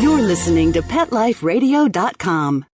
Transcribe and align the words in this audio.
You're 0.00 0.22
listening 0.22 0.72
to 0.74 0.82
PetLifeRadio.com. 0.82 2.66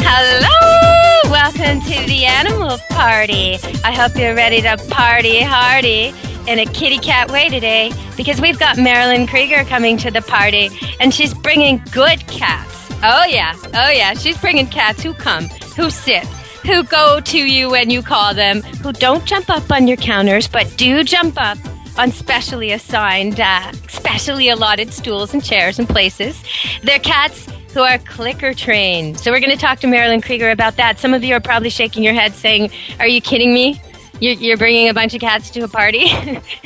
Hello! 0.00 1.30
Welcome 1.30 1.82
to 1.82 2.06
the 2.06 2.24
animal 2.24 2.78
party. 2.88 3.58
I 3.84 3.92
hope 3.92 4.16
you're 4.16 4.34
ready 4.34 4.62
to 4.62 4.78
party 4.88 5.42
hardy 5.42 6.14
in 6.46 6.58
a 6.58 6.64
kitty 6.64 6.96
cat 6.96 7.30
way 7.30 7.50
today 7.50 7.92
because 8.16 8.40
we've 8.40 8.58
got 8.58 8.78
Marilyn 8.78 9.26
Krieger 9.26 9.64
coming 9.64 9.98
to 9.98 10.10
the 10.10 10.22
party 10.22 10.70
and 11.00 11.12
she's 11.12 11.34
bringing 11.34 11.82
good 11.92 12.26
cats. 12.28 12.77
Oh, 13.02 13.24
yeah. 13.26 13.54
Oh, 13.74 13.90
yeah. 13.90 14.14
She's 14.14 14.36
bringing 14.38 14.66
cats 14.66 15.02
who 15.02 15.14
come, 15.14 15.44
who 15.76 15.88
sit, 15.88 16.26
who 16.66 16.82
go 16.82 17.20
to 17.20 17.38
you 17.38 17.70
when 17.70 17.90
you 17.90 18.02
call 18.02 18.34
them, 18.34 18.60
who 18.82 18.92
don't 18.92 19.24
jump 19.24 19.48
up 19.48 19.70
on 19.70 19.86
your 19.86 19.96
counters 19.96 20.48
but 20.48 20.72
do 20.76 21.04
jump 21.04 21.40
up 21.40 21.58
on 21.96 22.10
specially 22.10 22.72
assigned, 22.72 23.40
uh, 23.40 23.72
specially 23.88 24.48
allotted 24.48 24.92
stools 24.92 25.32
and 25.32 25.44
chairs 25.44 25.78
and 25.78 25.88
places. 25.88 26.42
They're 26.82 26.98
cats 26.98 27.48
who 27.72 27.80
are 27.80 27.98
clicker 27.98 28.54
trained. 28.54 29.20
So 29.20 29.30
we're 29.30 29.40
going 29.40 29.52
to 29.52 29.58
talk 29.58 29.78
to 29.80 29.86
Marilyn 29.86 30.20
Krieger 30.20 30.50
about 30.50 30.76
that. 30.76 30.98
Some 30.98 31.14
of 31.14 31.22
you 31.22 31.34
are 31.34 31.40
probably 31.40 31.70
shaking 31.70 32.02
your 32.02 32.14
head 32.14 32.32
saying, 32.34 32.70
Are 32.98 33.06
you 33.08 33.20
kidding 33.20 33.52
me? 33.52 33.80
You're, 34.20 34.56
bringing 34.56 34.88
a 34.88 34.94
bunch 34.94 35.14
of 35.14 35.20
cats 35.20 35.50
to 35.50 35.62
a 35.62 35.68
party? 35.68 36.08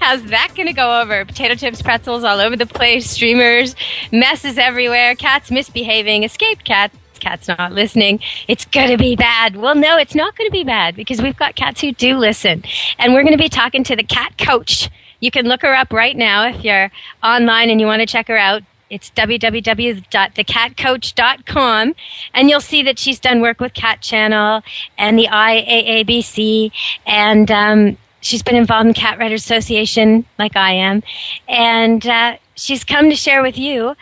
How's 0.00 0.24
that 0.24 0.52
going 0.56 0.66
to 0.66 0.72
go 0.72 1.00
over? 1.00 1.24
Potato 1.24 1.54
chips, 1.54 1.80
pretzels 1.80 2.24
all 2.24 2.40
over 2.40 2.56
the 2.56 2.66
place, 2.66 3.10
streamers, 3.10 3.76
messes 4.10 4.58
everywhere, 4.58 5.14
cats 5.14 5.50
misbehaving, 5.50 6.24
escaped 6.24 6.64
cats 6.64 6.96
cat's 7.18 7.48
not 7.48 7.72
listening. 7.72 8.20
It's 8.46 8.64
going 8.64 8.90
to 8.90 8.96
be 8.96 9.16
bad. 9.16 9.56
Well, 9.56 9.74
no, 9.74 9.98
it's 9.98 10.14
not 10.14 10.36
going 10.36 10.48
to 10.48 10.52
be 10.52 10.62
bad 10.62 10.94
because 10.94 11.20
we've 11.20 11.36
got 11.36 11.56
cats 11.56 11.80
who 11.80 11.92
do 11.92 12.16
listen. 12.16 12.62
And 12.98 13.12
we're 13.12 13.22
going 13.22 13.36
to 13.36 13.42
be 13.42 13.48
talking 13.48 13.82
to 13.84 13.96
the 13.96 14.04
cat 14.04 14.38
coach. 14.38 14.88
You 15.20 15.32
can 15.32 15.46
look 15.46 15.62
her 15.62 15.74
up 15.74 15.92
right 15.92 16.16
now 16.16 16.46
if 16.46 16.64
you're 16.64 16.90
online 17.22 17.70
and 17.70 17.80
you 17.80 17.86
want 17.86 18.00
to 18.00 18.06
check 18.06 18.28
her 18.28 18.38
out. 18.38 18.62
It's 18.90 19.10
www.thecatcoach.com, 19.10 21.94
and 22.34 22.50
you'll 22.50 22.60
see 22.60 22.82
that 22.82 22.98
she's 22.98 23.20
done 23.20 23.40
work 23.40 23.60
with 23.60 23.74
Cat 23.74 24.00
Channel 24.00 24.62
and 24.96 25.18
the 25.18 25.26
IAABC, 25.26 26.72
and 27.06 27.50
um, 27.50 27.98
she's 28.20 28.42
been 28.42 28.56
involved 28.56 28.88
in 28.88 28.94
Cat 28.94 29.18
Writers 29.18 29.44
Association, 29.44 30.24
like 30.38 30.56
I 30.56 30.72
am, 30.72 31.02
and 31.48 32.06
uh, 32.06 32.36
she's 32.54 32.84
come 32.84 33.10
to 33.10 33.16
share 33.16 33.42
with 33.42 33.58
you 33.58 33.94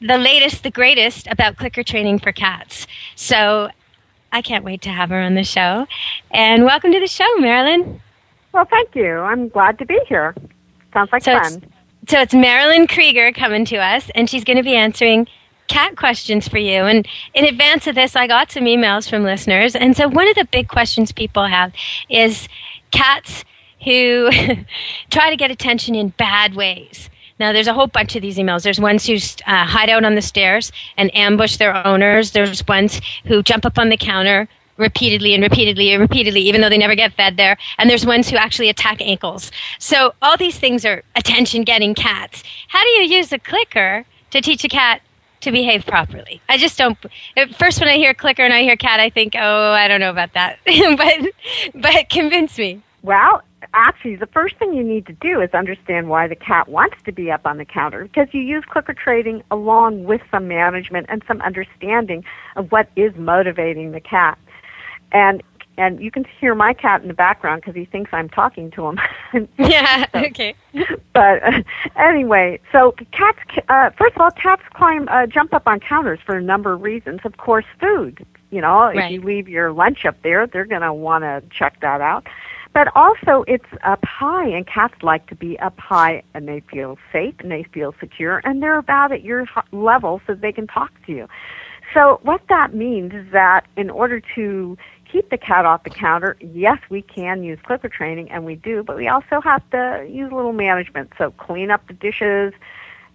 the 0.00 0.18
latest, 0.18 0.62
the 0.62 0.70
greatest 0.70 1.26
about 1.28 1.56
clicker 1.56 1.82
training 1.82 2.18
for 2.18 2.32
cats. 2.32 2.86
So 3.14 3.70
I 4.32 4.42
can't 4.42 4.64
wait 4.64 4.82
to 4.82 4.90
have 4.90 5.08
her 5.10 5.20
on 5.20 5.34
the 5.34 5.44
show. 5.44 5.86
And 6.30 6.64
welcome 6.64 6.92
to 6.92 7.00
the 7.00 7.06
show, 7.06 7.26
Marilyn. 7.38 8.00
Well, 8.52 8.66
thank 8.66 8.94
you. 8.94 9.18
I'm 9.18 9.48
glad 9.48 9.78
to 9.78 9.86
be 9.86 9.98
here. 10.08 10.34
Sounds 10.92 11.10
like 11.12 11.24
So 11.24 11.38
fun. 11.38 11.62
So 12.08 12.20
it's 12.20 12.34
Marilyn 12.34 12.86
Krieger 12.86 13.32
coming 13.32 13.64
to 13.64 13.78
us, 13.78 14.10
and 14.14 14.30
she's 14.30 14.44
going 14.44 14.58
to 14.58 14.62
be 14.62 14.76
answering 14.76 15.26
cat 15.66 15.96
questions 15.96 16.46
for 16.46 16.58
you. 16.58 16.84
And 16.84 17.06
in 17.34 17.44
advance 17.44 17.88
of 17.88 17.96
this, 17.96 18.14
I 18.14 18.28
got 18.28 18.52
some 18.52 18.64
emails 18.64 19.10
from 19.10 19.24
listeners. 19.24 19.74
And 19.74 19.96
so 19.96 20.08
one 20.08 20.28
of 20.28 20.36
the 20.36 20.44
big 20.44 20.68
questions 20.68 21.10
people 21.10 21.46
have 21.46 21.72
is 22.08 22.48
cats 22.92 23.44
who 23.82 24.30
try 25.10 25.30
to 25.30 25.36
get 25.36 25.50
attention 25.50 25.96
in 25.96 26.10
bad 26.10 26.54
ways. 26.54 27.10
Now, 27.40 27.52
there's 27.52 27.66
a 27.66 27.74
whole 27.74 27.88
bunch 27.88 28.14
of 28.14 28.22
these 28.22 28.38
emails. 28.38 28.62
There's 28.62 28.80
ones 28.80 29.04
who 29.04 29.16
uh, 29.50 29.66
hide 29.66 29.90
out 29.90 30.04
on 30.04 30.14
the 30.14 30.22
stairs 30.22 30.70
and 30.96 31.14
ambush 31.14 31.56
their 31.56 31.86
owners. 31.86 32.30
There's 32.30 32.66
ones 32.68 33.00
who 33.24 33.42
jump 33.42 33.66
up 33.66 33.78
on 33.78 33.88
the 33.88 33.96
counter 33.96 34.48
repeatedly 34.76 35.34
and 35.34 35.42
repeatedly 35.42 35.92
and 35.92 36.00
repeatedly, 36.00 36.40
even 36.40 36.60
though 36.60 36.68
they 36.68 36.78
never 36.78 36.94
get 36.94 37.12
fed 37.14 37.36
there. 37.36 37.56
And 37.78 37.88
there's 37.88 38.06
ones 38.06 38.28
who 38.28 38.36
actually 38.36 38.68
attack 38.68 39.00
ankles. 39.00 39.50
So 39.78 40.14
all 40.22 40.36
these 40.36 40.58
things 40.58 40.84
are 40.84 41.02
attention 41.14 41.64
getting 41.64 41.94
cats. 41.94 42.42
How 42.68 42.82
do 42.82 42.88
you 42.90 43.16
use 43.16 43.32
a 43.32 43.38
clicker 43.38 44.04
to 44.30 44.40
teach 44.40 44.64
a 44.64 44.68
cat 44.68 45.00
to 45.40 45.52
behave 45.52 45.86
properly? 45.86 46.40
I 46.48 46.56
just 46.56 46.78
don't. 46.78 46.98
First, 47.58 47.80
when 47.80 47.88
I 47.88 47.96
hear 47.96 48.14
clicker 48.14 48.42
and 48.42 48.52
I 48.52 48.62
hear 48.62 48.76
cat, 48.76 49.00
I 49.00 49.10
think, 49.10 49.34
oh, 49.36 49.72
I 49.72 49.88
don't 49.88 50.00
know 50.00 50.10
about 50.10 50.32
that. 50.34 50.58
but, 50.64 51.82
but 51.82 52.08
convince 52.10 52.58
me. 52.58 52.82
Well, 53.02 53.42
actually, 53.72 54.16
the 54.16 54.26
first 54.26 54.56
thing 54.56 54.74
you 54.74 54.82
need 54.82 55.06
to 55.06 55.12
do 55.12 55.40
is 55.40 55.50
understand 55.54 56.08
why 56.08 56.26
the 56.26 56.34
cat 56.34 56.68
wants 56.68 56.96
to 57.04 57.12
be 57.12 57.30
up 57.30 57.46
on 57.46 57.58
the 57.58 57.64
counter 57.64 58.04
because 58.04 58.28
you 58.32 58.40
use 58.40 58.64
clicker 58.68 58.94
training 58.94 59.42
along 59.50 60.04
with 60.04 60.20
some 60.30 60.48
management 60.48 61.06
and 61.08 61.22
some 61.28 61.40
understanding 61.42 62.24
of 62.56 62.72
what 62.72 62.88
is 62.96 63.14
motivating 63.16 63.92
the 63.92 64.00
cat. 64.00 64.38
And 65.12 65.42
and 65.78 66.00
you 66.00 66.10
can 66.10 66.24
hear 66.40 66.54
my 66.54 66.72
cat 66.72 67.02
in 67.02 67.08
the 67.08 67.14
background 67.14 67.60
because 67.60 67.74
he 67.74 67.84
thinks 67.84 68.10
I'm 68.12 68.30
talking 68.30 68.70
to 68.72 68.86
him. 68.86 68.98
Yeah, 69.58 70.06
So- 70.12 70.18
okay. 70.26 70.54
but 71.12 71.42
uh, 71.42 71.62
anyway, 71.96 72.60
so 72.72 72.92
cats. 73.12 73.38
Uh, 73.68 73.90
first 73.98 74.14
of 74.16 74.22
all, 74.22 74.30
cats 74.30 74.62
climb, 74.74 75.06
uh, 75.10 75.26
jump 75.26 75.52
up 75.52 75.66
on 75.66 75.80
counters 75.80 76.18
for 76.24 76.36
a 76.36 76.42
number 76.42 76.72
of 76.72 76.80
reasons. 76.82 77.20
Of 77.24 77.36
course, 77.36 77.66
food. 77.80 78.24
You 78.50 78.60
know, 78.62 78.84
if 78.84 78.96
you 79.10 79.20
leave 79.20 79.48
your 79.48 79.72
lunch 79.72 80.04
up 80.06 80.22
there, 80.22 80.46
they're 80.46 80.64
going 80.64 80.82
to 80.82 80.92
want 80.94 81.24
to 81.24 81.42
check 81.50 81.80
that 81.80 82.00
out. 82.00 82.26
But 82.72 82.88
also, 82.94 83.44
it's 83.48 83.64
up 83.84 84.04
high, 84.04 84.46
and 84.46 84.66
cats 84.66 84.94
like 85.02 85.26
to 85.28 85.34
be 85.34 85.58
up 85.58 85.78
high, 85.78 86.22
and 86.34 86.46
they 86.46 86.60
feel 86.60 86.96
safe 87.12 87.34
and 87.40 87.50
they 87.50 87.64
feel 87.64 87.94
secure, 88.00 88.40
and 88.44 88.62
they're 88.62 88.78
about 88.78 89.12
at 89.12 89.22
your 89.22 89.42
h- 89.42 89.64
level 89.72 90.20
so 90.26 90.34
they 90.34 90.52
can 90.52 90.66
talk 90.66 90.90
to 91.06 91.12
you. 91.12 91.26
So 91.94 92.20
what 92.22 92.42
that 92.48 92.74
means 92.74 93.14
is 93.14 93.30
that 93.32 93.66
in 93.76 93.88
order 93.90 94.20
to 94.34 94.76
keep 95.16 95.30
the 95.30 95.38
cat 95.38 95.64
off 95.64 95.82
the 95.82 95.90
counter, 95.90 96.36
yes, 96.40 96.78
we 96.90 97.00
can 97.00 97.42
use 97.42 97.58
clicker 97.62 97.88
training, 97.88 98.30
and 98.30 98.44
we 98.44 98.54
do, 98.54 98.82
but 98.82 98.96
we 98.96 99.08
also 99.08 99.40
have 99.40 99.62
to 99.70 100.06
use 100.10 100.30
a 100.30 100.34
little 100.34 100.52
management. 100.52 101.10
So 101.16 101.30
clean 101.30 101.70
up 101.70 101.86
the 101.86 101.94
dishes, 101.94 102.52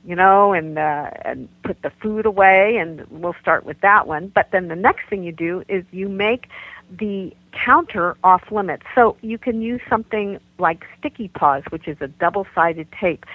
you 0.03 0.15
know, 0.15 0.51
and 0.51 0.79
uh, 0.79 1.11
and 1.23 1.47
put 1.61 1.79
the 1.83 1.91
food 2.01 2.25
away, 2.25 2.77
and 2.77 3.05
we'll 3.11 3.35
start 3.39 3.65
with 3.65 3.79
that 3.81 4.07
one. 4.07 4.31
But 4.33 4.49
then 4.51 4.67
the 4.67 4.75
next 4.75 5.09
thing 5.09 5.23
you 5.23 5.31
do 5.31 5.63
is 5.67 5.85
you 5.91 6.09
make 6.09 6.47
the 6.89 7.35
counter 7.51 8.17
off 8.23 8.51
limits. 8.51 8.83
So 8.95 9.15
you 9.21 9.37
can 9.37 9.61
use 9.61 9.81
something 9.87 10.39
like 10.57 10.83
sticky 10.97 11.27
paws, 11.27 11.63
which 11.69 11.87
is 11.87 11.97
a 12.01 12.07
double-sided 12.07 12.87
tape. 12.99 13.25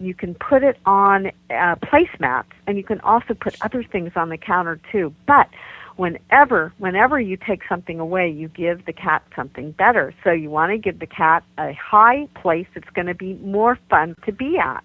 You 0.00 0.14
can 0.14 0.34
put 0.34 0.64
it 0.64 0.78
on 0.86 1.26
uh, 1.50 1.76
placemats, 1.76 2.52
and 2.66 2.78
you 2.78 2.84
can 2.84 3.00
also 3.00 3.34
put 3.34 3.54
other 3.60 3.82
things 3.84 4.12
on 4.16 4.30
the 4.30 4.38
counter 4.38 4.80
too. 4.90 5.14
But 5.26 5.48
whenever 5.96 6.72
whenever 6.78 7.20
you 7.20 7.36
take 7.36 7.62
something 7.68 8.00
away, 8.00 8.28
you 8.30 8.48
give 8.48 8.84
the 8.86 8.92
cat 8.92 9.22
something 9.36 9.72
better. 9.72 10.14
So 10.24 10.30
you 10.30 10.50
want 10.50 10.72
to 10.72 10.78
give 10.78 10.98
the 10.98 11.06
cat 11.06 11.44
a 11.58 11.72
high 11.72 12.28
place 12.34 12.66
that's 12.74 12.90
going 12.90 13.06
to 13.06 13.14
be 13.14 13.34
more 13.34 13.78
fun 13.88 14.16
to 14.26 14.32
be 14.32 14.58
at, 14.58 14.84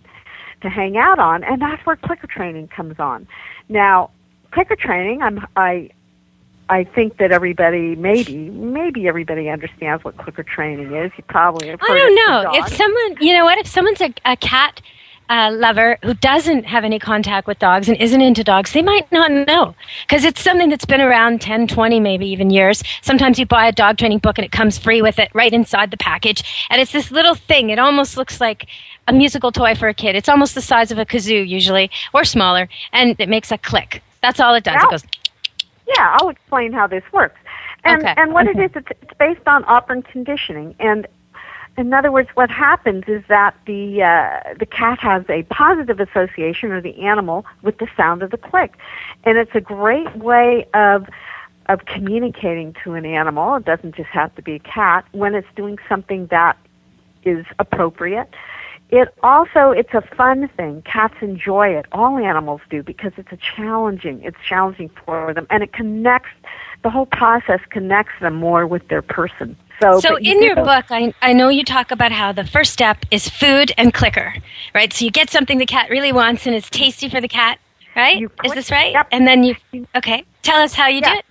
to 0.62 0.69
hang 0.69 0.98
out 0.98 1.19
on, 1.19 1.44
and 1.44 1.62
that's 1.62 1.86
where 1.86 1.96
clicker 1.96 2.28
training 2.28 2.68
comes 2.68 3.00
on. 3.00 3.28
Now, 3.69 4.12
clicker 4.52 4.75
training, 4.75 5.22
I'm 5.22 5.46
I 5.56 5.90
I 6.69 6.84
think 6.84 7.18
that 7.18 7.31
everybody, 7.31 7.96
maybe, 7.96 8.50
maybe 8.50 9.08
everybody 9.08 9.50
understands 9.50 10.03
what 10.03 10.18
clicker 10.18 10.44
training 10.44 10.94
is. 10.94 11.12
You 11.18 11.24
probably 11.28 11.69
have 11.69 11.80
I 11.81 11.88
don't 11.88 12.16
know. 12.16 12.52
If 12.53 12.68
someone, 12.75 13.18
you 13.19 13.34
know 13.34 13.44
what, 13.44 13.58
if 13.58 13.68
someone's 13.68 14.02
a, 14.02 14.14
a 14.24 14.38
cat 14.38 14.80
uh, 15.29 15.51
lover 15.53 15.97
who 16.03 16.13
doesn't 16.16 16.66
have 16.66 16.84
any 16.84 17.00
contact 17.00 17.47
with 17.47 17.59
dogs 17.59 17.88
and 17.88 17.97
isn't 17.97 18.22
into 18.22 18.44
dogs, 18.44 18.73
they 18.73 18.81
might 18.81 19.12
not 19.12 19.31
know. 19.31 19.75
Because 20.07 20.25
it's 20.25 20.41
something 20.41 20.69
that's 20.69 20.85
been 20.85 21.01
around 21.01 21.41
10, 21.41 21.67
20, 21.67 22.00
maybe 22.00 22.28
even 22.28 22.50
years. 22.50 22.84
Sometimes 23.01 23.39
you 23.39 23.45
buy 23.45 23.68
a 23.68 23.72
dog 23.72 23.97
training 23.97 24.19
book 24.19 24.38
and 24.38 24.45
it 24.45 24.51
comes 24.51 24.78
free 24.78 25.01
with 25.01 25.19
it 25.19 25.29
right 25.34 25.53
inside 25.53 25.91
the 25.91 25.97
package. 25.97 26.68
And 26.69 26.81
it's 26.81 26.91
this 26.91 27.12
little 27.12 27.35
thing. 27.35 27.69
It 27.69 27.79
almost 27.79 28.18
looks 28.18 28.41
like 28.41 28.68
a 29.07 29.13
musical 29.13 29.51
toy 29.51 29.75
for 29.75 29.88
a 29.88 29.94
kid. 29.94 30.16
It's 30.16 30.29
almost 30.29 30.56
the 30.56 30.62
size 30.62 30.91
of 30.91 30.97
a 30.97 31.06
kazoo, 31.06 31.47
usually, 31.47 31.91
or 32.13 32.23
smaller. 32.25 32.68
And 32.92 33.15
it 33.19 33.30
makes 33.30 33.51
a 33.51 33.57
click. 33.57 34.04
That's 34.21 34.39
all 34.39 34.56
it 34.56 34.63
does. 34.63 34.83
It 34.83 34.89
goes, 34.89 35.04
Yeah, 35.88 36.18
I'll 36.19 36.30
explain 36.30 36.74
how 36.74 36.88
this 36.88 37.04
works. 37.13 37.39
And 37.86 38.04
Okay. 38.04 38.13
and 38.18 38.33
what 38.33 38.48
Okay. 38.48 38.59
it 38.59 38.59
is, 38.59 38.71
it's, 38.75 38.88
it's 39.01 39.13
based 39.19 39.48
on 39.48 39.63
operant 39.65 40.07
conditioning. 40.07 40.75
And 40.80 41.07
in 41.80 41.94
other 41.94 42.12
words, 42.12 42.30
what 42.34 42.50
happens 42.50 43.06
is 43.08 43.24
that 43.30 43.56
the 43.66 44.04
uh, 44.04 44.54
the 44.60 44.66
cat 44.66 45.00
has 45.00 45.24
a 45.30 45.44
positive 45.44 46.00
association, 46.00 46.72
or 46.72 46.81
the 46.81 47.02
animal, 47.02 47.46
with 47.62 47.78
the 47.78 47.88
sound 47.96 48.22
of 48.22 48.31
the 48.31 48.38
click, 48.38 48.78
and 49.24 49.38
it's 49.38 49.56
a 49.56 49.62
great 49.62 50.14
way 50.18 50.68
of 50.74 51.08
of 51.68 51.86
communicating 51.86 52.76
to 52.84 52.96
an 52.96 53.06
animal. 53.06 53.56
It 53.56 53.66
doesn't 53.66 53.96
just 53.96 54.10
have 54.10 54.36
to 54.36 54.42
be 54.42 54.56
a 54.56 54.60
cat 54.60 55.06
when 55.14 55.36
it's 55.36 55.48
doing 55.56 55.78
something 55.88 56.28
that 56.28 56.58
is 57.24 57.46
appropriate. 57.60 58.30
It 58.90 59.14
also 59.24 59.72
it's 59.72 59.94
a 59.94 60.02
fun 60.02 60.50
thing. 60.58 60.81
Cats 60.81 61.16
enjoy 61.22 61.70
it. 61.70 61.86
All 61.94 62.18
animals 62.18 62.62
do 62.70 62.84
because 62.84 63.14
it's 63.18 63.31
a 63.31 63.38
challenging. 63.38 64.22
It's 64.24 64.38
challenging 64.46 64.90
for 65.06 65.34
them, 65.34 65.48
and 65.50 65.64
it 65.64 65.72
connects. 65.72 66.31
The 66.84 66.90
whole 66.90 67.06
process 67.06 67.62
connects 67.70 68.14
them 68.20 68.36
more 68.36 68.68
with 68.68 68.88
their 68.90 69.02
person. 69.02 69.56
So, 69.80 70.00
So 70.00 70.14
but 70.14 70.24
you 70.24 70.34
in 70.34 70.44
your 70.44 70.56
do- 70.56 70.64
book, 70.64 70.86
I, 70.90 71.14
I 71.22 71.34
know 71.34 71.50
you 71.50 71.64
talk 71.64 71.92
about 71.92 72.12
how 72.12 72.31
the 72.31 72.46
first 72.46 72.74
step 72.74 73.06
is 73.12 73.30
food 73.30 73.72
and 73.78 73.94
clicker, 73.94 74.34
right? 74.74 74.92
So 74.92 75.06
you 75.06 75.12
get 75.12 75.30
something 75.30 75.58
the 75.58 75.66
cat 75.66 75.90
really 75.90 76.12
wants 76.12 76.46
and 76.46 76.56
it's 76.56 76.70
tasty 76.70 77.10
for 77.10 77.22
the 77.22 77.28
cat, 77.28 77.60
right? 77.96 78.18
You 78.18 78.31
Is 78.44 78.54
this 78.54 78.72
right? 78.72 78.94
yep. 78.94 79.08
And 79.12 79.28
then 79.28 79.44
you, 79.44 79.56
okay. 79.96 80.26
Tell 80.42 80.62
us 80.62 80.74
how 80.74 80.88
you 80.88 81.02
do 81.02 81.12
it. 81.12 81.26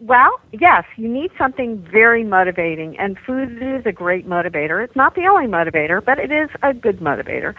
Well, 0.00 0.40
yes, 0.52 0.84
you 0.96 1.08
need 1.08 1.32
something 1.36 1.78
very 1.90 2.22
motivating, 2.22 2.96
and 2.98 3.18
food 3.18 3.60
is 3.60 3.84
a 3.84 3.90
great 3.90 4.28
motivator. 4.28 4.82
It's 4.82 4.94
not 4.94 5.16
the 5.16 5.26
only 5.26 5.46
motivator, 5.46 6.04
but 6.04 6.18
it 6.18 6.30
is 6.30 6.48
a 6.62 6.72
good 6.72 7.00
motivator. 7.00 7.54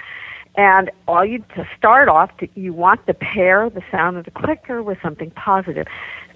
And 0.55 0.89
all 1.07 1.25
you 1.25 1.39
to 1.55 1.67
start 1.77 2.07
off, 2.07 2.35
to, 2.37 2.47
you 2.55 2.71
want 2.73 3.05
to 3.07 3.13
pair 3.13 3.69
the 3.69 3.81
sound 3.91 4.17
of 4.17 4.25
the 4.25 4.31
clicker 4.31 4.81
with 4.81 4.97
something 5.01 5.31
positive. 5.31 5.85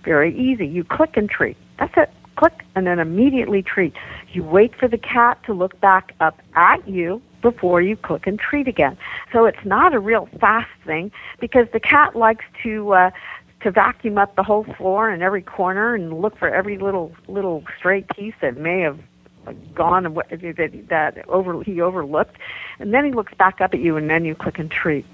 Very 0.03 0.37
easy. 0.37 0.67
You 0.67 0.83
click 0.83 1.15
and 1.15 1.29
treat. 1.29 1.55
That's 1.79 1.93
it. 1.95 2.09
Click 2.35 2.63
and 2.75 2.87
then 2.87 2.99
immediately 2.99 3.61
treat. 3.61 3.93
You 4.31 4.43
wait 4.43 4.75
for 4.75 4.87
the 4.87 4.97
cat 4.97 5.39
to 5.45 5.53
look 5.53 5.79
back 5.79 6.15
up 6.19 6.39
at 6.55 6.87
you 6.87 7.21
before 7.41 7.81
you 7.81 7.95
click 7.95 8.25
and 8.25 8.39
treat 8.39 8.67
again. 8.67 8.97
So 9.31 9.45
it's 9.45 9.65
not 9.65 9.93
a 9.93 9.99
real 9.99 10.27
fast 10.39 10.71
thing 10.85 11.11
because 11.39 11.67
the 11.73 11.79
cat 11.79 12.15
likes 12.15 12.45
to 12.63 12.93
uh, 12.93 13.11
to 13.61 13.71
vacuum 13.71 14.17
up 14.17 14.35
the 14.35 14.43
whole 14.43 14.65
floor 14.77 15.09
and 15.09 15.23
every 15.23 15.41
corner 15.41 15.95
and 15.95 16.21
look 16.21 16.37
for 16.37 16.49
every 16.49 16.77
little 16.77 17.11
little 17.27 17.63
stray 17.77 18.05
piece 18.15 18.33
that 18.41 18.57
may 18.57 18.79
have 18.81 18.99
gone 19.75 20.03
that 20.03 20.85
that 20.89 21.29
over 21.29 21.63
he 21.63 21.81
overlooked, 21.81 22.37
and 22.79 22.93
then 22.93 23.05
he 23.05 23.11
looks 23.11 23.33
back 23.35 23.61
up 23.61 23.73
at 23.73 23.79
you, 23.79 23.97
and 23.97 24.09
then 24.09 24.25
you 24.25 24.35
click 24.35 24.59
and 24.59 24.71
treat. 24.71 25.05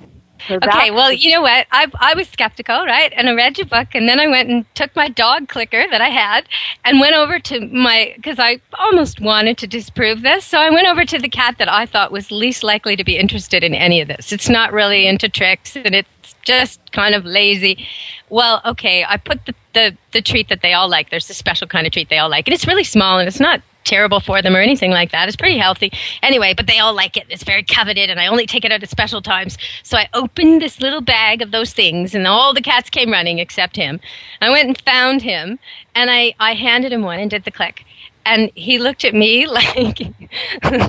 Okay, 0.50 0.92
well, 0.92 1.12
you 1.12 1.32
know 1.32 1.42
what? 1.42 1.68
I 1.72 1.88
I 2.00 2.14
was 2.14 2.28
skeptical, 2.30 2.86
right? 2.86 3.12
And 3.16 3.30
I 3.30 3.34
read 3.34 3.58
your 3.58 3.68
book, 3.68 3.90
and 3.94 4.08
then 4.08 4.20
I 4.20 4.28
went 4.28 4.50
and 4.50 4.66
took 4.76 4.96
my 4.96 5.10
dog 5.10 5.48
clicker 5.48 5.86
that 5.90 6.02
I 6.02 6.10
had, 6.10 6.48
and 6.86 7.00
went 7.00 7.16
over 7.16 7.40
to 7.40 7.68
my 7.68 8.14
because 8.16 8.40
I 8.40 8.60
almost 8.78 9.20
wanted 9.20 9.58
to 9.60 9.68
disprove 9.68 10.22
this. 10.22 10.46
So 10.46 10.60
I 10.60 10.70
went 10.70 10.88
over 10.88 11.06
to 11.06 11.20
the 11.20 11.30
cat 11.30 11.58
that 11.60 11.70
I 11.70 11.86
thought 11.86 12.12
was 12.12 12.32
least 12.32 12.64
likely 12.64 12.96
to 12.96 13.04
be 13.04 13.18
interested 13.18 13.64
in 13.64 13.74
any 13.74 14.02
of 14.02 14.08
this. 14.08 14.32
It's 14.32 14.50
not 14.50 14.72
really 14.72 15.08
into 15.08 15.30
tricks, 15.30 15.76
and 15.76 15.94
it's 15.94 16.36
just 16.44 16.80
kind 16.92 17.16
of 17.16 17.26
lazy. 17.26 17.88
Well, 18.30 18.62
okay, 18.66 19.06
I 19.08 19.18
put 19.18 19.46
the 19.46 19.56
the, 19.74 19.98
the 20.12 20.22
treat 20.22 20.50
that 20.50 20.62
they 20.62 20.74
all 20.74 20.90
like. 20.90 21.10
There's 21.10 21.30
a 21.30 21.34
special 21.34 21.68
kind 21.68 21.86
of 21.86 21.94
treat 21.94 22.10
they 22.10 22.18
all 22.18 22.30
like, 22.30 22.48
and 22.48 22.54
it's 22.54 22.68
really 22.68 22.84
small, 22.84 23.20
and 23.20 23.28
it's 23.28 23.40
not 23.40 23.62
terrible 23.90 24.20
for 24.20 24.42
them 24.42 24.56
or 24.56 24.60
anything 24.60 24.92
like 24.92 25.12
that. 25.12 25.28
It's 25.28 25.36
pretty 25.36 25.58
healthy. 25.58 25.92
Anyway, 26.22 26.54
but 26.56 26.68
they 26.68 26.78
all 26.80 26.94
like 26.94 27.18
it. 27.18 27.26
It's 27.30 27.44
very 27.44 27.64
coveted 27.64 28.10
and 28.10 28.20
I 28.20 28.28
only 28.28 28.46
take 28.46 28.64
it 28.64 28.72
out 28.72 28.84
at 28.84 28.90
special 28.90 29.22
times. 29.22 29.58
So 29.84 29.98
I 29.98 30.08
opened 30.14 30.62
this 30.62 30.80
little 30.80 31.02
bag 31.02 31.42
of 31.42 31.52
those 31.52 31.74
things 31.74 32.14
and 32.14 32.28
all 32.28 32.54
the 32.54 32.62
cats 32.62 32.90
came 32.90 33.12
running 33.12 33.40
except 33.40 33.76
him. 33.76 34.00
I 34.42 34.50
went 34.52 34.68
and 34.68 34.80
found 34.82 35.24
him 35.24 35.58
and 35.96 36.12
I, 36.12 36.36
I 36.40 36.54
handed 36.54 36.94
him 36.94 37.02
one 37.02 37.20
and 37.20 37.30
did 37.32 37.46
the 37.46 37.52
click. 37.52 37.84
And 38.30 38.52
he 38.54 38.78
looked 38.78 39.04
at 39.06 39.16
me 39.16 39.48
like, 39.48 40.00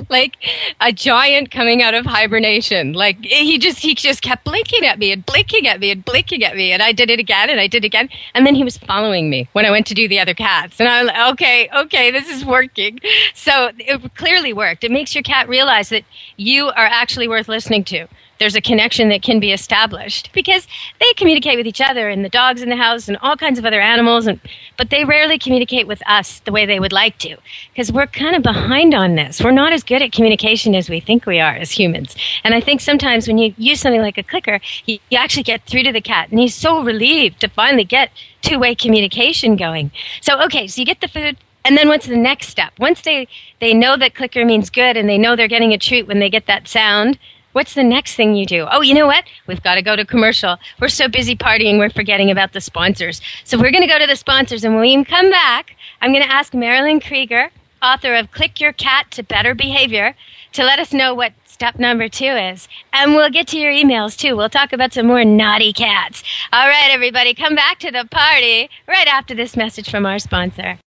like 0.09 0.37
a 0.79 0.91
giant 0.91 1.49
coming 1.49 1.81
out 1.81 1.95
of 1.95 2.05
hibernation. 2.05 2.93
Like 2.93 3.17
he 3.25 3.57
just, 3.57 3.79
he 3.79 3.95
just 3.95 4.21
kept 4.21 4.45
blinking 4.45 4.85
at 4.85 4.99
me 4.99 5.11
and 5.11 5.25
blinking 5.25 5.67
at 5.67 5.79
me 5.79 5.89
and 5.89 6.05
blinking 6.05 6.43
at 6.43 6.55
me. 6.55 6.71
And 6.71 6.83
I 6.83 6.91
did 6.91 7.09
it 7.09 7.19
again 7.19 7.49
and 7.49 7.59
I 7.59 7.65
did 7.65 7.83
it 7.83 7.87
again. 7.87 8.09
And 8.35 8.45
then 8.45 8.53
he 8.53 8.63
was 8.63 8.77
following 8.77 9.29
me 9.31 9.49
when 9.53 9.65
I 9.65 9.71
went 9.71 9.87
to 9.87 9.95
do 9.95 10.07
the 10.07 10.19
other 10.19 10.35
cats. 10.35 10.79
And 10.79 10.87
I 10.87 11.01
was 11.01 11.07
like, 11.11 11.33
okay, 11.33 11.69
okay, 11.75 12.11
this 12.11 12.29
is 12.29 12.45
working. 12.45 12.99
So 13.33 13.71
it 13.79 14.15
clearly 14.15 14.53
worked. 14.53 14.83
It 14.83 14.91
makes 14.91 15.15
your 15.15 15.23
cat 15.23 15.49
realize 15.49 15.89
that 15.89 16.03
you 16.37 16.67
are 16.67 16.85
actually 16.85 17.27
worth 17.27 17.49
listening 17.49 17.83
to. 17.85 18.07
There's 18.41 18.55
a 18.55 18.61
connection 18.61 19.09
that 19.09 19.21
can 19.21 19.39
be 19.39 19.51
established 19.51 20.31
because 20.33 20.65
they 20.99 21.13
communicate 21.13 21.59
with 21.59 21.67
each 21.67 21.79
other 21.79 22.09
and 22.09 22.25
the 22.25 22.29
dogs 22.29 22.63
in 22.63 22.69
the 22.69 22.75
house 22.75 23.07
and 23.07 23.15
all 23.21 23.37
kinds 23.37 23.59
of 23.59 23.65
other 23.65 23.79
animals 23.79 24.25
and 24.25 24.39
but 24.77 24.89
they 24.89 25.05
rarely 25.05 25.37
communicate 25.37 25.85
with 25.85 26.01
us 26.07 26.39
the 26.39 26.51
way 26.51 26.65
they 26.65 26.79
would 26.79 26.91
like 26.91 27.19
to 27.19 27.37
because 27.69 27.91
we're 27.91 28.07
kind 28.07 28.35
of 28.35 28.41
behind 28.41 28.95
on 28.95 29.13
this. 29.13 29.43
We're 29.43 29.51
not 29.51 29.73
as 29.73 29.83
good 29.83 30.01
at 30.01 30.11
communication 30.11 30.73
as 30.73 30.89
we 30.89 30.99
think 30.99 31.27
we 31.27 31.39
are 31.39 31.53
as 31.53 31.69
humans. 31.69 32.15
And 32.43 32.55
I 32.55 32.61
think 32.61 32.81
sometimes 32.81 33.27
when 33.27 33.37
you 33.37 33.53
use 33.59 33.79
something 33.79 34.01
like 34.01 34.17
a 34.17 34.23
clicker, 34.23 34.59
you, 34.87 34.97
you 35.11 35.19
actually 35.19 35.43
get 35.43 35.67
through 35.67 35.83
to 35.83 35.91
the 35.91 36.01
cat 36.01 36.31
and 36.31 36.39
he's 36.39 36.55
so 36.55 36.83
relieved 36.83 37.41
to 37.41 37.47
finally 37.47 37.85
get 37.85 38.09
two-way 38.41 38.73
communication 38.73 39.55
going. 39.55 39.91
So 40.19 40.41
okay, 40.45 40.65
so 40.65 40.81
you 40.81 40.85
get 40.87 41.01
the 41.01 41.07
food 41.07 41.37
and 41.63 41.77
then 41.77 41.87
what's 41.87 42.07
the 42.07 42.17
next 42.17 42.47
step? 42.47 42.73
Once 42.79 43.01
they, 43.01 43.27
they 43.59 43.75
know 43.75 43.97
that 43.97 44.15
clicker 44.15 44.43
means 44.45 44.71
good 44.71 44.97
and 44.97 45.07
they 45.07 45.19
know 45.19 45.35
they're 45.35 45.47
getting 45.47 45.73
a 45.73 45.77
treat 45.77 46.07
when 46.07 46.17
they 46.17 46.31
get 46.31 46.47
that 46.47 46.67
sound, 46.67 47.19
what's 47.53 47.73
the 47.73 47.83
next 47.83 48.15
thing 48.15 48.35
you 48.35 48.45
do? 48.45 48.67
Oh, 48.71 48.81
you 48.81 48.93
know 48.93 49.07
what? 49.07 49.25
We've 49.47 49.61
got 49.63 49.75
to 49.75 49.81
go 49.81 49.95
to 49.95 50.05
commercial. 50.05 50.57
We're 50.79 50.89
so 50.89 51.07
busy 51.07 51.35
partying, 51.35 51.77
we're 51.77 51.89
forgetting 51.89 52.31
about 52.31 52.53
the 52.53 52.61
sponsors. 52.61 53.21
So 53.43 53.57
we're 53.57 53.71
going 53.71 53.83
to 53.83 53.87
go 53.87 53.99
to 53.99 54.07
the 54.07 54.15
sponsors, 54.15 54.63
and 54.63 54.75
when 54.75 54.81
we 54.81 55.03
come 55.05 55.29
back, 55.29 55.75
I'm 56.01 56.11
going 56.11 56.23
to 56.23 56.31
ask 56.31 56.53
Marilyn 56.53 56.99
Krieger, 56.99 57.49
author 57.81 58.15
of 58.15 58.31
Click 58.31 58.59
Your 58.59 58.73
Cat 58.73 59.11
to 59.11 59.23
Better 59.23 59.55
Behavior, 59.55 60.15
to 60.53 60.63
let 60.63 60.79
us 60.79 60.93
know 60.93 61.13
what 61.13 61.33
step 61.45 61.77
number 61.77 62.09
two 62.09 62.25
is. 62.25 62.67
And 62.91 63.15
we'll 63.15 63.29
get 63.29 63.47
to 63.49 63.59
your 63.59 63.71
emails 63.71 64.17
too. 64.17 64.35
We'll 64.35 64.49
talk 64.49 64.73
about 64.73 64.93
some 64.93 65.07
more 65.07 65.23
naughty 65.23 65.73
cats. 65.73 66.23
All 66.51 66.67
right, 66.67 66.89
everybody, 66.91 67.33
come 67.33 67.55
back 67.55 67.79
to 67.79 67.91
the 67.91 68.07
party 68.09 68.69
right 68.87 69.07
after 69.07 69.35
this 69.35 69.55
message 69.55 69.89
from 69.89 70.05
our 70.05 70.19
sponsor. 70.19 70.79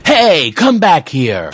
Hey, 0.06 0.52
come 0.52 0.80
back 0.80 1.08
here! 1.10 1.52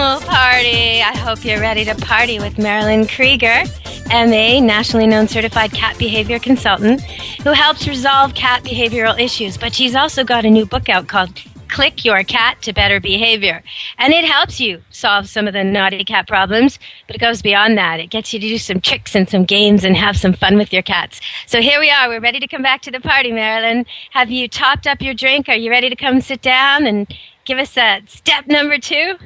party. 0.00 1.02
I 1.02 1.14
hope 1.14 1.44
you're 1.44 1.60
ready 1.60 1.84
to 1.84 1.94
party 1.94 2.38
with 2.38 2.56
Marilyn 2.56 3.06
Krieger, 3.06 3.64
MA, 4.08 4.58
nationally 4.58 5.06
known 5.06 5.28
certified 5.28 5.72
cat 5.72 5.98
behavior 5.98 6.38
consultant, 6.38 7.02
who 7.42 7.52
helps 7.52 7.86
resolve 7.86 8.34
cat 8.34 8.64
behavioral 8.64 9.20
issues. 9.20 9.58
But 9.58 9.74
she's 9.74 9.94
also 9.94 10.24
got 10.24 10.46
a 10.46 10.50
new 10.50 10.64
book 10.64 10.88
out 10.88 11.06
called 11.06 11.38
click 11.68 12.02
your 12.02 12.24
cat 12.24 12.62
to 12.62 12.72
better 12.72 12.98
behavior. 12.98 13.62
And 13.98 14.14
it 14.14 14.24
helps 14.24 14.58
you 14.58 14.82
solve 14.90 15.28
some 15.28 15.46
of 15.46 15.52
the 15.52 15.64
naughty 15.64 16.02
cat 16.02 16.26
problems, 16.26 16.78
but 17.06 17.14
it 17.14 17.18
goes 17.18 17.42
beyond 17.42 17.76
that. 17.76 18.00
It 18.00 18.08
gets 18.08 18.32
you 18.32 18.40
to 18.40 18.48
do 18.48 18.56
some 18.56 18.80
tricks 18.80 19.14
and 19.14 19.28
some 19.28 19.44
games 19.44 19.84
and 19.84 19.94
have 19.98 20.16
some 20.16 20.32
fun 20.32 20.56
with 20.56 20.72
your 20.72 20.82
cats. 20.82 21.20
So 21.46 21.60
here 21.60 21.78
we 21.78 21.90
are. 21.90 22.08
We're 22.08 22.20
ready 22.20 22.40
to 22.40 22.48
come 22.48 22.62
back 22.62 22.80
to 22.82 22.90
the 22.90 23.00
party, 23.00 23.32
Marilyn. 23.32 23.84
Have 24.12 24.30
you 24.30 24.48
topped 24.48 24.86
up 24.86 25.02
your 25.02 25.14
drink? 25.14 25.50
Are 25.50 25.54
you 25.54 25.70
ready 25.70 25.90
to 25.90 25.96
come 25.96 26.22
sit 26.22 26.40
down 26.40 26.86
and 26.86 27.06
give 27.44 27.58
us 27.58 27.76
a 27.76 28.02
step 28.06 28.46
number 28.46 28.78
two? 28.78 29.16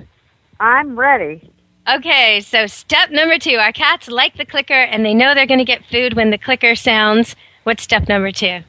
I'm 0.65 0.99
ready. 0.99 1.51
Okay, 1.87 2.41
so 2.41 2.67
step 2.67 3.11
number 3.11 3.39
two. 3.39 3.57
Our 3.57 3.71
cats 3.73 4.09
like 4.09 4.39
the 4.39 4.47
clicker 4.47 4.73
and 4.73 5.05
they 5.05 5.13
know 5.13 5.35
they're 5.35 5.47
going 5.47 5.59
to 5.59 5.65
get 5.67 5.85
food 5.85 6.15
when 6.15 6.31
the 6.31 6.39
clicker 6.39 6.75
sounds. 6.75 7.37
What's 7.65 7.83
step 7.83 8.09
number 8.09 8.33
two? 8.33 8.61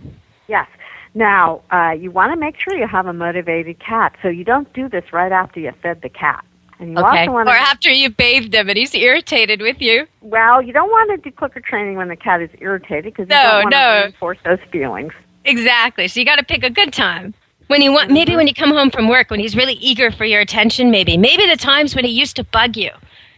Yes. 0.50 0.68
Now, 1.14 1.62
uh, 1.72 1.92
you 1.98 2.12
want 2.12 2.34
to 2.34 2.36
make 2.38 2.60
sure 2.60 2.76
you 2.78 2.86
have 2.86 3.08
a 3.08 3.14
motivated 3.14 3.80
cat, 3.80 4.18
so 4.22 4.28
you 4.28 4.44
don't 4.44 4.72
do 4.74 4.90
this 4.90 5.06
right 5.14 5.32
after 5.32 5.62
you 5.62 5.72
fed 5.82 6.02
the 6.02 6.10
cat. 6.10 6.44
And 6.80 6.92
you 6.92 6.98
Okay. 6.98 7.20
also 7.22 7.32
want 7.32 7.48
Or 7.48 7.54
after 7.56 7.90
you 7.90 8.10
bathed 8.10 8.54
him 8.54 8.68
and 8.68 8.78
he's 8.78 8.94
irritated 8.94 9.62
with 9.62 9.82
you. 9.82 10.06
well, 10.20 10.62
you 10.62 10.74
don't 10.74 10.90
want 10.90 11.12
to 11.24 11.30
do 11.30 11.34
clicker 11.34 11.62
training 11.62 11.96
when 11.96 12.10
the 12.10 12.18
cat 12.18 12.42
is 12.42 12.50
irritated 12.60 13.06
because 13.14 13.30
No, 13.30 13.38
you 13.38 13.42
don't 13.44 13.64
want 13.64 13.72
no. 13.72 13.80
to 13.80 14.02
reinforce 14.02 14.38
those 14.44 14.60
feelings. 14.70 15.14
Exactly. 15.46 16.10
So 16.10 16.20
you 16.20 16.26
got 16.26 16.36
to 16.40 16.44
pick 16.44 16.66
a 16.66 16.70
good 16.70 16.92
time. 16.92 17.34
When 17.68 17.82
you 17.82 17.92
want, 17.92 18.12
maybe 18.12 18.36
when 18.36 18.48
you 18.48 18.54
come 18.54 18.70
home 18.70 18.92
from 18.92 19.08
work, 19.08 19.32
when 19.32 19.40
he's 19.40 19.56
really 19.56 19.74
eager 19.74 20.12
for 20.12 20.26
your 20.26 20.40
attention, 20.42 20.92
maybe. 20.92 21.18
Maybe 21.18 21.48
the 21.48 21.58
times 21.58 21.96
when 21.96 22.06
he 22.06 22.12
used 22.12 22.36
to 22.36 22.44
bug 22.44 22.78
you. 22.78 22.92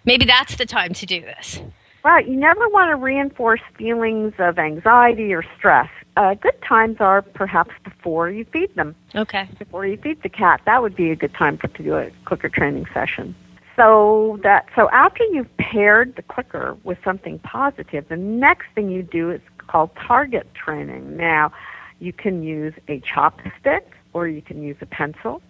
Maybe 0.05 0.25
that's 0.25 0.57
the 0.57 0.65
time 0.65 0.93
to 0.95 1.05
do 1.05 1.21
this. 1.21 1.61
Right. 2.03 2.27
You 2.27 2.35
never 2.35 2.67
want 2.69 2.89
to 2.91 2.95
reinforce 2.95 3.61
feelings 3.77 4.33
of 4.37 4.59
anxiety 4.59 5.33
or 5.33 5.43
stress. 5.57 5.89
Uh, 6.15 6.33
good 6.33 6.59
times 6.61 6.97
are 6.99 7.21
perhaps 7.21 7.71
before 7.83 8.29
you 8.29 8.45
feed 8.45 8.73
them. 8.75 8.95
Okay. 9.15 9.47
Before 9.59 9.85
you 9.85 9.97
feed 9.97 10.23
the 10.23 10.29
cat, 10.29 10.61
that 10.65 10.81
would 10.81 10.95
be 10.95 11.11
a 11.11 11.15
good 11.15 11.33
time 11.33 11.57
to 11.59 11.67
do 11.67 11.95
a 11.95 12.09
clicker 12.25 12.49
training 12.49 12.85
session. 12.93 13.35
So 13.75 14.39
that 14.43 14.67
so 14.75 14.89
after 14.89 15.23
you've 15.25 15.55
paired 15.57 16.15
the 16.15 16.23
clicker 16.23 16.75
with 16.83 16.97
something 17.03 17.39
positive, 17.39 18.07
the 18.07 18.17
next 18.17 18.67
thing 18.73 18.89
you 18.89 19.03
do 19.03 19.29
is 19.29 19.41
called 19.67 19.91
target 19.95 20.51
training. 20.55 21.17
Now, 21.17 21.51
you 21.99 22.13
can 22.13 22.41
use 22.41 22.73
a 22.87 22.99
chopstick 23.01 23.83
or 24.17 24.27
you 24.27 24.41
can 24.41 24.63
use 24.63 24.77
a 24.81 24.85
pencil. 24.85 25.41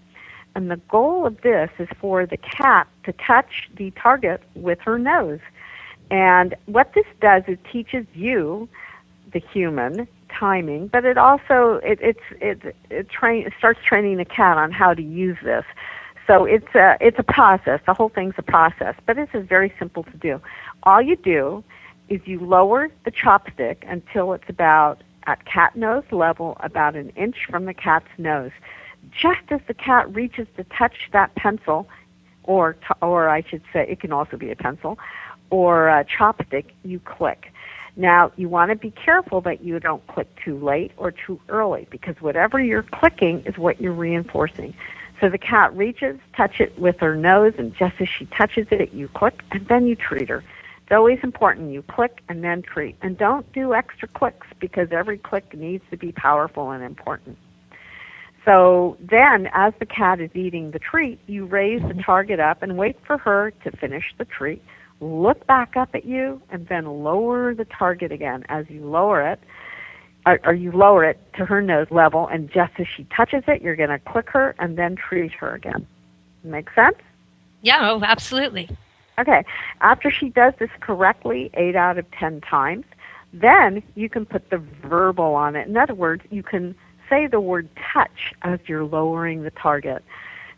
And 0.55 0.69
the 0.69 0.81
goal 0.89 1.25
of 1.25 1.41
this 1.41 1.69
is 1.79 1.87
for 2.01 2.25
the 2.25 2.37
cat 2.37 2.87
to 3.05 3.13
touch 3.13 3.69
the 3.75 3.91
target 3.91 4.41
with 4.55 4.79
her 4.81 4.99
nose. 4.99 5.39
And 6.11 6.53
what 6.65 6.93
this 6.93 7.05
does 7.21 7.43
is 7.47 7.57
teaches 7.71 8.05
you, 8.13 8.67
the 9.31 9.39
human, 9.39 10.07
timing, 10.29 10.87
but 10.87 11.05
it 11.05 11.17
also 11.17 11.79
it 11.83 11.99
it's 12.01 12.27
it 12.41 12.75
it 12.89 13.09
train 13.09 13.49
starts 13.57 13.79
training 13.83 14.17
the 14.17 14.25
cat 14.25 14.57
on 14.57 14.71
how 14.71 14.93
to 14.93 15.01
use 15.01 15.37
this. 15.43 15.65
So 16.25 16.43
it's 16.43 16.75
a 16.75 16.97
it's 16.99 17.19
a 17.19 17.23
process. 17.23 17.79
The 17.85 17.93
whole 17.93 18.09
thing's 18.09 18.35
a 18.37 18.41
process, 18.43 18.95
but 19.05 19.15
this 19.15 19.29
is 19.33 19.47
very 19.47 19.73
simple 19.79 20.03
to 20.03 20.17
do. 20.17 20.41
All 20.83 21.01
you 21.01 21.15
do 21.15 21.63
is 22.09 22.19
you 22.25 22.39
lower 22.39 22.89
the 23.05 23.11
chopstick 23.11 23.77
until 23.87 24.33
it's 24.33 24.49
about 24.49 25.03
at 25.27 25.45
cat 25.45 25.75
nose 25.75 26.05
level, 26.11 26.57
about 26.61 26.95
an 26.95 27.09
inch 27.09 27.45
from 27.49 27.65
the 27.65 27.73
cat's 27.73 28.07
nose. 28.17 28.51
Just 29.11 29.41
as 29.51 29.61
the 29.67 29.73
cat 29.73 30.13
reaches 30.13 30.47
to 30.57 30.63
touch 30.63 31.09
that 31.13 31.35
pencil, 31.35 31.87
or 32.43 32.73
t- 32.73 32.87
or 33.01 33.29
I 33.29 33.43
should 33.43 33.61
say, 33.71 33.85
it 33.87 33.99
can 33.99 34.11
also 34.11 34.37
be 34.37 34.49
a 34.49 34.55
pencil, 34.55 34.97
or 35.49 35.89
a 35.89 36.05
chopstick, 36.05 36.65
you 36.83 36.99
click. 36.99 37.51
Now, 37.95 38.31
you 38.37 38.47
want 38.47 38.69
to 38.69 38.75
be 38.75 38.91
careful 38.91 39.41
that 39.41 39.63
you 39.63 39.79
don't 39.79 40.05
click 40.07 40.27
too 40.43 40.57
late 40.59 40.91
or 40.97 41.11
too 41.11 41.39
early 41.49 41.87
because 41.89 42.15
whatever 42.21 42.59
you're 42.59 42.83
clicking 42.83 43.43
is 43.45 43.57
what 43.57 43.81
you're 43.81 43.93
reinforcing. 43.93 44.73
So 45.19 45.29
the 45.29 45.39
cat 45.39 45.75
reaches, 45.75 46.19
touch 46.35 46.59
it 46.61 46.77
with 46.77 46.99
her 46.99 47.15
nose, 47.15 47.53
and 47.57 47.75
just 47.75 47.95
as 47.99 48.07
she 48.07 48.25
touches 48.27 48.67
it, 48.69 48.93
you 48.93 49.07
click, 49.07 49.41
and 49.51 49.67
then 49.67 49.87
you 49.87 49.95
treat 49.95 50.29
her. 50.29 50.43
It's 50.87 50.93
always 50.93 51.19
important 51.21 51.73
you 51.73 51.81
click 51.81 52.21
and 52.29 52.45
then 52.45 52.61
treat. 52.61 52.95
And 53.01 53.17
don't 53.17 53.51
do 53.51 53.73
extra 53.73 54.07
clicks 54.07 54.47
because 54.57 54.87
every 54.93 55.17
click 55.17 55.53
needs 55.53 55.83
to 55.91 55.97
be 55.97 56.13
powerful 56.13 56.71
and 56.71 56.81
important. 56.81 57.37
So 58.45 58.95
then, 59.01 59.49
as 59.51 59.73
the 59.79 59.85
cat 59.85 60.21
is 60.21 60.29
eating 60.33 60.71
the 60.71 60.79
treat, 60.79 61.19
you 61.27 61.43
raise 61.43 61.81
the 61.81 62.01
target 62.01 62.39
up 62.39 62.63
and 62.63 62.77
wait 62.77 62.95
for 63.05 63.17
her 63.17 63.51
to 63.65 63.71
finish 63.75 64.05
the 64.17 64.23
treat. 64.23 64.63
Look 65.01 65.45
back 65.45 65.75
up 65.75 65.89
at 65.93 66.05
you 66.05 66.41
and 66.51 66.65
then 66.69 66.85
lower 66.85 67.53
the 67.53 67.65
target 67.65 68.13
again. 68.13 68.45
As 68.47 68.69
you 68.69 68.85
lower 68.85 69.29
it, 69.29 69.41
or, 70.25 70.39
or 70.45 70.53
you 70.53 70.71
lower 70.71 71.03
it 71.03 71.19
to 71.33 71.43
her 71.43 71.61
nose 71.61 71.87
level, 71.91 72.27
and 72.27 72.49
just 72.49 72.71
as 72.79 72.87
she 72.95 73.05
touches 73.13 73.43
it, 73.49 73.61
you're 73.61 73.75
going 73.75 73.89
to 73.89 73.99
click 73.99 74.29
her 74.29 74.55
and 74.57 74.77
then 74.77 74.95
treat 74.95 75.33
her 75.33 75.53
again. 75.53 75.85
Make 76.45 76.69
sense? 76.73 76.95
Yeah, 77.61 77.91
oh, 77.91 78.01
absolutely. 78.01 78.69
Okay. 79.19 79.43
After 79.81 80.11
she 80.11 80.29
does 80.29 80.53
this 80.59 80.69
correctly, 80.79 81.49
eight 81.55 81.75
out 81.75 81.97
of 81.97 82.09
ten 82.11 82.41
times, 82.41 82.85
then 83.33 83.81
you 83.95 84.09
can 84.09 84.25
put 84.25 84.49
the 84.49 84.57
verbal 84.57 85.33
on 85.35 85.55
it. 85.55 85.67
In 85.67 85.77
other 85.77 85.95
words, 85.95 86.23
you 86.29 86.43
can 86.43 86.75
say 87.09 87.27
the 87.27 87.39
word 87.39 87.67
touch 87.93 88.33
as 88.43 88.59
you're 88.67 88.83
lowering 88.83 89.43
the 89.43 89.51
target. 89.51 90.03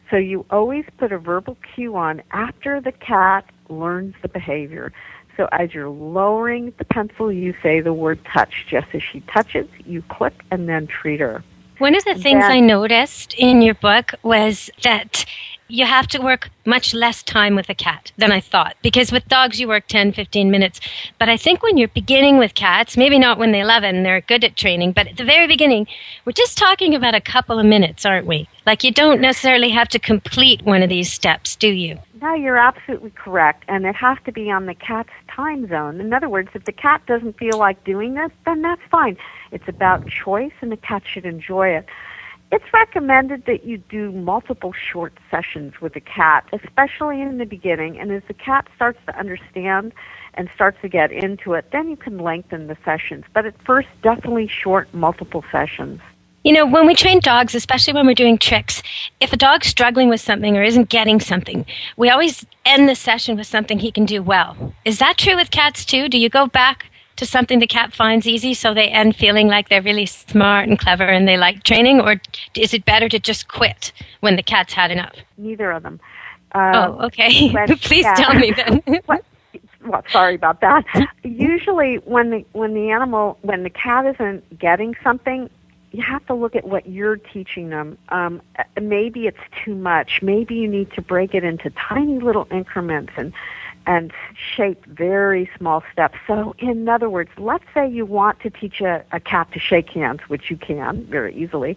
So 0.10 0.18
you 0.18 0.46
always 0.50 0.86
put 0.98 1.12
a 1.12 1.20
verbal 1.20 1.58
cue 1.76 1.96
on 1.96 2.22
after 2.32 2.82
the 2.82 2.92
cat 2.92 3.46
learns 3.70 4.16
the 4.22 4.28
behavior. 4.28 4.92
So 5.38 5.48
as 5.52 5.74
you're 5.74 5.90
lowering 5.90 6.74
the 6.78 6.86
pencil, 6.86 7.32
you 7.32 7.54
say 7.64 7.80
the 7.80 7.94
word 7.94 8.20
touch. 8.26 8.66
Just 8.68 8.88
as 8.94 9.02
she 9.04 9.22
touches, 9.22 9.70
you 9.86 10.02
click 10.10 10.34
and 10.52 10.68
then 10.68 10.88
treat 10.88 11.20
her. 11.20 11.44
One 11.78 11.96
of 11.96 12.04
the 12.04 12.16
things 12.16 12.42
That- 12.42 12.52
I 12.52 12.60
noticed 12.60 13.36
in 13.36 13.62
your 13.62 13.76
book 13.76 14.14
was 14.22 14.70
that 14.84 15.26
you 15.70 15.86
have 15.86 16.08
to 16.08 16.20
work 16.20 16.50
much 16.66 16.94
less 16.94 17.22
time 17.24 17.56
with 17.56 17.70
a 17.70 17.76
cat 17.76 18.12
than 18.18 18.32
I 18.32 18.40
thought. 18.40 18.76
Because 18.82 19.12
with 19.12 19.28
dogs, 19.28 19.60
you 19.60 19.68
work 19.68 19.88
10, 19.88 20.12
15 20.14 20.52
minutes. 20.52 20.82
But 21.20 21.30
I 21.30 21.38
think 21.38 21.62
when 21.62 21.78
you're 21.78 21.88
beginning 21.90 22.38
with 22.38 22.56
cats, 22.56 22.98
maybe 22.98 23.20
not 23.20 23.38
when 23.38 23.52
they're 23.52 23.64
11, 23.64 24.04
they're 24.04 24.22
good 24.22 24.44
at 24.44 24.58
training, 24.58 24.94
but 24.94 25.08
at 25.08 25.18
the 25.18 25.24
very 25.24 25.48
beginning, 25.48 25.88
we're 26.26 26.32
just 26.32 26.58
talking 26.58 26.96
about 26.96 27.14
a 27.14 27.22
couple 27.22 27.60
of 27.60 27.66
minutes, 27.66 28.06
aren't 28.06 28.26
we? 28.26 28.50
Like 28.66 28.84
you 28.84 28.92
don't 28.92 29.22
necessarily 29.22 29.70
have 29.70 29.88
to 29.90 30.00
complete 30.00 30.64
one 30.64 30.82
of 30.82 30.90
these 30.90 31.12
steps, 31.14 31.56
do 31.56 31.70
you? 31.70 32.00
No, 32.22 32.34
you're 32.34 32.58
absolutely 32.58 33.12
correct. 33.12 33.64
And 33.68 33.86
it 33.86 33.96
has 33.96 34.18
to 34.26 34.32
be 34.32 34.52
on 34.52 34.66
the 34.66 34.76
cat's 34.76 35.10
time 35.30 35.68
zone. 35.70 36.02
In 36.02 36.14
other 36.14 36.30
words, 36.30 36.50
if 36.54 36.66
the 36.66 36.72
cat 36.72 37.02
doesn't 37.06 37.38
feel 37.38 37.58
like 37.58 37.84
doing 37.84 38.16
this, 38.16 38.32
then 38.46 38.62
that's 38.62 38.82
fine. 38.92 39.18
It's 39.52 39.68
about 39.68 40.08
choice, 40.08 40.52
and 40.62 40.72
the 40.72 40.78
cat 40.78 41.04
should 41.06 41.26
enjoy 41.26 41.70
it. 41.70 41.86
It's 42.52 42.74
recommended 42.74 43.46
that 43.46 43.64
you 43.64 43.78
do 43.78 44.12
multiple 44.12 44.74
short 44.74 45.14
sessions 45.30 45.80
with 45.82 45.94
the 45.94 46.00
cat, 46.00 46.48
especially 46.52 47.22
in 47.22 47.38
the 47.38 47.46
beginning. 47.46 48.00
And 48.00 48.12
as 48.12 48.24
the 48.28 48.34
cat 48.34 48.68
starts 48.76 48.98
to 49.06 49.18
understand 49.18 49.94
and 50.34 50.50
starts 50.56 50.82
to 50.82 50.90
get 50.90 51.12
into 51.12 51.54
it, 51.54 51.66
then 51.72 51.90
you 51.92 51.96
can 51.96 52.18
lengthen 52.18 52.66
the 52.66 52.78
sessions. 52.84 53.26
But 53.36 53.46
at 53.46 53.62
first, 53.64 53.88
definitely 54.02 54.48
short, 54.48 54.92
multiple 54.96 55.44
sessions. 55.52 56.02
You 56.44 56.54
know, 56.54 56.66
when 56.66 56.88
we 56.88 56.96
train 56.96 57.20
dogs, 57.20 57.54
especially 57.54 57.94
when 57.94 58.08
we're 58.08 58.14
doing 58.16 58.38
tricks, 58.40 58.82
if 59.20 59.32
a 59.32 59.38
dog's 59.38 59.68
struggling 59.68 60.10
with 60.10 60.22
something 60.22 60.58
or 60.58 60.64
isn't 60.64 60.90
getting 60.90 61.20
something, 61.20 61.66
we 61.98 62.10
always 62.10 62.46
end 62.66 62.90
the 62.90 62.96
session 62.96 63.38
with 63.38 63.46
something 63.46 63.78
he 63.78 63.92
can 63.92 64.06
do 64.06 64.24
well. 64.24 64.74
Is 64.86 64.98
that 65.00 65.18
true 65.18 65.36
with 65.36 65.52
cats 65.52 65.86
too? 65.86 66.10
Do 66.10 66.18
you 66.18 66.30
go 66.30 66.48
back 66.48 66.89
to 67.20 67.26
something 67.26 67.60
the 67.60 67.68
cat 67.68 67.94
finds 67.94 68.28
easy 68.28 68.54
so 68.54 68.74
they 68.74 68.88
end 68.88 69.16
feeling 69.16 69.48
like 69.48 69.70
they're 69.70 69.82
really 69.82 70.06
smart 70.06 70.68
and 70.68 70.80
clever 70.80 71.04
and 71.04 71.28
they 71.28 71.38
like 71.38 71.64
training? 71.64 72.02
Or 72.02 72.20
is 72.56 72.74
it 72.74 72.86
better 72.86 73.08
to 73.10 73.20
just 73.20 73.48
quit 73.48 73.92
when 74.22 74.36
the 74.36 74.44
cat's 74.44 74.74
had 74.74 74.90
enough? 74.92 75.16
Neither 75.38 75.72
of 75.72 75.84
them. 75.84 76.00
Oh, 76.56 77.06
okay. 77.06 77.54
Please 77.82 78.06
yeah. 78.06 78.16
tell 78.16 78.34
me 78.34 78.52
then. 78.52 78.82
What- 79.06 79.26
well, 79.86 80.04
sorry 80.12 80.36
about 80.36 80.60
that. 80.60 80.84
Usually, 81.24 81.96
when 82.00 82.32
the 82.32 82.46
when 82.52 82.74
the 82.74 82.92
animal 82.92 83.38
when 83.44 83.64
the 83.64 83.70
cat 83.70 84.06
isn't 84.06 84.60
getting 84.60 84.94
something, 85.02 85.50
you 85.92 86.04
have 86.04 86.26
to 86.28 86.34
look 86.34 86.54
at 86.54 86.66
what 86.66 86.88
you're 86.88 87.16
teaching 87.16 87.70
them. 87.70 87.98
Um, 88.10 88.42
maybe 88.80 89.26
it's 89.26 89.40
too 89.64 89.76
much. 89.76 90.20
Maybe 90.22 90.56
you 90.56 90.68
need 90.68 90.92
to 90.94 91.02
break 91.02 91.34
it 91.34 91.46
into 91.46 91.70
tiny 91.72 92.20
little 92.20 92.46
increments 92.52 93.14
and 93.16 93.32
and 93.90 94.14
shape 94.56 94.86
very 94.86 95.50
small 95.58 95.84
steps. 95.92 96.16
So, 96.28 96.56
in 96.60 96.88
other 96.88 97.10
words, 97.10 97.32
let's 97.40 97.64
say 97.74 97.90
you 97.90 98.06
want 98.06 98.40
to 98.42 98.52
teach 98.52 98.82
a, 98.82 99.04
a 99.12 99.20
cat 99.20 99.52
to 99.54 99.60
shake 99.60 99.90
hands, 99.90 100.20
which 100.28 100.52
you 100.52 100.58
can 100.58 101.06
very 101.08 101.36
easily. 101.36 101.76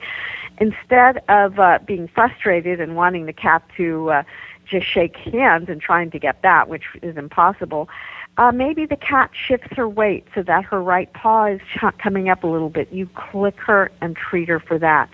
Instead 0.59 1.23
of 1.31 1.59
uh, 1.59 1.79
being 1.87 2.07
frustrated 2.07 2.81
and 2.83 2.97
wanting 2.97 3.25
the 3.25 3.33
cat 3.33 3.63
to 3.79 4.11
uh, 4.11 4.23
just 4.67 4.87
shake 4.87 5.17
hands 5.17 5.71
and 5.71 5.81
trying 5.81 6.11
to 6.11 6.19
get 6.19 6.43
that, 6.43 6.69
which 6.69 6.85
is 7.03 7.17
impossible, 7.17 7.89
uh, 8.37 8.53
maybe 8.53 8.85
the 8.85 8.97
cat 8.97 9.31
shifts 9.33 9.69
her 9.75 9.89
weight 9.89 10.27
so 10.35 10.43
that 10.43 10.65
her 10.65 10.83
right 10.83 11.11
paw 11.15 11.47
is 11.47 11.61
ch- 11.75 11.99
coming 11.99 12.29
up 12.29 12.45
a 12.45 12.47
little 12.47 12.71
bit. 12.71 12.93
You 12.93 13.09
click 13.15 13.57
her 13.61 13.91
and 14.03 14.15
treat 14.15 14.51
her 14.51 14.61
for 14.61 14.79
that. 14.79 15.09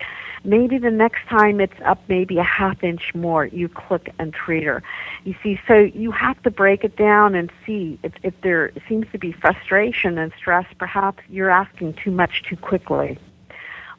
Maybe 0.45 0.79
the 0.79 0.91
next 0.91 1.27
time 1.29 1.61
it's 1.61 1.81
up 1.85 2.01
maybe 2.09 2.39
a 2.39 2.45
half 2.45 2.83
inch 2.83 3.15
more, 3.15 3.47
you 3.47 3.69
click 3.69 4.13
and 4.19 4.33
treat 4.33 4.65
her. 4.65 4.83
You 5.25 5.35
see, 5.43 5.61
so 5.67 5.75
you 5.75 6.11
have 6.13 6.43
to 6.45 6.51
break 6.51 6.85
it 6.85 6.97
down 6.97 7.35
and 7.35 7.51
see 7.67 7.99
if, 8.03 8.13
if 8.23 8.35
there 8.43 8.73
seems 8.89 9.07
to 9.13 9.19
be 9.19 9.33
frustration 9.33 10.17
and 10.19 10.33
stress, 10.39 10.67
perhaps 10.79 11.23
you're 11.29 11.51
asking 11.51 11.95
too 11.95 12.11
much 12.11 12.43
too 12.49 12.57
quickly. 12.57 13.19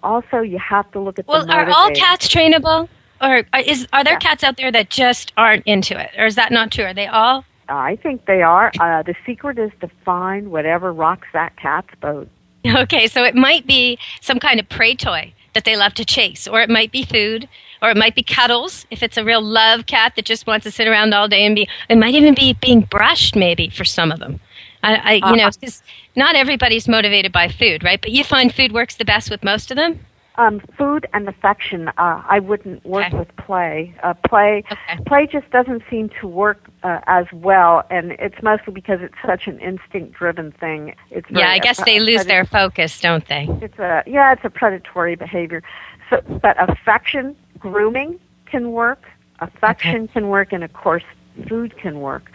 Also, 0.02 0.40
you 0.42 0.58
have 0.58 0.90
to 0.92 1.00
look 1.00 1.20
at 1.20 1.26
the 1.26 1.32
well, 1.32 1.52
are 1.52 1.70
all 1.70 1.92
cats 1.92 2.28
trainable? 2.28 2.88
or 3.22 3.44
is 3.66 3.86
are 3.92 4.04
there 4.04 4.14
Yeah. 4.14 4.20
cats 4.20 4.44
out 4.44 4.56
there 4.58 4.72
that 4.72 4.90
just 4.90 5.34
aren't 5.36 5.66
into 5.66 6.00
it, 6.00 6.12
or 6.18 6.26
is 6.26 6.36
that 6.36 6.52
not 6.52 6.72
true? 6.72 6.86
Are 6.86 6.94
they 6.94 7.08
all? 7.08 7.44
I 7.68 7.98
think 7.98 8.26
they 8.26 8.42
are. 8.42 8.72
Uh, 8.80 9.04
the 9.04 9.14
secret 9.26 9.60
is 9.60 9.72
to 9.82 9.90
find 10.06 10.52
whatever 10.52 10.92
rocks 10.92 11.28
that 11.34 11.56
cat's 11.58 11.94
boat. 12.02 12.30
Okay, 12.66 13.08
so 13.08 13.24
it 13.24 13.36
might 13.36 13.66
be 13.66 13.98
some 14.22 14.38
kind 14.40 14.60
of 14.60 14.68
prey 14.68 14.94
toy 14.94 15.34
that 15.53 15.65
they 15.65 15.75
love 15.77 15.94
to 15.96 16.06
chase, 16.06 16.48
or 16.48 16.62
it 16.62 16.70
might 16.70 16.91
be 16.91 17.03
food, 17.03 17.48
or 17.82 17.89
it 17.89 17.98
might 17.98 18.15
be 18.15 18.24
cuddles 18.24 18.86
if 18.91 19.03
it's 19.03 19.18
a 19.18 19.24
real 19.24 19.41
love 19.41 19.86
cat 19.86 20.13
that 20.15 20.25
just 20.25 20.48
wants 20.48 20.65
to 20.65 20.72
sit 20.72 20.88
around 20.88 21.13
all 21.13 21.27
day 21.27 21.46
and 21.46 21.56
be. 21.56 21.68
It 21.89 21.98
might 21.98 22.15
even 22.15 22.34
be 22.36 22.53
being 22.53 22.82
brushed, 22.82 23.36
maybe 23.36 23.70
for 23.70 23.86
some 23.86 24.12
of 24.12 24.20
them. 24.20 24.39
I, 24.84 24.96
I 24.96 25.13
you 25.15 25.36
know, 25.38 25.48
Uh-huh. 25.48 25.51
'cause 25.62 25.84
not 26.15 26.36
everybody's 26.36 26.88
motivated 26.88 27.32
by 27.32 27.48
food, 27.50 27.84
right? 27.84 28.01
But 28.01 28.12
you 28.12 28.24
find 28.24 28.53
food 28.53 28.72
works 28.72 28.96
the 28.96 29.06
best 29.06 29.29
with 29.29 29.44
most 29.44 29.72
of 29.72 29.77
them. 29.77 30.00
Um, 30.39 30.62
food 30.77 31.05
and 31.12 31.27
affection. 31.27 31.89
Uh, 31.89 32.24
I 32.25 32.39
wouldn't 32.39 32.86
work 32.86 33.08
Okay. 33.08 33.17
with 33.17 33.36
play. 33.36 33.93
Uh, 34.01 34.13
play. 34.25 34.63
Okay. 34.72 35.03
Play 35.05 35.27
just 35.27 35.50
doesn't 35.51 35.84
seem 35.89 36.10
to 36.22 36.27
work 36.27 36.69
uh, 36.81 37.01
as 37.08 37.25
well, 37.34 37.84
and 37.89 38.13
it's 38.13 38.41
mostly 38.41 38.72
because 38.72 39.00
it's 39.01 39.22
such 39.25 39.48
an 39.48 39.60
instinct-driven 39.60 40.53
thing. 40.53 40.96
It's 41.12 41.27
yeah, 41.29 41.50
I 41.50 41.60
guess 41.60 41.81
uh, 41.81 41.84
they 41.84 42.00
lose 42.00 42.24
their 42.24 42.46
focus, 42.46 43.01
don't 43.01 43.27
they? 43.27 43.48
It's 43.62 43.77
a 43.79 44.01
yeah, 44.08 44.31
it's 44.31 44.46
a 44.46 44.50
predatory 44.50 45.15
behavior. 45.15 45.62
So, 46.10 46.22
but 46.41 46.55
affection, 46.58 47.36
grooming 47.60 48.17
can 48.46 48.72
work. 48.72 49.03
Affection 49.39 50.08
can 50.08 50.29
work, 50.29 50.53
and 50.53 50.63
of 50.63 50.72
course, 50.72 51.03
food 51.50 51.77
can 51.77 52.00
work. 52.00 52.31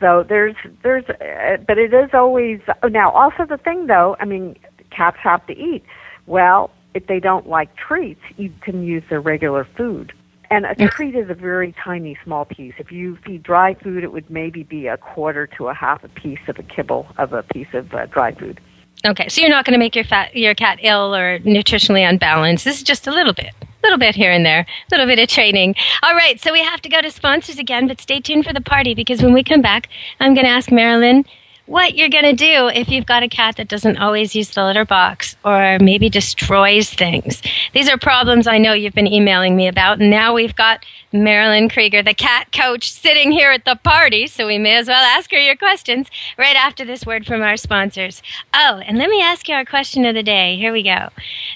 So 0.00 0.22
there's 0.28 0.56
there's, 0.82 1.04
uh, 1.08 1.56
but 1.66 1.78
it 1.78 1.94
is 1.94 2.10
always 2.12 2.60
oh, 2.82 2.88
now. 2.88 3.10
Also, 3.10 3.46
the 3.46 3.56
thing 3.56 3.86
though, 3.86 4.16
I 4.20 4.26
mean, 4.26 4.56
cats 4.90 5.16
have 5.22 5.46
to 5.46 5.56
eat. 5.56 5.82
Well, 6.26 6.70
if 6.96 7.06
they 7.08 7.20
don't 7.20 7.46
like 7.46 7.76
treats, 7.76 8.22
you 8.38 8.50
can 8.62 8.82
use 8.82 9.02
their 9.10 9.20
regular 9.20 9.68
food. 9.76 10.14
And 10.50 10.64
a 10.64 10.88
treat 10.88 11.14
is 11.14 11.28
a 11.28 11.34
very 11.34 11.74
tiny, 11.84 12.16
small 12.24 12.46
piece. 12.46 12.72
If 12.78 12.90
you 12.90 13.16
feed 13.16 13.42
dry 13.42 13.74
food, 13.74 14.02
it 14.02 14.12
would 14.12 14.30
maybe 14.30 14.62
be 14.62 14.86
a 14.86 14.96
quarter 14.96 15.46
to 15.58 15.68
a 15.68 15.74
half 15.74 16.04
a 16.04 16.08
piece 16.08 16.38
of 16.48 16.58
a 16.58 16.62
kibble 16.62 17.06
of 17.18 17.34
a 17.34 17.42
piece 17.42 17.66
of 17.74 17.92
uh, 17.92 18.06
dry 18.06 18.32
food. 18.32 18.60
Okay, 19.04 19.28
so 19.28 19.42
you're 19.42 19.50
not 19.50 19.66
going 19.66 19.74
to 19.74 19.78
make 19.78 19.94
your 19.94 20.04
fat, 20.04 20.34
your 20.34 20.54
cat 20.54 20.78
ill 20.82 21.14
or 21.14 21.38
nutritionally 21.40 22.08
unbalanced. 22.08 22.64
This 22.64 22.78
is 22.78 22.82
just 22.82 23.06
a 23.06 23.10
little 23.10 23.34
bit, 23.34 23.52
a 23.60 23.66
little 23.82 23.98
bit 23.98 24.14
here 24.14 24.30
and 24.30 24.46
there, 24.46 24.60
a 24.60 24.66
little 24.90 25.06
bit 25.06 25.18
of 25.18 25.28
training. 25.28 25.74
All 26.02 26.14
right, 26.14 26.40
so 26.40 26.50
we 26.50 26.62
have 26.62 26.80
to 26.80 26.88
go 26.88 27.02
to 27.02 27.10
sponsors 27.10 27.58
again, 27.58 27.88
but 27.88 28.00
stay 28.00 28.20
tuned 28.20 28.46
for 28.46 28.54
the 28.54 28.62
party 28.62 28.94
because 28.94 29.22
when 29.22 29.34
we 29.34 29.44
come 29.44 29.60
back, 29.60 29.88
I'm 30.18 30.32
going 30.32 30.46
to 30.46 30.50
ask 30.50 30.70
Marilyn 30.70 31.26
what 31.66 31.96
you're 31.96 32.08
going 32.08 32.24
to 32.24 32.32
do 32.32 32.68
if 32.68 32.88
you've 32.88 33.06
got 33.06 33.22
a 33.22 33.28
cat 33.28 33.56
that 33.56 33.68
doesn't 33.68 33.98
always 33.98 34.34
use 34.34 34.50
the 34.50 34.64
litter 34.64 34.84
box 34.84 35.36
or 35.44 35.78
maybe 35.80 36.08
destroys 36.08 36.90
things. 36.90 37.42
These 37.72 37.88
are 37.88 37.98
problems 37.98 38.46
I 38.46 38.58
know 38.58 38.72
you've 38.72 38.94
been 38.94 39.12
emailing 39.12 39.56
me 39.56 39.66
about, 39.66 40.00
and 40.00 40.08
now 40.08 40.32
we've 40.32 40.54
got 40.54 40.84
Marilyn 41.12 41.68
Krieger, 41.68 42.02
the 42.02 42.14
cat 42.14 42.52
coach, 42.52 42.92
sitting 42.92 43.32
here 43.32 43.50
at 43.50 43.64
the 43.64 43.76
party, 43.82 44.26
so 44.26 44.46
we 44.46 44.58
may 44.58 44.76
as 44.76 44.88
well 44.88 45.02
ask 45.02 45.30
her 45.32 45.38
your 45.38 45.56
questions 45.56 46.08
right 46.38 46.56
after 46.56 46.84
this 46.84 47.04
word 47.04 47.26
from 47.26 47.42
our 47.42 47.56
sponsors. 47.56 48.22
Oh, 48.54 48.80
and 48.86 48.96
let 48.98 49.10
me 49.10 49.20
ask 49.20 49.48
you 49.48 49.54
our 49.54 49.64
question 49.64 50.04
of 50.04 50.14
the 50.14 50.22
day. 50.22 50.56
Here 50.56 50.72
we 50.72 50.82
go. 50.82 51.08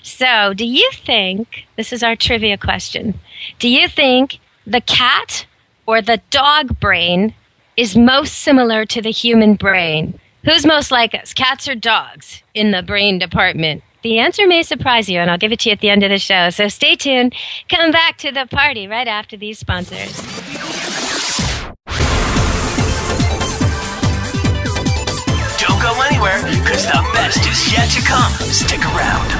So, 0.03 0.55
do 0.55 0.67
you 0.67 0.91
think, 0.93 1.67
this 1.77 1.93
is 1.93 2.03
our 2.03 2.17
trivia 2.17 2.59
question, 2.59 3.19
do 3.59 3.69
you 3.69 3.89
think 3.89 4.39
the 4.67 4.81
cat 4.81 5.47
or 5.87 6.03
the 6.03 6.21
dog 6.31 6.79
brain 6.81 7.35
is 7.81 7.97
most 7.97 8.35
similar 8.41 8.85
to 8.85 9.01
the 9.01 9.11
human 9.11 9.55
brain? 9.55 10.21
Who's 10.45 10.67
most 10.67 10.91
like 10.91 11.15
us, 11.15 11.33
cats 11.33 11.67
or 11.67 11.75
dogs, 11.75 12.43
in 12.53 12.73
the 12.73 12.83
brain 12.83 13.19
department? 13.19 13.83
The 14.03 14.19
answer 14.19 14.47
may 14.47 14.63
surprise 14.63 15.09
you, 15.09 15.19
and 15.19 15.31
I'll 15.31 15.39
give 15.39 15.51
it 15.51 15.61
to 15.61 15.71
you 15.71 15.73
at 15.73 15.81
the 15.81 15.89
end 15.89 16.03
of 16.03 16.11
the 16.11 16.19
show. 16.19 16.51
So 16.51 16.69
stay 16.69 16.95
tuned. 16.95 17.35
Come 17.71 17.91
back 17.91 18.19
to 18.19 18.33
the 18.33 18.45
party 18.45 18.87
right 18.87 19.09
after 19.09 19.35
these 19.35 19.59
sponsors. 19.59 20.15
Don't 25.57 25.81
go 25.81 26.03
anywhere, 26.03 26.37
because 26.43 26.85
the 26.85 27.03
best 27.15 27.39
is 27.49 27.73
yet 27.73 27.89
to 27.93 28.03
come. 28.03 28.33
Stick 28.53 28.81
around. 28.81 29.31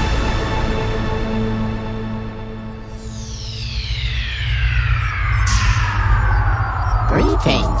Greetings, 7.11 7.80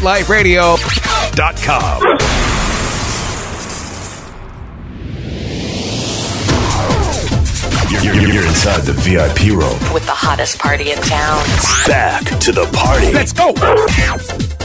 PetLifeRadio.com. 0.00 2.00
You're, 7.90 8.14
you're- 8.14 8.32
you're 8.32 8.46
inside 8.46 8.82
the 8.82 8.92
VIP 8.92 9.50
room. 9.50 9.76
With 9.92 10.06
the 10.06 10.12
hottest 10.14 10.58
party 10.58 10.92
in 10.92 10.98
town. 10.98 11.44
Back 11.86 12.24
to 12.40 12.52
the 12.52 12.64
party. 12.72 13.12
Let's 13.12 13.32
go! 13.32 13.52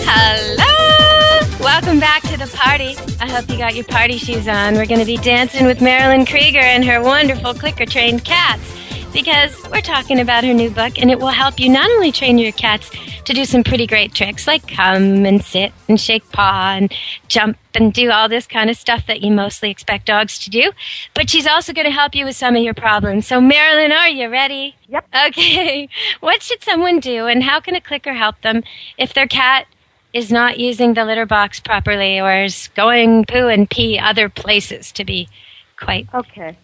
Hello! 0.05 1.59
Welcome 1.59 1.99
back 1.99 2.21
to 2.23 2.37
the 2.37 2.47
party. 2.55 2.95
I 3.19 3.27
hope 3.29 3.49
you 3.49 3.57
got 3.57 3.75
your 3.75 3.83
party 3.85 4.17
shoes 4.17 4.47
on. 4.47 4.75
We're 4.75 4.85
going 4.85 4.99
to 4.99 5.05
be 5.05 5.17
dancing 5.17 5.65
with 5.65 5.81
Marilyn 5.81 6.25
Krieger 6.25 6.59
and 6.59 6.85
her 6.85 7.01
wonderful 7.01 7.53
clicker 7.55 7.85
trained 7.85 8.23
cats 8.23 8.71
because 9.11 9.57
we're 9.71 9.81
talking 9.81 10.19
about 10.19 10.43
her 10.45 10.53
new 10.53 10.69
book 10.69 10.99
and 11.01 11.09
it 11.11 11.19
will 11.19 11.27
help 11.27 11.59
you 11.59 11.69
not 11.69 11.89
only 11.89 12.11
train 12.11 12.37
your 12.37 12.51
cats 12.53 12.89
to 13.25 13.33
do 13.33 13.45
some 13.45 13.63
pretty 13.63 13.87
great 13.87 14.13
tricks 14.13 14.47
like 14.47 14.67
come 14.67 15.25
and 15.25 15.43
sit 15.43 15.73
and 15.87 15.99
shake 15.99 16.29
paw 16.31 16.75
and 16.77 16.93
jump 17.27 17.57
and 17.73 17.93
do 17.93 18.09
all 18.11 18.29
this 18.29 18.47
kind 18.47 18.69
of 18.69 18.77
stuff 18.77 19.05
that 19.07 19.21
you 19.21 19.31
mostly 19.31 19.69
expect 19.69 20.05
dogs 20.05 20.39
to 20.39 20.49
do, 20.49 20.71
but 21.13 21.29
she's 21.29 21.45
also 21.47 21.73
going 21.73 21.85
to 21.85 21.91
help 21.91 22.15
you 22.15 22.25
with 22.25 22.35
some 22.35 22.55
of 22.55 22.63
your 22.63 22.73
problems. 22.73 23.27
So, 23.27 23.41
Marilyn, 23.41 23.91
are 23.91 24.09
you 24.09 24.29
ready? 24.29 24.75
Yep. 24.87 25.05
Okay. 25.27 25.89
What 26.21 26.41
should 26.41 26.63
someone 26.63 26.99
do 26.99 27.27
and 27.27 27.43
how 27.43 27.59
can 27.59 27.75
a 27.75 27.81
clicker 27.81 28.13
help 28.13 28.41
them 28.41 28.63
if 28.97 29.13
their 29.13 29.27
cat 29.27 29.67
is 30.13 30.31
not 30.31 30.57
using 30.59 30.93
the 30.93 31.03
litter 31.05 31.25
box 31.25 31.59
properly 31.59 32.19
or 32.19 32.43
is 32.43 32.69
going 32.75 33.25
poo 33.25 33.47
and 33.47 33.69
pee 33.69 33.99
other 33.99 34.29
places 34.29 34.91
to 34.93 35.03
be 35.03 35.27
quite 35.77 36.07
Okay. 36.13 36.57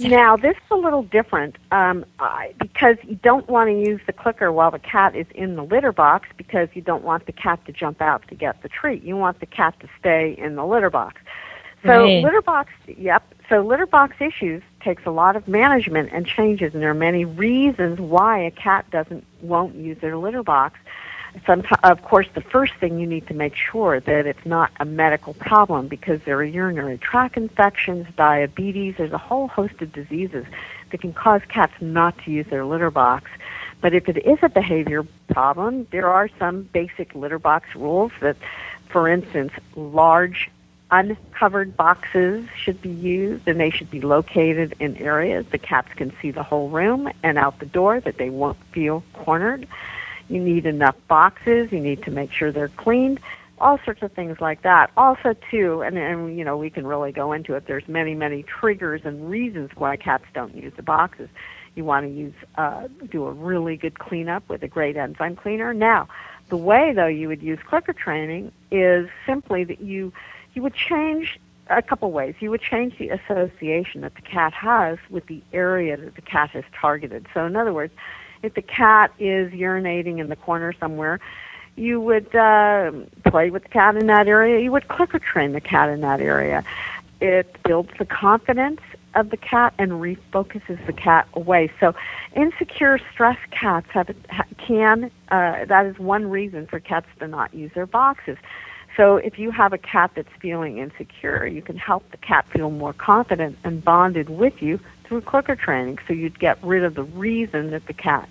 Now, 0.00 0.36
this 0.36 0.56
is 0.56 0.70
a 0.70 0.76
little 0.76 1.02
different 1.02 1.56
um, 1.72 2.04
I, 2.18 2.54
because 2.58 2.96
you 3.02 3.16
don't 3.16 3.48
want 3.48 3.68
to 3.68 3.74
use 3.74 4.00
the 4.06 4.12
clicker 4.12 4.52
while 4.52 4.70
the 4.70 4.78
cat 4.78 5.14
is 5.16 5.26
in 5.34 5.56
the 5.56 5.64
litter 5.64 5.92
box 5.92 6.28
because 6.36 6.68
you 6.74 6.82
don't 6.82 7.02
want 7.02 7.26
the 7.26 7.32
cat 7.32 7.64
to 7.66 7.72
jump 7.72 8.00
out 8.00 8.26
to 8.28 8.34
get 8.34 8.62
the 8.62 8.68
treat. 8.68 9.02
You 9.02 9.16
want 9.16 9.40
the 9.40 9.46
cat 9.46 9.78
to 9.80 9.88
stay 9.98 10.34
in 10.38 10.56
the 10.56 10.66
litter 10.66 10.90
box. 10.90 11.20
So 11.84 12.04
Right. 12.04 12.22
litter 12.22 12.42
box, 12.42 12.72
yep. 12.86 13.22
So 13.48 13.62
litter 13.62 13.86
box 13.86 14.16
issues 14.20 14.62
takes 14.80 15.06
a 15.06 15.10
lot 15.10 15.34
of 15.34 15.48
management 15.48 16.10
and 16.12 16.26
changes, 16.26 16.74
and 16.74 16.82
there 16.82 16.90
are 16.90 16.94
many 16.94 17.24
reasons 17.24 17.98
why 17.98 18.38
a 18.38 18.50
cat 18.50 18.90
doesn't 18.90 19.24
won't 19.40 19.74
use 19.74 19.98
their 20.00 20.16
litter 20.16 20.42
box. 20.42 20.78
Sometimes, 21.46 21.80
of 21.84 22.02
course, 22.02 22.26
the 22.34 22.40
first 22.40 22.74
thing 22.80 22.98
you 22.98 23.06
need 23.06 23.26
to 23.28 23.34
make 23.34 23.54
sure 23.54 24.00
that 24.00 24.26
it's 24.26 24.44
not 24.44 24.72
a 24.80 24.84
medical 24.84 25.34
problem 25.34 25.86
because 25.86 26.20
there 26.24 26.36
are 26.36 26.44
urinary 26.44 26.98
tract 26.98 27.36
infections, 27.36 28.06
diabetes. 28.16 28.96
There's 28.98 29.12
a 29.12 29.18
whole 29.18 29.46
host 29.46 29.80
of 29.80 29.92
diseases 29.92 30.44
that 30.90 31.00
can 31.00 31.12
cause 31.12 31.42
cats 31.48 31.74
not 31.80 32.18
to 32.24 32.32
use 32.32 32.46
their 32.48 32.64
litter 32.64 32.90
box. 32.90 33.30
But 33.80 33.94
if 33.94 34.08
it 34.08 34.26
is 34.26 34.38
a 34.42 34.48
behavior 34.48 35.06
problem, 35.28 35.86
there 35.92 36.08
are 36.08 36.28
some 36.38 36.64
basic 36.72 37.14
litter 37.14 37.38
box 37.38 37.74
rules 37.76 38.12
that, 38.20 38.36
for 38.88 39.08
instance, 39.08 39.52
large 39.76 40.50
uncovered 40.90 41.76
boxes 41.76 42.46
should 42.56 42.82
be 42.82 42.90
used 42.90 43.46
and 43.46 43.60
they 43.60 43.70
should 43.70 43.90
be 43.90 44.00
located 44.00 44.74
in 44.80 44.96
areas 44.96 45.46
the 45.52 45.58
cats 45.58 45.88
can 45.94 46.12
see 46.20 46.32
the 46.32 46.42
whole 46.42 46.68
room 46.68 47.08
and 47.22 47.38
out 47.38 47.60
the 47.60 47.66
door 47.66 48.00
that 48.00 48.18
they 48.18 48.28
won't 48.28 48.58
feel 48.72 49.04
cornered. 49.12 49.68
You 50.30 50.40
need 50.40 50.64
enough 50.64 50.96
boxes, 51.08 51.72
you 51.72 51.80
need 51.80 52.02
to 52.04 52.10
make 52.10 52.32
sure 52.32 52.52
they're 52.52 52.68
cleaned, 52.68 53.20
all 53.58 53.78
sorts 53.84 54.02
of 54.02 54.12
things 54.12 54.40
like 54.40 54.62
that. 54.62 54.90
Also 54.96 55.34
too, 55.50 55.82
and, 55.82 55.98
and 55.98 56.38
you 56.38 56.44
know, 56.44 56.56
we 56.56 56.70
can 56.70 56.86
really 56.86 57.12
go 57.12 57.32
into 57.32 57.54
it, 57.54 57.66
there's 57.66 57.86
many, 57.88 58.14
many 58.14 58.44
triggers 58.44 59.02
and 59.04 59.28
reasons 59.28 59.70
why 59.74 59.96
cats 59.96 60.24
don't 60.32 60.54
use 60.54 60.72
the 60.76 60.82
boxes. 60.82 61.28
You 61.74 61.84
want 61.84 62.06
to 62.06 62.12
use 62.12 62.34
uh, 62.56 62.88
do 63.10 63.26
a 63.26 63.32
really 63.32 63.76
good 63.76 63.98
cleanup 63.98 64.48
with 64.48 64.62
a 64.62 64.68
great 64.68 64.96
enzyme 64.96 65.36
cleaner. 65.36 65.74
Now, 65.74 66.08
the 66.48 66.56
way 66.56 66.92
though 66.92 67.06
you 67.06 67.28
would 67.28 67.42
use 67.42 67.58
clicker 67.64 67.92
training 67.92 68.52
is 68.70 69.08
simply 69.26 69.64
that 69.64 69.80
you 69.80 70.12
you 70.54 70.62
would 70.62 70.74
change 70.74 71.38
a 71.68 71.80
couple 71.80 72.10
ways. 72.10 72.34
You 72.40 72.50
would 72.50 72.60
change 72.60 72.98
the 72.98 73.10
association 73.10 74.00
that 74.00 74.16
the 74.16 74.22
cat 74.22 74.52
has 74.52 74.98
with 75.08 75.26
the 75.26 75.42
area 75.52 75.96
that 75.96 76.16
the 76.16 76.22
cat 76.22 76.50
has 76.50 76.64
targeted. 76.74 77.26
So, 77.32 77.46
in 77.46 77.54
other 77.54 77.72
words, 77.72 77.92
if 78.42 78.54
the 78.54 78.62
cat 78.62 79.12
is 79.18 79.52
urinating 79.52 80.18
in 80.18 80.28
the 80.28 80.36
corner 80.36 80.72
somewhere, 80.72 81.20
you 81.76 82.00
would 82.00 82.34
uh, 82.34 82.92
play 83.24 83.50
with 83.50 83.62
the 83.62 83.68
cat 83.68 83.96
in 83.96 84.06
that 84.06 84.28
area. 84.28 84.60
You 84.60 84.72
would 84.72 84.88
clicker 84.88 85.18
train 85.18 85.52
the 85.52 85.60
cat 85.60 85.88
in 85.88 86.00
that 86.00 86.20
area. 86.20 86.64
It 87.20 87.56
builds 87.64 87.90
the 87.98 88.06
confidence 88.06 88.80
of 89.14 89.30
the 89.30 89.36
cat 89.36 89.74
and 89.78 89.92
refocuses 89.92 90.84
the 90.86 90.92
cat 90.92 91.26
away. 91.34 91.70
So, 91.80 91.94
insecure, 92.34 92.98
stressed 93.12 93.50
cats 93.50 93.86
have 93.90 94.08
ha- 94.30 94.44
can. 94.58 95.10
Uh, 95.30 95.64
that 95.66 95.86
is 95.86 95.98
one 95.98 96.30
reason 96.30 96.66
for 96.66 96.80
cats 96.80 97.06
to 97.18 97.28
not 97.28 97.52
use 97.52 97.72
their 97.74 97.86
boxes. 97.86 98.38
So 98.96 99.16
if 99.16 99.38
you 99.38 99.50
have 99.50 99.72
a 99.72 99.78
cat 99.78 100.12
that's 100.14 100.28
feeling 100.40 100.78
insecure, 100.78 101.46
you 101.46 101.62
can 101.62 101.76
help 101.76 102.10
the 102.10 102.16
cat 102.16 102.44
feel 102.52 102.70
more 102.70 102.92
confident 102.92 103.56
and 103.64 103.82
bonded 103.84 104.28
with 104.28 104.60
you 104.60 104.80
through 105.10 105.20
clicker 105.22 105.56
training. 105.56 105.98
So 106.06 106.14
you'd 106.14 106.38
get 106.38 106.56
rid 106.62 106.84
of 106.84 106.94
the 106.94 107.02
reason 107.02 107.72
that 107.72 107.84
the 107.86 107.92
cat 107.92 108.28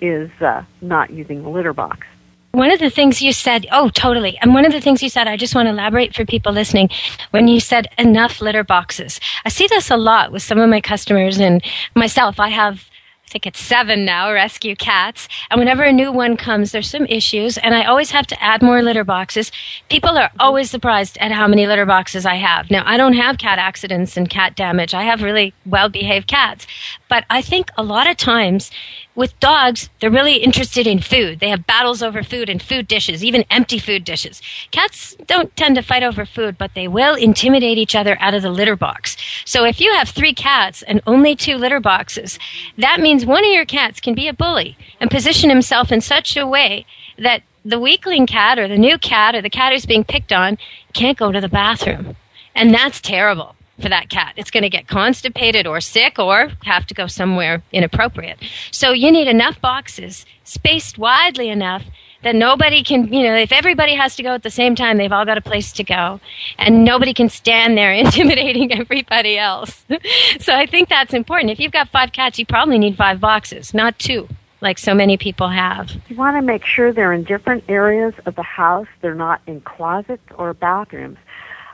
is 0.00 0.28
uh, 0.40 0.64
not 0.82 1.10
using 1.10 1.42
the 1.44 1.48
litter 1.48 1.72
box. 1.72 2.06
One 2.50 2.72
of 2.72 2.80
the 2.80 2.90
things 2.90 3.22
you 3.22 3.32
said, 3.32 3.66
oh, 3.70 3.90
totally. 3.90 4.36
And 4.42 4.52
one 4.52 4.66
of 4.66 4.72
the 4.72 4.80
things 4.80 5.02
you 5.02 5.08
said, 5.08 5.28
I 5.28 5.36
just 5.36 5.54
want 5.54 5.66
to 5.66 5.70
elaborate 5.70 6.14
for 6.14 6.24
people 6.24 6.52
listening, 6.52 6.90
when 7.30 7.48
you 7.48 7.60
said 7.60 7.86
enough 7.96 8.40
litter 8.40 8.64
boxes. 8.64 9.20
I 9.44 9.50
see 9.50 9.66
this 9.68 9.90
a 9.90 9.96
lot 9.96 10.32
with 10.32 10.42
some 10.42 10.58
of 10.58 10.68
my 10.68 10.80
customers 10.80 11.38
and 11.38 11.62
myself. 11.94 12.40
I 12.40 12.48
have, 12.48 12.90
I 13.26 13.28
think 13.28 13.46
it's 13.46 13.60
seven 13.60 14.04
now, 14.04 14.32
rescue 14.32 14.76
cats. 14.76 15.26
And 15.50 15.58
whenever 15.58 15.82
a 15.82 15.92
new 15.92 16.12
one 16.12 16.36
comes, 16.36 16.70
there's 16.70 16.88
some 16.88 17.06
issues. 17.06 17.58
And 17.58 17.74
I 17.74 17.82
always 17.82 18.12
have 18.12 18.26
to 18.28 18.40
add 18.40 18.62
more 18.62 18.82
litter 18.82 19.02
boxes. 19.02 19.50
People 19.90 20.16
are 20.16 20.30
always 20.38 20.70
surprised 20.70 21.18
at 21.18 21.32
how 21.32 21.48
many 21.48 21.66
litter 21.66 21.86
boxes 21.86 22.24
I 22.24 22.36
have. 22.36 22.70
Now, 22.70 22.84
I 22.86 22.96
don't 22.96 23.14
have 23.14 23.38
cat 23.38 23.58
accidents 23.58 24.16
and 24.16 24.30
cat 24.30 24.54
damage. 24.54 24.94
I 24.94 25.02
have 25.02 25.22
really 25.22 25.54
well 25.66 25.88
behaved 25.88 26.28
cats. 26.28 26.68
But 27.08 27.24
I 27.28 27.42
think 27.42 27.70
a 27.76 27.82
lot 27.82 28.08
of 28.08 28.16
times 28.16 28.70
with 29.16 29.38
dogs, 29.40 29.88
they're 30.00 30.10
really 30.10 30.36
interested 30.36 30.86
in 30.86 31.00
food. 31.00 31.40
They 31.40 31.48
have 31.48 31.66
battles 31.66 32.02
over 32.02 32.22
food 32.22 32.48
and 32.48 32.62
food 32.62 32.86
dishes, 32.86 33.24
even 33.24 33.44
empty 33.50 33.78
food 33.78 34.04
dishes. 34.04 34.42
Cats 34.70 35.16
don't 35.26 35.54
tend 35.56 35.76
to 35.76 35.82
fight 35.82 36.02
over 36.02 36.26
food, 36.26 36.58
but 36.58 36.74
they 36.74 36.86
will 36.86 37.14
intimidate 37.14 37.78
each 37.78 37.96
other 37.96 38.16
out 38.20 38.34
of 38.34 38.42
the 38.42 38.50
litter 38.50 38.76
box. 38.76 39.16
So 39.46 39.64
if 39.64 39.80
you 39.80 39.92
have 39.94 40.10
three 40.10 40.34
cats 40.34 40.82
and 40.82 41.00
only 41.06 41.34
two 41.34 41.56
litter 41.56 41.80
boxes, 41.80 42.38
that 42.76 43.00
means 43.00 43.15
one 43.24 43.44
of 43.44 43.50
your 43.52 43.64
cats 43.64 44.00
can 44.00 44.14
be 44.14 44.28
a 44.28 44.32
bully 44.32 44.76
and 45.00 45.10
position 45.10 45.48
himself 45.48 45.92
in 45.92 46.00
such 46.00 46.36
a 46.36 46.46
way 46.46 46.84
that 47.18 47.42
the 47.64 47.80
weakling 47.80 48.26
cat 48.26 48.58
or 48.58 48.68
the 48.68 48.78
new 48.78 48.98
cat 48.98 49.34
or 49.34 49.42
the 49.42 49.50
cat 49.50 49.72
who's 49.72 49.86
being 49.86 50.04
picked 50.04 50.32
on 50.32 50.58
can't 50.92 51.18
go 51.18 51.32
to 51.32 51.40
the 51.40 51.48
bathroom. 51.48 52.16
And 52.54 52.72
that's 52.72 53.00
terrible 53.00 53.56
for 53.80 53.88
that 53.88 54.08
cat. 54.08 54.34
It's 54.36 54.50
going 54.50 54.62
to 54.62 54.70
get 54.70 54.88
constipated 54.88 55.66
or 55.66 55.80
sick 55.80 56.18
or 56.18 56.52
have 56.62 56.86
to 56.86 56.94
go 56.94 57.06
somewhere 57.06 57.62
inappropriate. 57.72 58.38
So 58.70 58.92
you 58.92 59.10
need 59.10 59.28
enough 59.28 59.60
boxes 59.60 60.24
spaced 60.44 60.98
widely 60.98 61.48
enough 61.48 61.84
that 62.26 62.34
nobody 62.34 62.82
can, 62.82 63.12
you 63.12 63.22
know, 63.22 63.36
if 63.36 63.52
everybody 63.52 63.94
has 63.94 64.16
to 64.16 64.22
go 64.24 64.34
at 64.34 64.42
the 64.42 64.50
same 64.50 64.74
time, 64.74 64.96
they've 64.96 65.12
all 65.12 65.24
got 65.24 65.38
a 65.38 65.40
place 65.40 65.70
to 65.70 65.84
go 65.84 66.20
and 66.58 66.84
nobody 66.84 67.14
can 67.14 67.28
stand 67.28 67.78
there 67.78 67.92
intimidating 68.04 68.72
everybody 68.72 69.38
else. 69.38 69.86
so 70.40 70.52
I 70.52 70.66
think 70.66 70.88
that's 70.88 71.14
important. 71.14 71.52
If 71.52 71.60
you've 71.60 71.70
got 71.70 71.88
five 71.88 72.10
cats, 72.10 72.36
you 72.40 72.44
probably 72.44 72.78
need 72.78 72.96
five 72.96 73.20
boxes, 73.20 73.72
not 73.72 73.96
two. 74.00 74.28
Like 74.60 74.78
so 74.78 74.92
many 74.92 75.16
people 75.16 75.48
have. 75.48 75.92
You 76.08 76.16
want 76.16 76.36
to 76.36 76.42
make 76.42 76.64
sure 76.64 76.92
they're 76.92 77.12
in 77.12 77.22
different 77.22 77.62
areas 77.68 78.14
of 78.24 78.34
the 78.34 78.42
house. 78.42 78.88
They're 79.02 79.14
not 79.14 79.40
in 79.46 79.60
closets 79.60 80.26
or 80.36 80.52
bathrooms, 80.54 81.18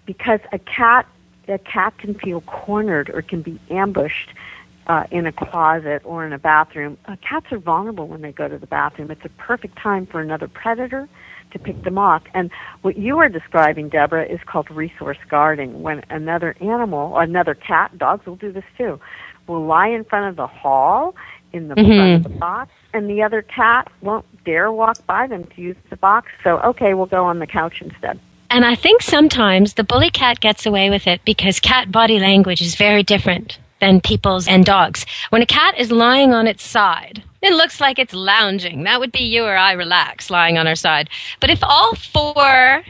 because 0.05 0.41
a 0.51 0.59
cat 0.59 1.07
a 1.49 1.59
cat 1.59 1.97
can 1.99 2.15
feel 2.15 2.41
cornered 2.43 3.09
or 3.09 3.23
can 3.23 3.41
be 3.41 3.59
ambushed 3.71 4.31
uh, 4.87 5.05
in 5.11 5.27
a 5.27 5.33
closet 5.33 6.03
or 6.05 6.27
in 6.27 6.33
a 6.33 6.39
bathroom. 6.39 6.99
Uh, 7.07 7.17
cats 7.27 7.47
are 7.53 7.59
vulnerable 7.59 8.09
when 8.09 8.23
they 8.23 8.33
go 8.33 8.49
to 8.49 8.59
the 8.59 8.67
bathroom. 8.67 9.11
It's 9.11 9.25
a 9.25 9.31
perfect 9.31 9.79
time 9.79 10.07
for 10.07 10.21
another 10.21 10.49
predator 10.49 11.09
to 11.53 11.59
pick 11.59 11.83
them 11.85 11.99
off. 11.99 12.23
And 12.35 12.51
what 12.81 12.97
you 12.97 13.19
are 13.19 13.29
describing, 13.29 13.89
Deborah, 13.89 14.25
is 14.25 14.41
called 14.47 14.71
resource 14.71 15.19
guarding. 15.29 15.83
When 15.83 16.03
another 16.11 16.57
animal, 16.61 17.19
another 17.19 17.55
cat, 17.55 17.97
dogs 17.99 18.27
will 18.27 18.37
do 18.37 18.53
this 18.53 18.65
too, 18.77 18.99
will 19.47 19.65
lie 19.65 19.89
in 19.89 20.05
front 20.05 20.31
of 20.31 20.37
the 20.37 20.47
hall 20.47 21.15
in 21.53 21.69
the 21.69 21.75
front 21.75 22.15
of 22.15 22.33
the 22.33 22.39
box, 22.39 22.71
and 22.95 23.11
the 23.11 23.23
other 23.23 23.43
cat 23.43 23.93
won't 24.01 24.25
dare 24.43 24.73
walk 24.73 25.05
by 25.07 25.27
them 25.27 25.45
to 25.55 25.61
use 25.61 25.77
the 25.91 25.97
box. 25.97 26.29
So, 26.43 26.59
okay, 26.61 26.95
we'll 26.95 27.05
go 27.05 27.27
on 27.27 27.41
the 27.41 27.47
couch 27.47 27.83
instead. 27.83 28.19
And 28.49 28.65
I 28.65 28.75
think 28.75 29.03
sometimes 29.03 29.75
the 29.75 29.85
bully 29.85 30.11
cat 30.11 30.41
gets 30.41 30.65
away 30.65 30.89
with 30.89 31.07
it 31.07 31.21
because 31.27 31.61
cat 31.61 31.93
body 31.93 32.19
language 32.19 32.63
is 32.63 32.75
very 32.75 33.03
different 33.03 33.59
than 33.83 34.01
people's 34.01 34.47
and 34.47 34.65
dogs. 34.65 35.05
When 35.31 35.43
a 35.43 35.47
cat 35.47 35.77
is 35.77 35.91
lying 35.91 36.33
on 36.33 36.47
its 36.47 36.63
side, 36.63 37.25
it 37.43 37.53
looks 37.53 37.81
like 37.81 37.99
it's 37.99 38.15
lounging. 38.15 38.85
That 38.85 39.01
would 39.01 39.11
be 39.11 39.25
you 39.25 39.45
or 39.45 39.57
I 39.57 39.73
relax 39.73 40.31
lying 40.31 40.57
on 40.57 40.69
our 40.69 40.77
side. 40.77 41.11
But 41.41 41.51
if 41.51 41.59
all 41.65 41.97
four 41.97 42.85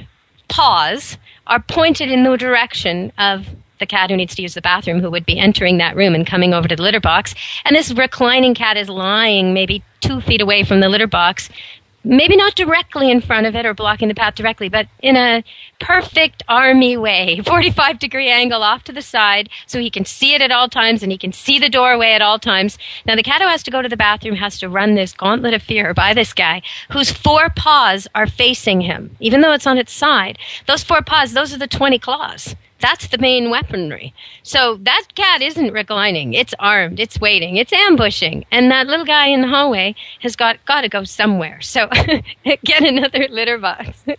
paws 0.48 1.16
are 1.46 1.61
pointed 1.61 2.11
in 2.11 2.24
the 2.24 2.37
direction 2.37 3.11
of 3.16 3.48
the 3.81 3.87
cat 3.87 4.11
who 4.11 4.18
needs 4.18 4.35
to 4.35 4.42
use 4.42 4.52
the 4.52 4.61
bathroom 4.61 5.00
who 5.00 5.11
would 5.11 5.24
be 5.24 5.38
entering 5.38 5.78
that 5.78 5.96
room 5.96 6.14
and 6.14 6.26
coming 6.26 6.52
over 6.52 6.68
to 6.68 6.76
the 6.76 6.83
litter 6.83 7.00
box, 7.00 7.35
and 7.64 7.74
this 7.74 7.90
reclining 7.94 8.55
cat 8.55 8.76
is 8.76 8.90
lying 8.90 9.55
maybe 9.55 9.83
two 10.02 10.20
feet 10.20 10.42
away 10.42 10.62
from 10.62 10.81
the 10.81 10.90
litter 10.90 11.07
box, 11.07 11.48
maybe 12.05 12.37
not 12.37 12.55
directly 12.55 13.11
in 13.11 13.21
front 13.21 13.47
of 13.47 13.55
it 13.55 13.67
or 13.67 13.75
blocking 13.75 14.09
the 14.09 14.15
path 14.15 14.35
directly, 14.35 14.69
but 14.69 14.88
in 15.01 15.17
a 15.17 15.45
perfect 15.81 16.43
army 16.49 16.97
way, 16.97 17.41
45 17.47 17.99
degree 17.99 18.29
angle 18.29 18.62
off 18.62 18.85
to 18.85 18.93
the 18.93 19.03
side 19.03 19.49
so 19.67 19.79
he 19.79 19.91
can 19.91 20.05
see 20.05 20.35
it 20.35 20.43
at 20.43 20.51
all 20.51 20.69
times 20.69 21.03
and 21.03 21.12
he 21.12 21.19
can 21.19 21.33
see 21.33 21.59
the 21.59 21.69
doorway 21.69 22.12
at 22.12 22.23
all 22.23 22.38
times. 22.38 22.79
Now 23.07 23.17
the 23.17 23.23
cat 23.23 23.43
who 23.43 23.49
has 23.49 23.62
to 23.65 23.71
go 23.71 23.83
to 23.83 23.88
the 23.88 23.97
bathroom 23.97 24.37
has 24.37 24.59
to 24.61 24.69
run 24.69 24.95
this 24.95 25.12
gauntlet 25.12 25.55
of 25.55 25.62
fear 25.62 25.95
by 25.95 26.15
this 26.15 26.33
guy 26.33 26.62
whose 26.91 27.11
four 27.11 27.49
paws 27.51 28.09
are 28.15 28.27
facing 28.27 28.81
him, 28.81 29.17
even 29.21 29.41
though 29.41 29.53
it's 29.53 29.67
on 29.67 29.79
its 29.79 29.93
side. 29.93 30.38
Those 30.67 30.83
four 30.83 31.03
paws, 31.03 31.33
those 31.33 31.53
are 31.55 31.59
the 31.59 31.67
20 31.67 31.99
claws. 31.99 32.55
That's 32.83 33.07
the 33.07 33.18
main 33.18 33.49
weaponry. 33.49 34.12
So 34.42 34.77
that 34.83 35.05
cat 35.14 35.40
isn't 35.40 35.73
reclining. 35.73 36.35
It's 36.35 36.53
armed. 36.59 36.99
It's 36.99 37.21
waiting. 37.21 37.57
It's 37.57 37.73
ambushing. 37.73 38.45
And 38.51 38.73
that 38.73 38.88
little 38.88 39.07
guy 39.07 39.29
in 39.29 39.40
the 39.40 39.47
hallway 39.47 39.95
has 40.21 40.35
got, 40.35 40.62
got 40.66 40.81
to 40.81 40.88
go 40.88 41.05
somewhere. 41.05 41.61
So 41.61 41.88
get 42.64 42.83
another 42.83 43.29
litter 43.31 43.57
box. 43.57 44.03
I 44.09 44.16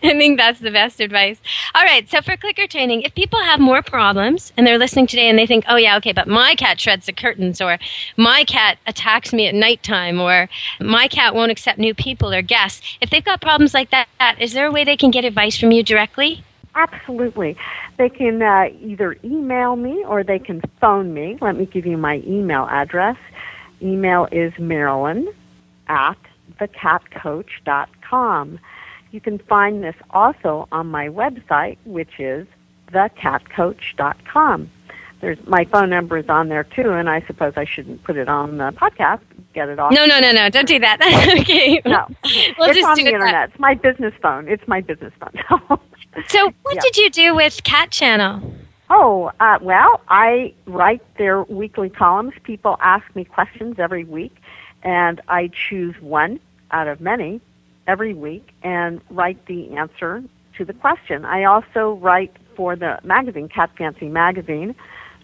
think 0.00 0.38
that's 0.38 0.60
the 0.60 0.70
best 0.70 1.00
advice. 1.00 1.38
All 1.74 1.84
right. 1.84 2.08
So 2.08 2.22
for 2.22 2.34
clicker 2.38 2.66
training, 2.66 3.02
if 3.02 3.14
people 3.14 3.40
have 3.40 3.60
more 3.60 3.82
problems 3.82 4.54
and 4.56 4.66
they're 4.66 4.78
listening 4.78 5.06
today 5.06 5.28
and 5.28 5.38
they 5.38 5.46
think, 5.46 5.64
oh 5.68 5.76
yeah, 5.76 5.98
okay, 5.98 6.12
but 6.12 6.26
my 6.26 6.54
cat 6.54 6.80
shreds 6.80 7.04
the 7.04 7.12
curtains 7.12 7.60
or 7.60 7.78
my 8.16 8.42
cat 8.44 8.78
attacks 8.86 9.34
me 9.34 9.46
at 9.48 9.54
nighttime 9.54 10.18
or 10.18 10.48
my 10.80 11.08
cat 11.08 11.34
won't 11.34 11.52
accept 11.52 11.78
new 11.78 11.94
people 11.94 12.32
or 12.32 12.40
guests. 12.40 12.80
If 13.02 13.10
they've 13.10 13.22
got 13.22 13.42
problems 13.42 13.74
like 13.74 13.90
that, 13.90 14.08
is 14.40 14.54
there 14.54 14.66
a 14.66 14.72
way 14.72 14.84
they 14.84 14.96
can 14.96 15.10
get 15.10 15.26
advice 15.26 15.58
from 15.58 15.72
you 15.72 15.82
directly? 15.82 16.42
Absolutely. 16.78 17.56
They 17.96 18.08
can 18.08 18.40
uh, 18.40 18.68
either 18.80 19.16
email 19.24 19.74
me 19.76 20.04
or 20.06 20.22
they 20.22 20.38
can 20.38 20.60
phone 20.80 21.12
me. 21.12 21.36
Let 21.40 21.56
me 21.56 21.66
give 21.66 21.84
you 21.86 21.96
my 21.96 22.22
email 22.26 22.66
address. 22.70 23.16
Email 23.82 24.28
is 24.30 24.52
Marilyn 24.58 25.28
at 25.88 26.16
thecatcoach.com. 26.60 28.58
You 29.10 29.20
can 29.20 29.38
find 29.38 29.82
this 29.82 29.96
also 30.10 30.68
on 30.70 30.86
my 30.88 31.08
website, 31.08 31.78
which 31.84 32.18
is 32.20 32.46
thecatcoach.com. 32.92 34.70
There's 35.20 35.38
my 35.46 35.64
phone 35.64 35.90
number 35.90 36.18
is 36.18 36.28
on 36.28 36.48
there 36.48 36.62
too, 36.62 36.90
and 36.92 37.10
I 37.10 37.22
suppose 37.26 37.54
I 37.56 37.64
shouldn't 37.64 38.04
put 38.04 38.16
it 38.16 38.28
on 38.28 38.58
the 38.58 38.70
podcast. 38.70 39.20
Get 39.52 39.68
it 39.68 39.80
off. 39.80 39.90
No, 39.92 40.04
no, 40.06 40.20
no, 40.20 40.30
no! 40.30 40.48
Don't 40.48 40.68
do 40.68 40.78
that. 40.78 41.00
okay. 41.40 41.82
No, 41.84 42.06
We'll 42.58 42.68
it's 42.68 42.76
just 42.76 42.86
on 42.88 42.96
do 42.96 43.02
the 43.04 43.10
internet. 43.10 43.32
that- 43.32 43.48
It's 43.50 43.58
my 43.58 43.74
business 43.74 44.14
phone. 44.22 44.46
It's 44.46 44.62
my 44.68 44.80
business 44.80 45.12
phone. 45.18 45.78
So, 46.28 46.52
what 46.62 46.74
Yeah. 46.74 46.80
did 46.82 46.96
you 46.96 47.10
do 47.10 47.34
with 47.34 47.62
Cat 47.64 47.90
Channel? 47.90 48.42
Oh, 48.90 49.30
uh, 49.38 49.58
well, 49.60 50.00
I 50.08 50.54
write 50.66 51.02
their 51.18 51.42
weekly 51.44 51.90
columns. 51.90 52.32
People 52.42 52.76
ask 52.80 53.04
me 53.14 53.24
questions 53.24 53.78
every 53.78 54.04
week, 54.04 54.34
and 54.82 55.20
I 55.28 55.50
choose 55.68 55.94
one 56.00 56.40
out 56.70 56.88
of 56.88 57.00
many 57.00 57.40
every 57.86 58.14
week 58.14 58.50
and 58.62 59.00
write 59.10 59.44
the 59.46 59.76
answer 59.76 60.22
to 60.56 60.64
the 60.64 60.72
question. 60.72 61.24
I 61.24 61.44
also 61.44 61.98
write 62.00 62.34
for 62.56 62.76
the 62.76 62.98
magazine, 63.04 63.48
Cat 63.48 63.70
Fancy 63.76 64.08
Magazine. 64.08 64.74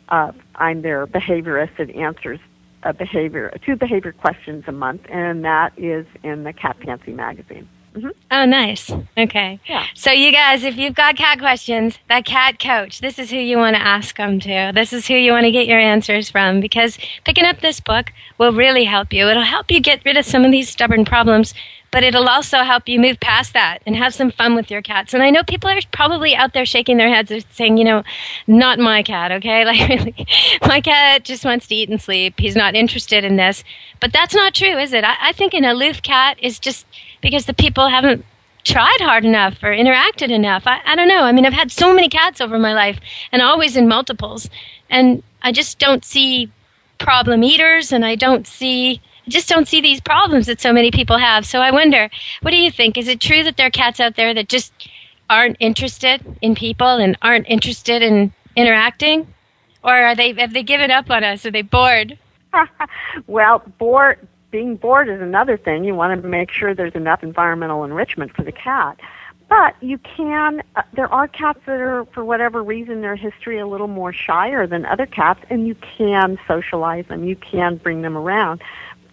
Uh, 0.09 0.33
I'm 0.57 0.83
their 0.83 1.07
behaviorist 1.07 1.76
that 1.78 1.90
answers 1.90 2.38
a 2.83 2.92
behavior, 2.92 3.52
two 3.64 3.76
behavior 3.76 4.12
questions 4.12 4.64
a 4.66 4.72
month, 4.72 5.02
and 5.09 5.44
that 5.44 5.72
is 5.78 6.07
in 6.22 6.44
the 6.44 6.52
Cat 6.52 6.76
Fancy 6.85 7.12
Magazine. 7.12 7.68
Hmm 7.94 8.09
Oh, 8.30 8.44
nice. 8.44 8.90
Okay. 9.16 9.61
Yeah. 9.66 9.87
So, 9.94 10.11
you 10.11 10.33
guys, 10.33 10.64
if 10.64 10.76
you've 10.76 10.94
got 10.96 11.16
cat 11.16 11.38
questions, 11.38 11.98
that 12.09 12.24
cat 12.24 12.59
coach, 12.59 13.00
this 13.00 13.18
is 13.18 13.30
who 13.30 13.37
you 13.37 13.57
want 13.59 13.76
to 13.76 13.83
ask 13.83 14.16
them 14.16 14.40
to. 14.40 14.72
This 14.74 14.92
is 14.92 15.07
who 15.07 15.14
you 15.14 15.30
want 15.30 15.44
to 15.44 15.52
get 15.52 15.68
your 15.68 15.78
answers 15.78 16.28
from 16.30 16.61
because 16.61 16.98
picking 17.24 17.44
up 17.44 17.61
this 17.61 17.78
book 17.78 18.12
will 18.38 18.52
really 18.52 18.85
help 18.85 19.12
you. 19.12 19.28
It'll 19.28 19.44
help 19.44 19.70
you 19.70 19.80
get 19.80 20.04
rid 20.04 20.16
of 20.16 20.24
some 20.24 20.44
of 20.44 20.50
these 20.50 20.68
stubborn 20.68 21.04
problems, 21.04 21.54
but 21.94 22.02
it'll 22.02 22.28
also 22.28 22.64
help 22.64 22.88
you 22.88 22.98
move 22.98 23.20
past 23.20 23.52
that 23.52 23.78
and 23.87 23.94
have 23.94 24.12
some 24.12 24.33
fun 24.33 24.57
with 24.57 24.68
your 24.68 24.83
cats. 24.83 25.14
And 25.14 25.22
I 25.22 25.30
know 25.30 25.44
people 25.44 25.70
are 25.70 25.78
probably 25.92 26.35
out 26.35 26.52
there 26.52 26.66
shaking 26.66 26.96
their 26.96 27.09
heads 27.09 27.30
and 27.30 27.46
saying, 27.52 27.76
you 27.76 27.85
know, 27.85 28.02
not 28.48 28.80
my 28.80 29.04
cat, 29.04 29.30
okay? 29.30 29.64
Like, 29.74 29.88
really, 29.88 30.26
my 30.66 30.80
cat 30.80 31.22
just 31.22 31.44
wants 31.44 31.68
to 31.68 31.74
eat 31.76 31.88
and 31.88 32.02
sleep. 32.02 32.35
He's 32.37 32.57
not 32.57 32.74
interested 32.74 33.22
in 33.22 33.37
this. 33.37 33.62
But 34.00 34.12
that's 34.12 34.35
not 34.35 34.54
true, 34.54 34.76
is 34.76 34.92
it? 34.92 35.04
I, 35.04 35.14
I 35.20 35.33
think 35.33 35.54
an 35.54 35.64
aloof 35.64 36.02
cat 36.02 36.37
is 36.42 36.59
just 36.59 36.85
because 37.22 37.46
the 37.46 37.54
people 37.54 37.88
haven't 37.88 38.24
tried 38.64 38.98
hard 39.00 39.24
enough 39.24 39.62
or 39.62 39.68
interacted 39.68 40.33
enough. 40.33 40.64
I, 40.66 40.80
I 40.85 40.96
don't 40.96 41.07
know. 41.07 41.22
I 41.22 41.30
mean, 41.30 41.46
I've 41.46 41.52
had 41.52 41.70
so 41.70 41.94
many 41.94 42.09
cats 42.09 42.40
over 42.40 42.59
my 42.59 42.74
life 42.74 42.98
and 43.30 43.40
always 43.40 43.76
in 43.76 43.87
multiples. 43.87 44.50
And 44.90 45.22
I 45.42 45.52
just 45.52 45.78
don't 45.78 46.04
see 46.04 46.50
problem 46.98 47.44
eaters 47.44 47.92
and 47.92 48.04
I 48.04 48.16
don't 48.16 48.48
see, 48.48 49.00
I 49.27 49.31
just 49.31 49.49
don't 49.49 49.67
see 49.67 49.81
these 49.81 50.01
problems 50.01 50.47
that 50.47 50.61
so 50.61 50.73
many 50.73 50.91
people 50.91 51.19
have. 51.19 51.47
So 51.47 51.61
I 51.61 51.71
wonder, 51.71 52.11
what 52.43 52.51
do 52.51 52.59
you 52.59 52.71
think? 52.71 52.99
Is 52.99 53.09
it 53.09 53.21
true 53.21 53.43
that 53.43 53.57
there 53.57 53.67
are 53.67 53.71
cats 53.71 54.01
out 54.01 54.17
there 54.17 54.35
that 54.35 54.49
just 54.49 54.73
aren't 55.31 55.57
interested 55.61 56.25
in 56.43 56.55
people 56.55 56.87
and 56.89 57.17
aren't 57.23 57.49
interested 57.49 58.03
in 58.03 58.33
interacting? 58.57 59.27
Or 59.83 59.93
are 59.93 60.15
they, 60.15 60.33
have 60.35 60.53
they 60.53 60.63
given 60.63 60.91
up 60.91 61.11
on 61.11 61.25
us? 61.25 61.45
Are 61.47 61.51
they 61.51 61.63
bored? 61.63 62.19
well, 63.27 63.63
bored, 63.79 64.27
being 64.51 64.77
bored 64.77 65.09
is 65.09 65.21
another 65.21 65.57
thing. 65.57 65.85
You 65.85 65.95
want 65.95 66.21
to 66.21 66.29
make 66.29 66.51
sure 66.51 66.75
there's 66.75 66.95
enough 66.95 67.23
environmental 67.23 67.85
enrichment 67.85 68.35
for 68.35 68.43
the 68.43 68.53
cat. 68.53 68.99
But 69.49 69.77
you 69.83 69.99
can, 69.99 70.63
uh, 70.75 70.83
there 70.95 71.13
are 71.13 71.29
cats 71.29 71.61
that 71.67 71.81
are, 71.81 72.07
for 72.07 72.25
whatever 72.25 72.63
reason, 72.63 73.03
their 73.03 73.17
history 73.17 73.59
a 73.59 73.67
little 73.67 73.89
more 73.89 74.13
shyer 74.13 74.67
than 74.67 74.87
other 74.87 75.07
cats, 75.07 75.41
and 75.51 75.67
you 75.67 75.77
can 75.97 76.39
socialize 76.49 77.07
them. 77.09 77.25
You 77.25 77.37
can 77.37 77.77
bring 77.77 78.03
them 78.03 78.17
around. 78.17 78.63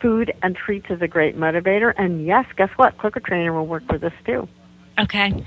Food 0.02 0.34
and 0.42 0.56
treats 0.56 0.88
is 0.90 1.02
a 1.02 1.08
great 1.08 1.38
motivator, 1.38 1.94
and 1.98 2.26
yes, 2.26 2.46
guess 2.58 2.70
what? 2.76 2.98
Clicker 2.98 3.20
Trainer 3.20 3.54
will 3.54 3.68
work 3.68 3.84
with 3.92 4.02
this 4.02 4.14
too. 4.26 4.48
Okay. 5.00 5.46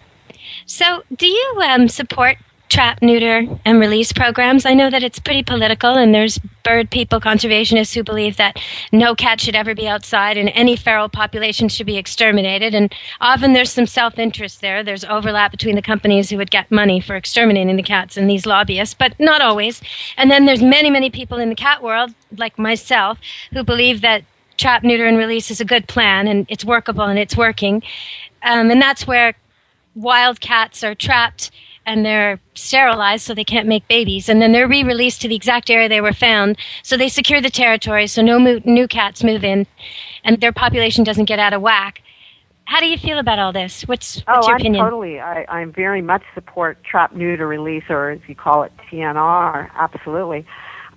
So, 0.67 1.03
do 1.17 1.27
you 1.27 1.61
um, 1.63 1.89
support 1.89 2.37
trap, 2.69 3.03
neuter, 3.03 3.47
and 3.65 3.79
release 3.79 4.13
programs? 4.13 4.67
I 4.67 4.75
know 4.75 4.91
that 4.91 5.03
it's 5.03 5.19
pretty 5.19 5.43
political, 5.43 5.95
and 5.95 6.15
there's 6.15 6.39
bird 6.65 6.91
people, 6.91 7.21
conservationists 7.21 7.95
who 7.95 8.03
believe 8.03 8.37
that 8.37 8.59
no 8.91 9.15
cat 9.15 9.41
should 9.41 9.55
ever 9.55 9.75
be 9.75 9.87
outside 9.87 10.37
and 10.37 10.51
any 10.55 10.75
feral 10.75 11.09
population 11.09 11.69
should 11.69 11.87
be 11.87 11.97
exterminated. 11.97 12.75
And 12.75 12.93
often 13.21 13.53
there's 13.53 13.71
some 13.71 13.87
self 13.87 14.19
interest 14.19 14.61
there. 14.61 14.83
There's 14.83 15.05
overlap 15.05 15.51
between 15.51 15.77
the 15.77 15.83
companies 15.83 16.31
who 16.31 16.37
would 16.39 16.51
get 16.51 16.71
money 16.71 17.01
for 17.01 17.17
exterminating 17.17 17.77
the 17.77 17.83
cats 17.83 18.17
and 18.17 18.29
these 18.29 18.47
lobbyists, 18.47 18.95
but 18.95 19.19
not 19.21 19.41
always. 19.41 19.83
And 20.17 20.31
then 20.31 20.47
there's 20.47 20.63
many, 20.63 20.91
many 20.91 21.11
people 21.11 21.39
in 21.39 21.51
the 21.51 21.55
cat 21.55 21.83
world, 21.83 22.15
like 22.37 22.59
myself, 22.59 23.19
who 23.53 23.63
believe 23.63 24.01
that 24.01 24.25
trap, 24.57 24.83
neuter, 24.83 25.07
and 25.07 25.17
release 25.17 25.51
is 25.51 25.61
a 25.61 25.65
good 25.65 25.87
plan 25.89 26.27
and 26.29 26.47
it's 26.49 26.65
workable 26.65 27.05
and 27.05 27.19
it's 27.19 27.37
working. 27.37 27.83
Um, 28.43 28.71
and 28.71 28.81
that's 28.81 29.07
where 29.07 29.35
wild 29.95 30.41
cats 30.41 30.83
are 30.85 30.95
trapped 30.95 31.51
and 31.87 32.05
they're 32.05 32.41
sterilized 32.55 33.25
so 33.25 33.35
they 33.35 33.45
can't 33.45 33.69
make 33.69 33.87
babies 33.89 34.29
and 34.29 34.41
then 34.41 34.53
they're 34.53 34.69
re-released 34.69 35.21
to 35.21 35.29
the 35.29 35.37
exact 35.37 35.71
area 35.71 35.89
they 35.89 36.01
were 36.01 36.15
found 36.15 36.57
so 36.83 36.97
they 36.97 37.09
secure 37.09 37.41
the 37.41 37.51
territory 37.51 38.07
so 38.07 38.23
no 38.23 38.39
mo- 38.39 38.61
new 38.65 38.89
cats 38.89 39.23
move 39.23 39.45
in 39.45 39.67
and 40.25 40.41
their 40.41 40.51
population 40.51 41.05
doesn't 41.05 41.27
get 41.27 41.39
out 41.39 41.53
of 41.53 41.61
whack 41.61 42.03
how 42.67 42.81
do 42.81 42.87
you 42.87 42.97
feel 42.97 43.19
about 43.19 43.39
all 43.39 43.53
this 43.53 43.83
what's, 43.83 44.21
what's 44.21 44.47
oh, 44.47 44.49
your 44.49 44.57
I'm 44.57 44.61
opinion 44.61 44.85
totally. 44.85 45.21
I, 45.21 45.45
I 45.49 45.65
very 45.67 46.01
much 46.01 46.23
support 46.35 46.83
trap 46.83 47.15
neuter 47.15 47.47
release, 47.47 47.85
or 47.89 48.11
as 48.11 48.21
you 48.27 48.35
call 48.35 48.63
it, 48.63 48.73
TNR. 48.91 49.71
Absolutely. 49.75 50.47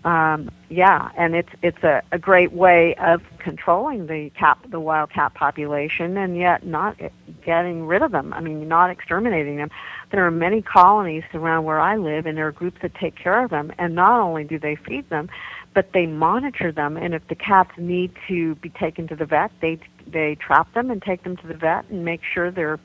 Um, 0.07 0.49
yeah, 0.69 1.09
and 1.17 1.35
it's 1.35 1.49
it's 1.61 1.83
a, 1.83 2.01
a 2.13 2.17
great 2.17 2.53
way 2.53 2.95
of 2.95 3.21
controlling 3.39 4.07
the 4.07 4.29
cat, 4.39 4.57
the 4.69 4.79
wild 4.79 5.09
cat 5.09 5.33
population, 5.33 6.15
and 6.15 6.37
yet 6.37 6.65
not 6.65 6.95
getting 7.43 7.85
rid 7.85 8.01
of 8.01 8.13
them. 8.13 8.31
I 8.31 8.39
mean, 8.39 8.69
not 8.69 8.89
exterminating 8.89 9.57
them. 9.57 9.69
There 10.11 10.25
are 10.25 10.31
many 10.31 10.61
colonies 10.61 11.25
around 11.33 11.65
where 11.65 11.81
I 11.81 11.97
live, 11.97 12.25
and 12.25 12.37
there 12.37 12.47
are 12.47 12.53
groups 12.53 12.77
that 12.83 12.95
take 12.95 13.17
care 13.17 13.43
of 13.43 13.49
them. 13.49 13.73
And 13.77 13.95
not 13.95 14.21
only 14.21 14.45
do 14.45 14.57
they 14.57 14.77
feed 14.77 15.09
them, 15.09 15.27
but 15.73 15.91
they 15.91 16.05
monitor 16.05 16.71
them. 16.71 16.95
And 16.95 17.13
if 17.13 17.27
the 17.27 17.35
cats 17.35 17.71
need 17.77 18.13
to 18.29 18.55
be 18.55 18.69
taken 18.69 19.09
to 19.09 19.15
the 19.17 19.25
vet, 19.25 19.51
they 19.59 19.77
they 20.07 20.35
trap 20.35 20.73
them 20.73 20.89
and 20.89 21.01
take 21.01 21.23
them 21.25 21.35
to 21.35 21.47
the 21.47 21.53
vet 21.53 21.83
and 21.89 22.05
make 22.05 22.21
sure 22.23 22.49
they're 22.49 22.79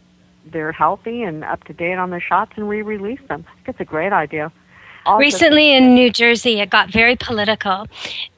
they're 0.44 0.72
healthy 0.72 1.22
and 1.22 1.44
up 1.44 1.62
to 1.64 1.72
date 1.72 1.98
on 1.98 2.10
their 2.10 2.20
shots 2.20 2.54
and 2.56 2.68
re-release 2.68 3.20
them. 3.28 3.44
I 3.48 3.54
think 3.54 3.68
it's 3.68 3.80
a 3.80 3.84
great 3.84 4.12
idea. 4.12 4.50
Recently 5.18 5.74
in 5.74 5.94
New 5.94 6.10
Jersey, 6.10 6.60
it 6.60 6.70
got 6.70 6.90
very 6.90 7.16
political, 7.16 7.86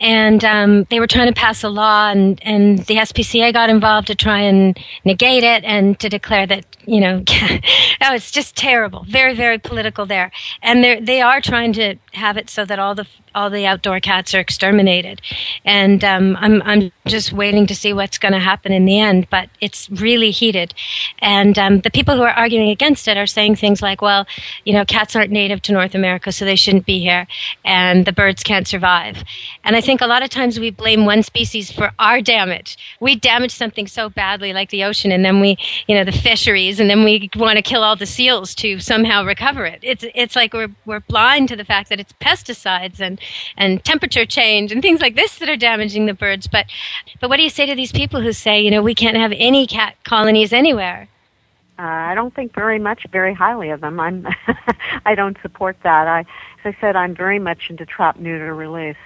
and 0.00 0.44
um, 0.44 0.84
they 0.90 1.00
were 1.00 1.06
trying 1.06 1.28
to 1.28 1.34
pass 1.34 1.62
a 1.62 1.68
law, 1.68 2.10
and, 2.10 2.40
and 2.42 2.78
the 2.80 2.96
SPCA 2.96 3.52
got 3.52 3.70
involved 3.70 4.06
to 4.08 4.14
try 4.14 4.40
and 4.40 4.78
negate 5.04 5.44
it 5.44 5.64
and 5.64 5.98
to 6.00 6.08
declare 6.08 6.46
that 6.46 6.64
you 6.86 7.00
know, 7.00 7.22
oh, 8.04 8.14
it's 8.14 8.30
just 8.30 8.56
terrible, 8.56 9.04
very 9.08 9.34
very 9.34 9.58
political 9.58 10.06
there, 10.06 10.30
and 10.62 10.84
they 10.84 11.00
they 11.00 11.20
are 11.20 11.40
trying 11.40 11.72
to 11.74 11.96
have 12.12 12.36
it 12.36 12.50
so 12.50 12.64
that 12.64 12.78
all 12.78 12.94
the 12.94 13.06
all 13.34 13.50
the 13.50 13.66
outdoor 13.66 14.00
cats 14.00 14.34
are 14.34 14.40
exterminated, 14.40 15.20
and 15.64 16.04
um, 16.04 16.36
I'm 16.38 16.62
I'm 16.62 16.92
just 17.06 17.32
waiting 17.32 17.66
to 17.66 17.74
see 17.74 17.92
what's 17.92 18.18
going 18.18 18.32
to 18.32 18.38
happen 18.38 18.72
in 18.72 18.84
the 18.84 19.00
end, 19.00 19.28
but 19.30 19.48
it's 19.60 19.90
really 19.90 20.30
heated, 20.30 20.74
and 21.20 21.58
um, 21.58 21.80
the 21.80 21.90
people 21.90 22.16
who 22.16 22.22
are 22.22 22.30
arguing 22.30 22.70
against 22.70 23.08
it 23.08 23.16
are 23.16 23.26
saying 23.26 23.56
things 23.56 23.82
like, 23.82 24.02
well, 24.02 24.26
you 24.64 24.72
know, 24.72 24.84
cats 24.84 25.16
aren't 25.16 25.30
native 25.30 25.62
to 25.62 25.72
North 25.72 25.94
America, 25.94 26.32
so 26.32 26.44
they 26.44 26.56
shouldn't 26.56 26.86
be 26.86 27.00
here, 27.00 27.26
and 27.64 28.06
the 28.06 28.12
birds 28.12 28.42
can't 28.42 28.68
survive. 28.68 29.24
And 29.64 29.76
I 29.76 29.80
think 29.80 30.00
a 30.00 30.06
lot 30.06 30.22
of 30.22 30.30
times 30.30 30.60
we 30.60 30.70
blame 30.70 31.06
one 31.06 31.22
species 31.22 31.72
for 31.72 31.90
our 31.98 32.20
damage. 32.20 32.76
We 33.00 33.16
damage 33.16 33.52
something 33.52 33.86
so 33.86 34.08
badly, 34.08 34.52
like 34.52 34.70
the 34.70 34.84
ocean, 34.84 35.10
and 35.10 35.24
then 35.24 35.40
we, 35.40 35.56
you 35.88 35.94
know, 35.94 36.04
the 36.04 36.12
fisheries, 36.12 36.80
and 36.80 36.88
then 36.88 37.04
we 37.04 37.30
want 37.36 37.56
to 37.56 37.62
kill 37.62 37.82
all 37.82 37.93
the 37.94 38.06
seals 38.06 38.54
to 38.56 38.80
somehow 38.80 39.24
recover 39.24 39.66
it. 39.66 39.80
It's 39.82 40.04
it's 40.14 40.36
like 40.36 40.52
we're 40.52 40.74
we're 40.86 41.00
blind 41.00 41.48
to 41.48 41.56
the 41.56 41.64
fact 41.64 41.88
that 41.88 42.00
it's 42.00 42.12
pesticides 42.14 43.00
and 43.00 43.20
and 43.56 43.84
temperature 43.84 44.26
change 44.26 44.72
and 44.72 44.82
things 44.82 45.00
like 45.00 45.16
this 45.16 45.38
that 45.38 45.48
are 45.48 45.56
damaging 45.56 46.06
the 46.06 46.14
birds. 46.14 46.46
But 46.46 46.66
but 47.20 47.30
what 47.30 47.36
do 47.36 47.42
you 47.42 47.50
say 47.50 47.66
to 47.66 47.74
these 47.74 47.92
people 47.92 48.20
who 48.20 48.32
say, 48.32 48.60
you 48.60 48.70
know, 48.70 48.82
we 48.82 48.94
can't 48.94 49.16
have 49.16 49.32
any 49.36 49.66
cat 49.66 49.96
colonies 50.04 50.52
anywhere? 50.52 51.08
Uh, 51.76 51.82
I 51.82 52.14
don't 52.14 52.32
think 52.32 52.54
very 52.54 52.78
much, 52.78 53.04
very 53.10 53.34
highly 53.34 53.70
of 53.70 53.80
them. 53.80 53.98
I'm, 53.98 54.28
I 55.06 55.16
don't 55.16 55.36
support 55.42 55.76
that. 55.82 56.06
I, 56.06 56.20
as 56.20 56.74
I 56.74 56.76
said, 56.80 56.94
I'm 56.94 57.16
very 57.16 57.40
much 57.40 57.68
into 57.68 57.84
trap, 57.84 58.16
neuter, 58.16 58.54
release. 58.54 58.96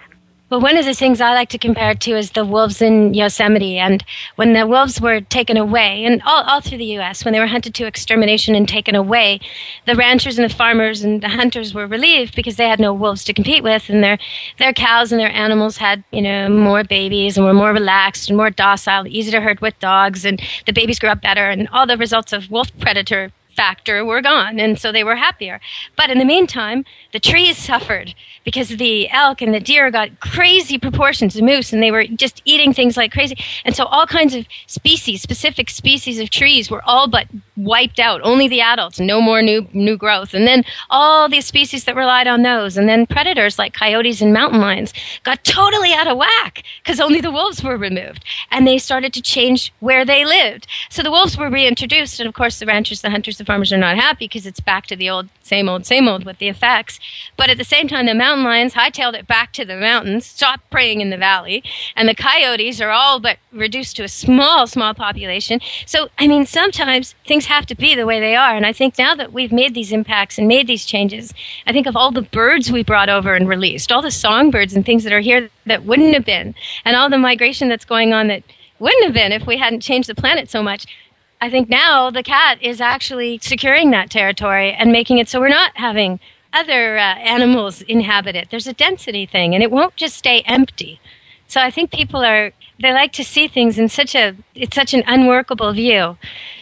Well, 0.50 0.60
one 0.62 0.78
of 0.78 0.86
the 0.86 0.94
things 0.94 1.20
I 1.20 1.34
like 1.34 1.50
to 1.50 1.58
compare 1.58 1.90
it 1.90 2.00
to 2.00 2.16
is 2.16 2.30
the 2.30 2.42
wolves 2.42 2.80
in 2.80 3.12
Yosemite. 3.12 3.76
And 3.76 4.02
when 4.36 4.54
the 4.54 4.66
wolves 4.66 4.98
were 4.98 5.20
taken 5.20 5.58
away, 5.58 6.06
and 6.06 6.22
all, 6.22 6.42
all 6.44 6.62
through 6.62 6.78
the 6.78 6.86
U.S., 6.96 7.22
when 7.22 7.34
they 7.34 7.40
were 7.40 7.46
hunted 7.46 7.74
to 7.74 7.86
extermination 7.86 8.54
and 8.54 8.66
taken 8.66 8.94
away, 8.94 9.40
the 9.84 9.94
ranchers 9.94 10.38
and 10.38 10.48
the 10.48 10.54
farmers 10.54 11.04
and 11.04 11.22
the 11.22 11.28
hunters 11.28 11.74
were 11.74 11.86
relieved 11.86 12.34
because 12.34 12.56
they 12.56 12.66
had 12.66 12.80
no 12.80 12.94
wolves 12.94 13.24
to 13.24 13.34
compete 13.34 13.62
with, 13.62 13.90
and 13.90 14.02
their 14.02 14.16
their 14.56 14.72
cows 14.72 15.12
and 15.12 15.20
their 15.20 15.32
animals 15.32 15.76
had 15.76 16.02
you 16.12 16.22
know 16.22 16.48
more 16.48 16.82
babies 16.82 17.36
and 17.36 17.44
were 17.44 17.52
more 17.52 17.74
relaxed 17.74 18.30
and 18.30 18.38
more 18.38 18.48
docile, 18.48 19.06
easy 19.06 19.30
to 19.30 19.42
herd 19.42 19.60
with 19.60 19.78
dogs, 19.80 20.24
and 20.24 20.40
the 20.64 20.72
babies 20.72 20.98
grew 20.98 21.10
up 21.10 21.20
better, 21.20 21.50
and 21.50 21.68
all 21.74 21.86
the 21.86 21.98
results 21.98 22.32
of 22.32 22.50
wolf 22.50 22.70
predator 22.78 23.30
factor 23.58 24.04
were 24.04 24.22
gone, 24.22 24.60
and 24.60 24.78
so 24.78 24.92
they 24.92 25.02
were 25.02 25.16
happier. 25.16 25.60
But 25.96 26.10
in 26.10 26.18
the 26.18 26.24
meantime, 26.24 26.84
the 27.12 27.18
trees 27.18 27.56
suffered 27.58 28.14
because 28.44 28.68
the 28.68 29.10
elk 29.10 29.42
and 29.42 29.52
the 29.52 29.58
deer 29.58 29.90
got 29.90 30.20
crazy 30.20 30.78
proportions 30.78 31.34
of 31.34 31.42
moose, 31.42 31.72
and 31.72 31.82
they 31.82 31.90
were 31.90 32.06
just 32.06 32.40
eating 32.44 32.72
things 32.72 32.96
like 32.96 33.10
crazy. 33.10 33.36
And 33.64 33.74
so 33.74 33.84
all 33.86 34.06
kinds 34.06 34.32
of 34.36 34.46
species, 34.66 35.22
specific 35.22 35.70
species 35.70 36.20
of 36.20 36.30
trees, 36.30 36.70
were 36.70 36.84
all 36.86 37.08
but 37.08 37.26
wiped 37.56 37.98
out. 37.98 38.20
Only 38.22 38.46
the 38.46 38.60
adults, 38.60 39.00
no 39.00 39.20
more 39.20 39.42
new 39.42 39.66
new 39.72 39.96
growth. 39.96 40.34
And 40.34 40.46
then 40.46 40.62
all 40.88 41.28
these 41.28 41.46
species 41.46 41.82
that 41.84 41.96
relied 41.96 42.28
on 42.28 42.42
those, 42.42 42.76
and 42.76 42.88
then 42.88 43.06
predators 43.06 43.58
like 43.58 43.74
coyotes 43.74 44.22
and 44.22 44.32
mountain 44.32 44.60
lions 44.60 44.94
got 45.24 45.42
totally 45.42 45.92
out 45.92 46.06
of 46.06 46.16
whack 46.16 46.62
because 46.80 47.00
only 47.00 47.20
the 47.20 47.32
wolves 47.32 47.64
were 47.64 47.76
removed, 47.76 48.24
and 48.52 48.68
they 48.68 48.78
started 48.78 49.12
to 49.14 49.20
change 49.20 49.72
where 49.80 50.04
they 50.04 50.24
lived. 50.24 50.68
So 50.90 51.02
the 51.02 51.10
wolves 51.10 51.36
were 51.36 51.50
reintroduced, 51.50 52.20
and 52.20 52.28
of 52.28 52.34
course 52.34 52.60
the 52.60 52.66
ranchers, 52.66 53.02
the 53.02 53.10
hunters, 53.10 53.38
the 53.38 53.47
farmers 53.48 53.72
are 53.72 53.78
not 53.78 53.96
happy 53.96 54.26
because 54.26 54.44
it's 54.44 54.60
back 54.60 54.86
to 54.86 54.94
the 54.94 55.08
old, 55.08 55.26
same 55.42 55.70
old, 55.70 55.86
same 55.86 56.06
old 56.06 56.26
with 56.26 56.36
the 56.36 56.48
effects. 56.48 57.00
But 57.38 57.48
at 57.48 57.56
the 57.56 57.64
same 57.64 57.88
time, 57.88 58.04
the 58.04 58.14
mountain 58.14 58.44
lions 58.44 58.74
hightailed 58.74 59.14
it 59.14 59.26
back 59.26 59.54
to 59.54 59.64
the 59.64 59.76
mountains, 59.76 60.26
stopped 60.26 60.68
preying 60.70 61.00
in 61.00 61.08
the 61.08 61.16
valley, 61.16 61.64
and 61.96 62.06
the 62.06 62.14
coyotes 62.14 62.78
are 62.82 62.90
all 62.90 63.20
but 63.20 63.38
reduced 63.50 63.96
to 63.96 64.04
a 64.04 64.08
small, 64.08 64.66
small 64.66 64.92
population. 64.92 65.60
So, 65.86 66.08
I 66.18 66.26
mean, 66.26 66.44
sometimes 66.44 67.14
things 67.26 67.46
have 67.46 67.64
to 67.66 67.74
be 67.74 67.94
the 67.94 68.04
way 68.04 68.20
they 68.20 68.36
are. 68.36 68.54
And 68.54 68.66
I 68.66 68.74
think 68.74 68.98
now 68.98 69.14
that 69.14 69.32
we've 69.32 69.50
made 69.50 69.72
these 69.74 69.92
impacts 69.92 70.36
and 70.36 70.46
made 70.46 70.66
these 70.66 70.84
changes, 70.84 71.32
I 71.66 71.72
think 71.72 71.86
of 71.86 71.96
all 71.96 72.12
the 72.12 72.20
birds 72.20 72.70
we 72.70 72.82
brought 72.82 73.08
over 73.08 73.34
and 73.34 73.48
released, 73.48 73.90
all 73.90 74.02
the 74.02 74.10
songbirds 74.10 74.74
and 74.74 74.84
things 74.84 75.04
that 75.04 75.12
are 75.14 75.20
here 75.20 75.48
that 75.64 75.86
wouldn't 75.86 76.12
have 76.12 76.26
been, 76.26 76.54
and 76.84 76.96
all 76.96 77.08
the 77.08 77.16
migration 77.16 77.70
that's 77.70 77.86
going 77.86 78.12
on 78.12 78.28
that 78.28 78.42
wouldn't 78.78 79.04
have 79.04 79.14
been 79.14 79.32
if 79.32 79.46
we 79.46 79.56
hadn't 79.56 79.80
changed 79.80 80.08
the 80.08 80.14
planet 80.14 80.50
so 80.50 80.62
much. 80.62 80.86
I 81.40 81.50
think 81.50 81.68
now 81.68 82.10
the 82.10 82.22
cat 82.22 82.58
is 82.60 82.80
actually 82.80 83.38
securing 83.42 83.90
that 83.92 84.10
territory 84.10 84.72
and 84.72 84.90
making 84.90 85.18
it 85.18 85.28
so 85.28 85.40
we're 85.40 85.48
not 85.48 85.76
having 85.76 86.18
other 86.52 86.98
uh, 86.98 87.14
animals 87.16 87.82
inhabit 87.82 88.34
it. 88.34 88.48
There's 88.50 88.66
a 88.66 88.72
density 88.72 89.26
thing, 89.26 89.54
and 89.54 89.62
it 89.62 89.70
won't 89.70 89.94
just 89.96 90.16
stay 90.16 90.40
empty. 90.46 90.98
So 91.46 91.60
I 91.60 91.70
think 91.70 91.90
people 91.92 92.24
are 92.24 92.52
they 92.80 92.92
like 92.92 93.12
to 93.12 93.24
see 93.24 93.48
things 93.48 93.78
in 93.78 93.88
such 93.88 94.14
a 94.14 94.34
it's 94.54 94.74
such 94.74 94.94
an 94.94 95.04
unworkable 95.06 95.72
view. 95.72 96.16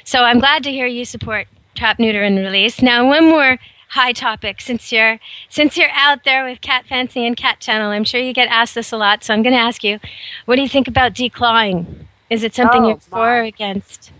So 0.04 0.22
I'm 0.24 0.40
glad 0.40 0.62
to 0.64 0.70
hear 0.70 0.86
you 0.86 1.04
support 1.04 1.46
trap, 1.74 1.98
neuter, 1.98 2.22
and 2.22 2.36
release. 2.38 2.82
Now 2.82 3.06
one 3.06 3.24
more 3.24 3.58
high 3.90 4.12
topic 4.12 4.60
since 4.60 4.92
you're 4.92 5.18
since 5.48 5.76
you're 5.76 5.90
out 5.92 6.24
there 6.24 6.44
with 6.44 6.60
Cat 6.60 6.84
Fancy 6.86 7.26
and 7.26 7.36
Cat 7.36 7.60
Channel. 7.60 7.90
I'm 7.90 8.04
sure 8.04 8.20
you 8.20 8.32
get 8.32 8.48
asked 8.48 8.74
this 8.74 8.92
a 8.92 8.96
lot, 8.96 9.24
so 9.24 9.32
I'm 9.32 9.42
going 9.42 9.54
to 9.54 9.60
ask 9.60 9.82
you, 9.84 10.00
what 10.44 10.56
do 10.56 10.62
you 10.62 10.68
think 10.68 10.88
about 10.88 11.14
declawing? 11.14 12.06
Is 12.28 12.42
it 12.42 12.54
something 12.54 12.84
Oh, 12.84 12.88
you're 12.88 12.98
for 12.98 13.16
my. 13.16 13.36
or 13.38 13.42
against? 13.42 14.10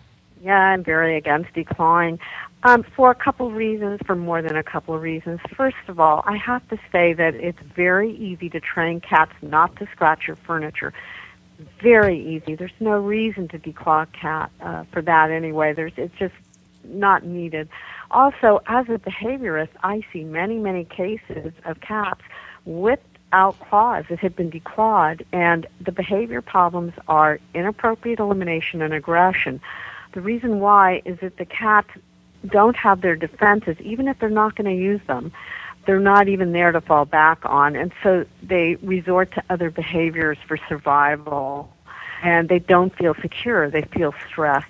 Yeah, 0.47 0.61
I'm 0.61 0.85
very 0.85 1.17
against 1.17 1.53
declawing. 1.55 2.21
Um, 2.63 2.85
for 2.85 3.11
a 3.11 3.17
couple 3.17 3.51
reasons, 3.51 3.99
for 4.07 4.15
more 4.15 4.43
than 4.43 4.57
a 4.57 4.63
couple 4.63 4.95
of 4.95 5.03
reasons. 5.03 5.41
First 5.57 5.89
of 5.89 5.99
all, 5.99 6.23
I 6.25 6.37
have 6.37 6.67
to 6.69 6.79
say 6.93 7.15
that 7.15 7.35
it's 7.35 7.59
very 7.75 8.15
easy 8.15 8.49
to 8.51 8.61
train 8.61 9.01
cats 9.01 9.33
not 9.43 9.75
to 9.79 9.89
scratch 9.91 10.29
your 10.29 10.37
furniture. 10.37 10.93
Very 11.83 12.17
easy. 12.25 12.55
There's 12.55 12.79
no 12.79 12.93
reason 12.93 13.49
to 13.49 13.59
declaw 13.59 14.05
a 14.05 14.07
cat 14.07 14.53
uh, 14.61 14.85
for 14.93 15.03
that 15.03 15.33
anyway. 15.33 15.73
There's 15.73 15.95
it's 15.97 16.17
just 16.17 16.35
not 16.85 17.25
needed. 17.25 17.69
Also, 18.13 18.61
as 18.69 18.89
a 18.89 18.99
behaviorist, 18.99 19.71
I 19.83 20.03
see 20.13 20.23
many, 20.23 20.59
many 20.59 20.85
cases 20.85 21.55
of 21.65 21.81
cats 21.81 22.21
without 22.65 23.59
claws 23.59 24.05
that 24.11 24.21
have 24.21 24.37
been 24.37 24.53
declawed, 24.53 25.27
and 25.33 25.67
the 25.81 25.91
behavior 25.91 26.41
problems 26.41 26.93
are 27.09 27.41
inappropriate 27.53 28.21
elimination 28.21 28.81
and 28.81 28.95
aggression. 28.95 29.61
The 30.17 30.23
reason 30.23 30.61
why 30.61 31.03
is 31.05 31.19
that 31.21 31.37
the 31.37 31.45
cats 31.45 31.91
don't 32.47 32.75
have 32.75 33.03
their 33.03 33.17
defenses, 33.17 33.77
even 33.83 34.09
if 34.09 34.19
they're 34.19 34.31
not 34.31 34.57
going 34.57 34.75
to 34.75 34.83
use 34.83 35.03
them. 35.07 35.31
They're 35.85 36.01
not 36.01 36.27
even 36.27 36.53
there 36.53 36.73
to 36.73 36.81
fall 36.81 37.05
back 37.05 37.41
on, 37.45 37.77
and 37.77 37.93
so 38.03 38.25
they 38.43 38.77
resort 38.77 39.33
to 39.33 39.45
other 39.51 39.71
behaviors 39.71 40.39
for 40.49 40.59
survival, 40.71 41.71
and 42.23 42.49
they 42.49 42.61
don't 42.61 42.97
feel 42.97 43.15
secure. 43.21 43.69
They 43.69 43.83
feel 43.83 44.15
stressed. 44.27 44.67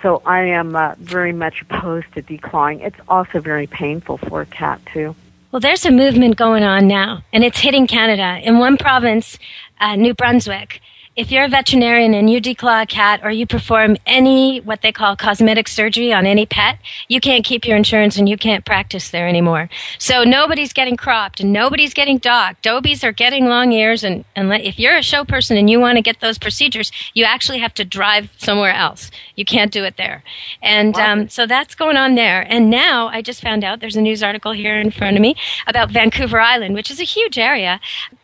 So 0.00 0.22
I 0.24 0.44
am 0.44 0.74
uh, 0.74 0.94
very 0.98 1.34
much 1.34 1.60
opposed 1.60 2.10
to 2.14 2.22
declawing. 2.22 2.80
It's 2.80 2.98
also 3.08 3.40
very 3.40 3.66
painful 3.66 4.16
for 4.16 4.40
a 4.40 4.46
cat 4.46 4.80
too. 4.90 5.14
Well, 5.50 5.60
there's 5.60 5.84
a 5.84 5.90
movement 5.90 6.36
going 6.36 6.62
on 6.62 6.88
now, 6.88 7.22
and 7.30 7.44
it's 7.44 7.58
hitting 7.58 7.86
Canada. 7.86 8.40
In 8.42 8.58
one 8.58 8.78
province, 8.78 9.38
uh, 9.80 9.96
New 9.96 10.14
Brunswick, 10.14 10.80
if 11.14 11.30
you're 11.30 11.44
a 11.44 11.48
veterinarian 11.48 12.14
and 12.14 12.30
you 12.30 12.40
declaw 12.40 12.82
a 12.82 12.86
cat 12.86 13.20
or 13.22 13.30
you 13.30 13.46
perform 13.46 13.96
any 14.06 14.60
what 14.60 14.80
they 14.80 14.90
call 14.90 15.14
cosmetic 15.14 15.68
surgery 15.68 16.10
on 16.12 16.24
any 16.24 16.46
pet, 16.46 16.78
you 17.06 17.20
can't 17.20 17.44
keep 17.44 17.66
your 17.66 17.76
insurance 17.76 18.16
and 18.16 18.28
you 18.28 18.38
can't 18.38 18.64
practice 18.64 19.10
there 19.10 19.28
anymore. 19.28 19.68
So 19.98 20.24
nobody's 20.24 20.72
getting 20.72 20.96
cropped 20.96 21.40
and 21.40 21.52
nobody's 21.52 21.92
getting 21.92 22.16
docked. 22.16 22.64
Dobies 22.64 23.04
are 23.04 23.12
getting 23.12 23.46
long 23.46 23.72
ears, 23.72 24.02
and, 24.02 24.24
and 24.34 24.50
if 24.54 24.78
you're 24.78 24.96
a 24.96 25.02
show 25.02 25.24
person 25.24 25.56
and 25.58 25.68
you 25.68 25.78
want 25.78 25.96
to 25.96 26.02
get 26.02 26.20
those 26.20 26.38
procedures, 26.38 26.90
you 27.12 27.24
actually 27.24 27.58
have 27.58 27.74
to 27.74 27.84
drive 27.84 28.30
somewhere 28.38 28.72
else. 28.72 29.10
You 29.36 29.44
can't 29.44 29.70
do 29.70 29.84
it 29.84 29.98
there. 29.98 30.22
And 30.62 30.96
um, 30.96 31.28
so 31.28 31.46
that's 31.46 31.74
going 31.74 31.98
on 31.98 32.14
there. 32.14 32.46
And 32.48 32.70
now 32.70 33.08
I 33.08 33.20
just 33.20 33.42
found 33.42 33.64
out 33.64 33.80
there's 33.80 33.96
a 33.96 34.02
news 34.02 34.22
article 34.22 34.52
here 34.52 34.78
in 34.78 34.90
front 34.90 35.16
of 35.16 35.20
me 35.20 35.36
about 35.66 35.90
Vancouver 35.90 36.40
Island, 36.40 36.74
which 36.74 36.90
is 36.90 37.00
a 37.00 37.04
huge 37.04 37.38
area. 37.38 37.80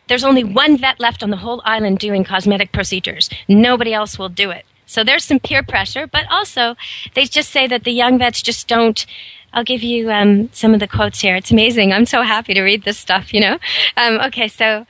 There's 0.09 0.25
only 0.25 0.43
one 0.43 0.77
vet 0.77 0.99
left 0.99 1.23
on 1.23 1.29
the 1.29 1.37
whole 1.37 1.61
island 1.63 1.99
doing 1.99 2.25
cosmetic 2.25 2.73
procedures. 2.73 3.29
Nobody 3.47 3.93
else 3.93 4.19
will 4.19 4.27
do 4.27 4.49
it. 4.49 4.65
So 4.85 5.03
there's 5.03 5.23
some 5.23 5.39
peer 5.39 5.61
pressure, 5.61 6.07
but 6.07 6.25
also 6.31 6.75
they 7.13 7.25
just 7.25 7.51
say 7.51 7.67
that 7.67 7.83
the 7.83 7.91
young 7.91 8.17
vets 8.17 8.41
just 8.41 8.67
don't. 8.67 9.05
I'll 9.53 9.63
give 9.63 9.83
you 9.83 10.11
um, 10.11 10.49
some 10.51 10.73
of 10.73 10.79
the 10.79 10.87
quotes 10.87 11.21
here. 11.21 11.35
It's 11.35 11.51
amazing. 11.51 11.93
I'm 11.93 12.05
so 12.05 12.23
happy 12.23 12.53
to 12.55 12.61
read 12.61 12.83
this 12.83 12.97
stuff, 12.97 13.33
you 13.33 13.39
know. 13.39 13.59
Um, 13.97 14.19
okay, 14.21 14.47
so 14.47 14.85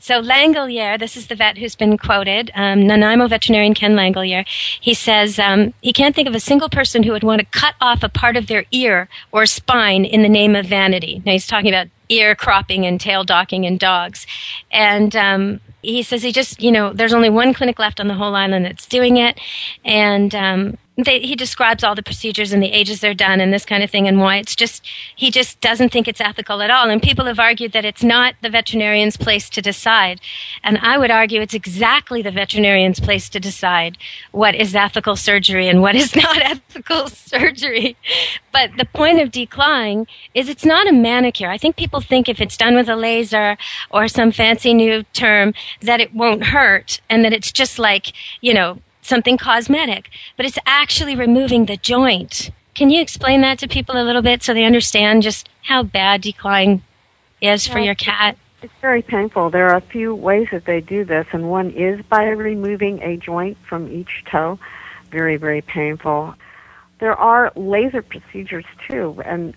so 0.00 0.20
Langelier, 0.20 0.98
this 0.98 1.16
is 1.16 1.28
the 1.28 1.34
vet 1.34 1.56
who's 1.56 1.74
been 1.74 1.96
quoted, 1.96 2.50
um, 2.54 2.86
Nanaimo 2.86 3.26
veterinarian 3.26 3.72
Ken 3.72 3.94
Langelier. 3.94 4.44
He 4.80 4.92
says 4.92 5.38
um, 5.38 5.72
he 5.80 5.94
can't 5.94 6.14
think 6.14 6.28
of 6.28 6.34
a 6.34 6.40
single 6.40 6.68
person 6.68 7.04
who 7.04 7.12
would 7.12 7.24
want 7.24 7.40
to 7.40 7.46
cut 7.46 7.74
off 7.80 8.02
a 8.02 8.10
part 8.10 8.36
of 8.36 8.46
their 8.46 8.64
ear 8.70 9.08
or 9.32 9.46
spine 9.46 10.04
in 10.04 10.22
the 10.22 10.28
name 10.28 10.54
of 10.54 10.66
vanity. 10.66 11.22
Now 11.24 11.32
he's 11.32 11.46
talking 11.46 11.70
about 11.70 11.86
ear 12.18 12.34
cropping 12.34 12.86
and 12.86 13.00
tail 13.00 13.24
docking 13.24 13.64
in 13.64 13.76
dogs, 13.76 14.26
and 14.70 15.14
um, 15.16 15.60
he 15.82 16.02
says 16.02 16.22
he 16.22 16.32
just 16.32 16.62
you 16.62 16.72
know 16.72 16.92
there's 16.92 17.14
only 17.14 17.30
one 17.30 17.54
clinic 17.54 17.78
left 17.78 18.00
on 18.00 18.08
the 18.08 18.14
whole 18.14 18.34
island 18.34 18.64
that's 18.64 18.86
doing 18.86 19.16
it, 19.16 19.38
and 19.84 20.34
um, 20.34 20.78
they, 20.96 21.20
he 21.20 21.34
describes 21.34 21.82
all 21.82 21.94
the 21.94 22.02
procedures 22.02 22.52
and 22.52 22.62
the 22.62 22.72
ages 22.72 23.00
they're 23.00 23.14
done 23.14 23.40
and 23.40 23.52
this 23.52 23.64
kind 23.64 23.82
of 23.82 23.90
thing 23.90 24.06
and 24.06 24.20
why 24.20 24.36
it's 24.36 24.54
just 24.54 24.86
he 25.16 25.30
just 25.30 25.60
doesn't 25.60 25.90
think 25.90 26.06
it's 26.06 26.20
ethical 26.20 26.62
at 26.62 26.70
all. 26.70 26.88
And 26.88 27.02
people 27.02 27.24
have 27.24 27.40
argued 27.40 27.72
that 27.72 27.84
it's 27.84 28.04
not 28.04 28.34
the 28.42 28.50
veterinarian's 28.50 29.16
place 29.16 29.50
to 29.50 29.60
decide. 29.60 30.20
And 30.62 30.78
i 30.78 30.96
would 30.96 31.10
argue 31.10 31.40
it's 31.40 31.54
exactly 31.54 32.22
the 32.22 32.30
veterinarian's 32.30 33.00
place 33.00 33.28
to 33.30 33.40
decide 33.40 33.98
what 34.30 34.54
is 34.54 34.74
ethical 34.74 35.16
surgery 35.16 35.68
and 35.68 35.82
what 35.82 35.96
is 35.96 36.14
not 36.24 36.38
ethical 36.38 37.08
surgery. 37.08 37.96
But 38.52 38.70
the 38.76 38.84
point 38.84 39.20
of 39.20 39.30
declawing 39.30 40.06
is 40.32 40.48
it's 40.48 40.64
not 40.64 40.88
a 40.88 40.92
manicure. 40.92 41.50
I 41.50 41.58
think 41.58 41.74
people 41.76 42.00
think 42.00 42.28
if 42.28 42.40
it's 42.40 42.56
done 42.56 42.76
with 42.76 42.88
a 42.88 42.96
laser 42.96 43.56
or 43.90 44.06
some 44.06 44.30
fancy 44.30 44.72
new 44.72 45.02
term 45.12 45.54
that 45.80 46.00
it 46.00 46.14
won't 46.14 46.44
hurt 46.44 47.00
and 47.10 47.24
that 47.24 47.32
it's 47.32 47.50
just 47.50 47.80
like 47.80 48.12
you 48.40 48.54
know 48.54 48.78
something 49.06 49.36
cosmetic, 49.38 50.10
but 50.36 50.46
it's 50.46 50.58
actually 50.66 51.16
removing 51.16 51.66
the 51.66 51.76
joint. 51.76 52.50
Can 52.74 52.90
you 52.90 53.00
explain 53.00 53.40
that 53.42 53.58
to 53.60 53.68
people 53.68 53.96
a 53.96 54.02
little 54.02 54.22
bit 54.22 54.42
so 54.42 54.52
they 54.52 54.64
understand 54.64 55.22
just 55.22 55.48
how 55.62 55.82
bad 55.82 56.22
decline 56.22 56.82
is 57.40 57.66
for 57.66 57.78
your 57.78 57.94
cat? 57.94 58.36
It's 58.62 58.72
very 58.80 59.02
painful. 59.02 59.50
There 59.50 59.68
are 59.68 59.76
a 59.76 59.80
few 59.80 60.14
ways 60.14 60.48
that 60.50 60.64
they 60.64 60.80
do 60.80 61.04
this, 61.04 61.26
and 61.32 61.50
one 61.50 61.70
is 61.70 62.00
by 62.06 62.24
removing 62.24 63.02
a 63.02 63.16
joint 63.16 63.58
from 63.68 63.92
each 63.92 64.24
toe. 64.30 64.58
Very, 65.10 65.36
very 65.36 65.60
painful. 65.60 66.34
There 66.98 67.14
are 67.14 67.52
laser 67.54 68.02
procedures 68.02 68.64
too, 68.88 69.22
and 69.24 69.54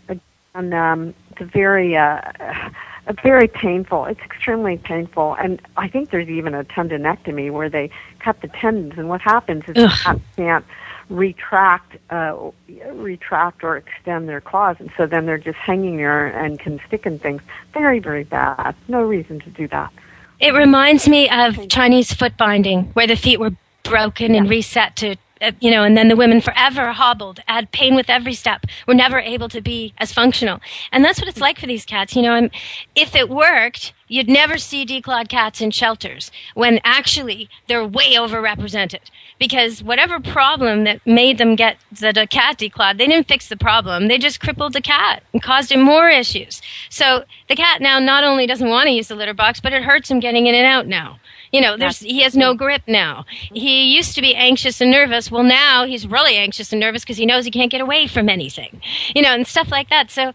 and 0.54 0.74
um, 0.74 1.14
it's 1.32 1.52
very, 1.52 1.96
uh, 1.96 2.20
very 3.24 3.48
painful. 3.48 4.06
It's 4.06 4.20
extremely 4.22 4.78
painful, 4.78 5.36
and 5.36 5.62
I 5.78 5.88
think 5.88 6.10
there's 6.10 6.30
even 6.30 6.53
a 6.53 6.64
tendinectomy 6.64 7.51
where 7.51 7.70
they 7.70 7.89
cut 8.20 8.41
the 8.41 8.47
tendons, 8.47 8.97
and 8.97 9.10
what 9.10 9.22
happens 9.22 9.64
is 9.68 9.76
the 9.76 9.86
Ugh. 9.86 9.99
cat 10.03 10.20
can't 10.36 10.66
retract, 11.10 11.97
uh, 12.10 12.36
retract 12.91 13.64
or 13.64 13.78
extend 13.78 14.28
their 14.28 14.41
claws, 14.41 14.76
and 14.80 14.91
so 14.97 15.05
then 15.05 15.26
they're 15.26 15.38
just 15.38 15.58
hanging 15.58 15.97
there 15.97 16.28
and 16.28 16.60
can 16.60 16.80
stick 16.88 17.05
in 17.05 17.18
things. 17.20 17.41
Very, 17.74 17.99
very 17.99 18.24
bad. 18.24 18.76
No 18.88 19.01
reason 19.01 19.39
to 19.41 19.49
do 19.49 19.68
that. 19.70 19.91
It 20.39 20.53
reminds 20.53 21.08
me 21.08 21.30
of 21.30 21.70
Chinese 21.70 22.14
foot 22.14 22.38
binding, 22.38 22.86
where 22.93 23.08
the 23.08 23.16
feet 23.16 23.39
were 23.39 23.51
broken 23.84 24.36
and 24.36 24.49
reset 24.49 24.95
to 24.97 25.16
Uh, 25.42 25.52
you 25.60 25.72
know, 25.72 25.84
and 25.84 25.98
then 25.98 26.08
the 26.08 26.16
women 26.16 26.42
forever 26.42 26.92
hobbled, 26.92 27.40
had 27.48 27.72
pain 27.72 27.96
with 27.96 28.10
every 28.10 28.34
step, 28.34 28.66
were 28.88 28.94
never 28.94 29.20
able 29.20 29.50
to 29.50 29.62
be 29.62 29.94
as 29.98 30.14
functional. 30.14 30.60
And 30.92 31.04
that's 31.04 31.20
what 31.20 31.28
it's 31.28 31.42
like 31.42 31.60
for 31.60 31.68
these 31.68 31.86
cats. 31.86 32.16
You 32.16 32.22
know, 32.24 32.36
and 32.36 32.52
if 32.96 33.16
it 33.16 33.30
worked, 33.30 33.94
you'd 34.08 34.30
never 34.30 34.58
see 34.58 34.86
declawed 34.86 35.30
cats 35.30 35.62
in 35.62 35.72
shelters 35.72 36.32
when 36.54 36.80
actually 36.84 37.50
they're 37.68 37.86
way 37.86 38.14
overrepresented. 38.14 39.10
Because 39.40 39.84
whatever 39.84 40.20
problem 40.20 40.84
that 40.86 41.06
made 41.06 41.38
them 41.38 41.56
get 41.56 41.78
the, 41.92 42.12
the 42.12 42.26
cat 42.26 42.58
declawed, 42.58 42.98
they 42.98 43.08
didn't 43.08 43.28
fix 43.28 43.48
the 43.50 43.58
problem. 43.58 44.08
They 44.08 44.18
just 44.18 44.40
crippled 44.40 44.74
the 44.74 44.82
cat 44.82 45.24
and 45.34 45.44
caused 45.44 45.72
him 45.72 45.82
more 45.82 46.10
issues. 46.10 46.62
So 46.90 47.24
the 47.48 47.56
cat 47.56 47.82
now 47.82 48.00
not 48.00 48.24
only 48.24 48.48
doesn't 48.48 48.70
want 48.70 48.88
to 48.88 48.94
use 48.94 49.10
the 49.10 49.16
litter 49.16 49.34
box, 49.34 49.60
but 49.60 49.74
it 49.74 49.84
hurts 49.84 50.10
him 50.10 50.20
getting 50.20 50.48
in 50.48 50.56
and 50.56 50.66
out 50.66 50.88
now. 50.88 51.20
You 51.52 51.62
know, 51.62 51.78
there's 51.78 52.00
he 52.00 52.22
has 52.22 52.36
no 52.36 52.54
grip 52.54 52.84
now. 52.88 53.26
Mm-hmm. 53.43 53.56
He 53.56 53.95
used 53.95 54.16
to 54.16 54.22
be 54.22 54.36
anxious 54.36 54.82
and 54.82 54.91
nervous. 54.91 55.32
Well, 55.32 55.43
now 55.43 55.86
he's 55.86 56.08
really 56.08 56.36
anxious 56.36 56.72
and 56.72 56.80
nervous 56.80 57.04
because 57.04 57.18
he 57.18 57.26
knows 57.26 57.45
he 57.45 57.52
can't 57.52 57.72
get 57.72 57.82
away 57.82 58.08
from 58.08 58.30
anything. 58.30 58.82
You 59.16 59.22
know, 59.22 59.34
and 59.34 59.48
stuff 59.48 59.72
like 59.72 59.89
that. 59.89 60.12
So, 60.12 60.34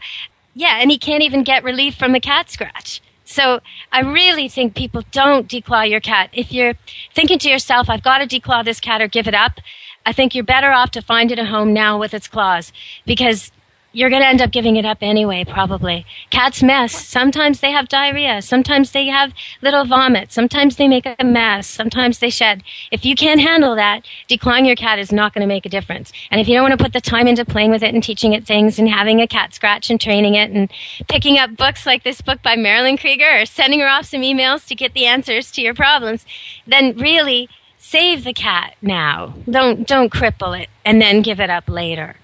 yeah, 0.55 0.79
and 0.81 0.91
he 0.91 0.99
can't 0.99 1.23
even 1.23 1.43
get 1.43 1.65
relief 1.65 1.95
from 1.95 2.15
a 2.15 2.21
cat 2.21 2.51
scratch. 2.51 3.01
So 3.25 3.61
I 3.91 4.01
really 4.01 4.49
think 4.49 4.75
people 4.75 5.03
don't 5.11 5.49
declaw 5.49 5.89
your 5.89 6.01
cat. 6.01 6.29
If 6.33 6.53
you're 6.53 6.75
thinking 7.15 7.39
to 7.41 7.49
yourself, 7.49 7.89
I've 7.89 8.03
got 8.03 8.19
to 8.19 8.27
declaw 8.27 8.65
this 8.65 8.79
cat 8.79 9.01
or 9.01 9.09
give 9.09 9.27
it 9.27 9.35
up, 9.35 9.61
I 10.05 10.13
think 10.13 10.35
you're 10.35 10.45
better 10.45 10.71
off 10.71 10.91
to 10.93 11.03
find 11.03 11.31
it 11.31 11.39
a 11.39 11.47
home 11.47 11.73
now 11.73 11.99
with 11.99 12.13
its 12.13 12.29
claws 12.29 12.73
because 13.07 13.53
you're 13.93 14.11
going 14.11 14.23
to 14.23 14.29
end 14.29 14.41
up 14.41 14.51
giving 14.51 14.77
it 14.77 14.85
up 14.85 14.99
anyway, 15.03 15.45
probably. 15.45 16.07
Cats 16.31 16.63
mess. 16.63 16.93
Sometimes 16.93 17.61
they 17.61 17.71
have 17.71 17.89
diarrhea. 17.89 18.41
Sometimes 18.43 18.93
they 18.93 19.07
have 19.07 19.33
little 19.61 19.85
vomit. 19.85 20.33
Sometimes 20.33 20.77
they 20.77 20.89
make 20.89 21.07
a 21.07 21.25
mess. 21.25 21.67
Sometimes 21.67 22.19
they 22.19 22.31
shed. 22.31 22.63
If 22.91 23.05
you 23.05 23.15
can't 23.15 23.41
handle 23.41 23.77
that, 23.77 24.07
declawing 24.29 24.67
your 24.67 24.77
cat 24.77 24.99
is 24.99 25.13
not 25.13 25.35
going 25.35 25.43
to 25.43 25.47
make 25.47 25.67
a 25.67 25.69
difference. 25.69 26.13
And 26.31 26.41
if 26.41 26.49
you 26.49 26.55
don't 26.55 26.63
want 26.63 26.79
to 26.79 26.83
put 26.83 26.95
the 26.95 27.01
time 27.01 27.27
into 27.27 27.45
playing 27.45 27.71
with 27.71 27.83
it 27.83 27.95
and 27.95 28.03
teaching 28.03 28.33
it 28.33 28.47
things 28.47 28.79
and 28.79 28.89
having 28.89 29.21
a 29.21 29.27
cat 29.27 29.55
scratch 29.55 29.91
and 29.91 30.01
training 30.01 30.35
it 30.35 30.51
and 30.51 30.71
picking 31.09 31.39
up 31.39 31.57
books 31.57 31.85
like 31.85 32.03
this 32.03 32.21
book 32.21 32.43
by 32.43 32.57
Marilyn 32.57 32.97
Krieger 32.97 33.43
or 33.43 33.47
sending 33.47 33.81
her 33.81 33.89
off 33.89 34.07
some 34.07 34.23
emails 34.23 34.67
to 34.69 34.75
get 34.75 34.95
the 34.95 35.07
answers 35.07 35.51
to 35.53 35.61
your 35.61 35.75
problems, 35.75 36.25
then 36.67 36.97
really 36.97 37.49
save 37.77 38.25
the 38.25 38.33
cat 38.33 38.75
now. 38.81 39.35
Don't, 39.51 39.87
don't 39.87 40.13
cripple 40.13 40.59
it 40.59 40.71
and 40.85 41.03
then 41.03 41.21
give 41.21 41.41
it 41.41 41.51
up 41.51 41.69
later. 41.69 42.17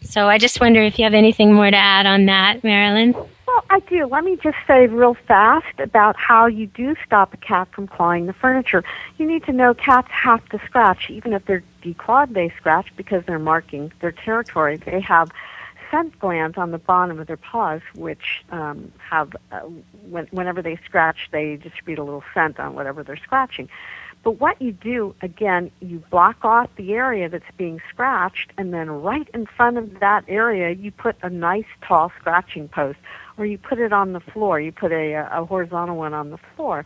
So 0.00 0.28
I 0.28 0.38
just 0.38 0.60
wonder 0.60 0.82
if 0.82 0.98
you 0.98 1.04
have 1.04 1.14
anything 1.14 1.52
more 1.54 1.70
to 1.70 1.76
add 1.76 2.06
on 2.06 2.26
that, 2.26 2.62
Marilyn. 2.64 3.12
Well, 3.12 3.64
I 3.70 3.80
do. 3.80 4.06
Let 4.06 4.24
me 4.24 4.36
just 4.36 4.56
say 4.66 4.86
real 4.86 5.14
fast 5.14 5.80
about 5.80 6.16
how 6.16 6.46
you 6.46 6.66
do 6.66 6.94
stop 7.04 7.34
a 7.34 7.36
cat 7.38 7.68
from 7.72 7.88
clawing 7.88 8.26
the 8.26 8.32
furniture. 8.32 8.84
You 9.16 9.26
need 9.26 9.44
to 9.44 9.52
know 9.52 9.74
cats 9.74 10.08
have 10.10 10.46
to 10.50 10.60
scratch, 10.66 11.10
even 11.10 11.32
if 11.32 11.44
they're 11.46 11.64
declawed, 11.82 12.34
they 12.34 12.50
scratch 12.56 12.88
because 12.96 13.24
they're 13.26 13.38
marking 13.38 13.92
their 14.00 14.12
territory. 14.12 14.76
They 14.76 15.00
have 15.00 15.30
scent 15.90 16.18
glands 16.18 16.58
on 16.58 16.70
the 16.70 16.78
bottom 16.78 17.18
of 17.18 17.26
their 17.26 17.36
paws, 17.36 17.80
which 17.94 18.44
um, 18.50 18.92
have, 18.98 19.34
uh, 19.50 19.60
when, 20.08 20.26
whenever 20.26 20.62
they 20.62 20.76
scratch, 20.84 21.28
they 21.32 21.56
distribute 21.56 21.98
a 21.98 22.04
little 22.04 22.24
scent 22.34 22.60
on 22.60 22.74
whatever 22.74 23.02
they're 23.02 23.16
scratching. 23.16 23.68
But 24.24 24.32
what 24.40 24.60
you 24.60 24.72
do, 24.72 25.14
again, 25.22 25.70
you 25.80 26.02
block 26.10 26.44
off 26.44 26.68
the 26.76 26.92
area 26.92 27.28
that's 27.28 27.44
being 27.56 27.80
scratched, 27.88 28.52
and 28.58 28.74
then 28.74 28.90
right 28.90 29.28
in 29.32 29.46
front 29.46 29.78
of 29.78 30.00
that 30.00 30.24
area, 30.28 30.70
you 30.70 30.90
put 30.90 31.16
a 31.22 31.30
nice 31.30 31.64
tall 31.82 32.12
scratching 32.18 32.68
post, 32.68 32.98
or 33.36 33.46
you 33.46 33.58
put 33.58 33.78
it 33.78 33.92
on 33.92 34.12
the 34.12 34.20
floor. 34.20 34.60
You 34.60 34.72
put 34.72 34.92
a, 34.92 35.14
uh, 35.14 35.42
a 35.42 35.44
horizontal 35.44 35.96
one 35.96 36.14
on 36.14 36.30
the 36.30 36.38
floor. 36.56 36.84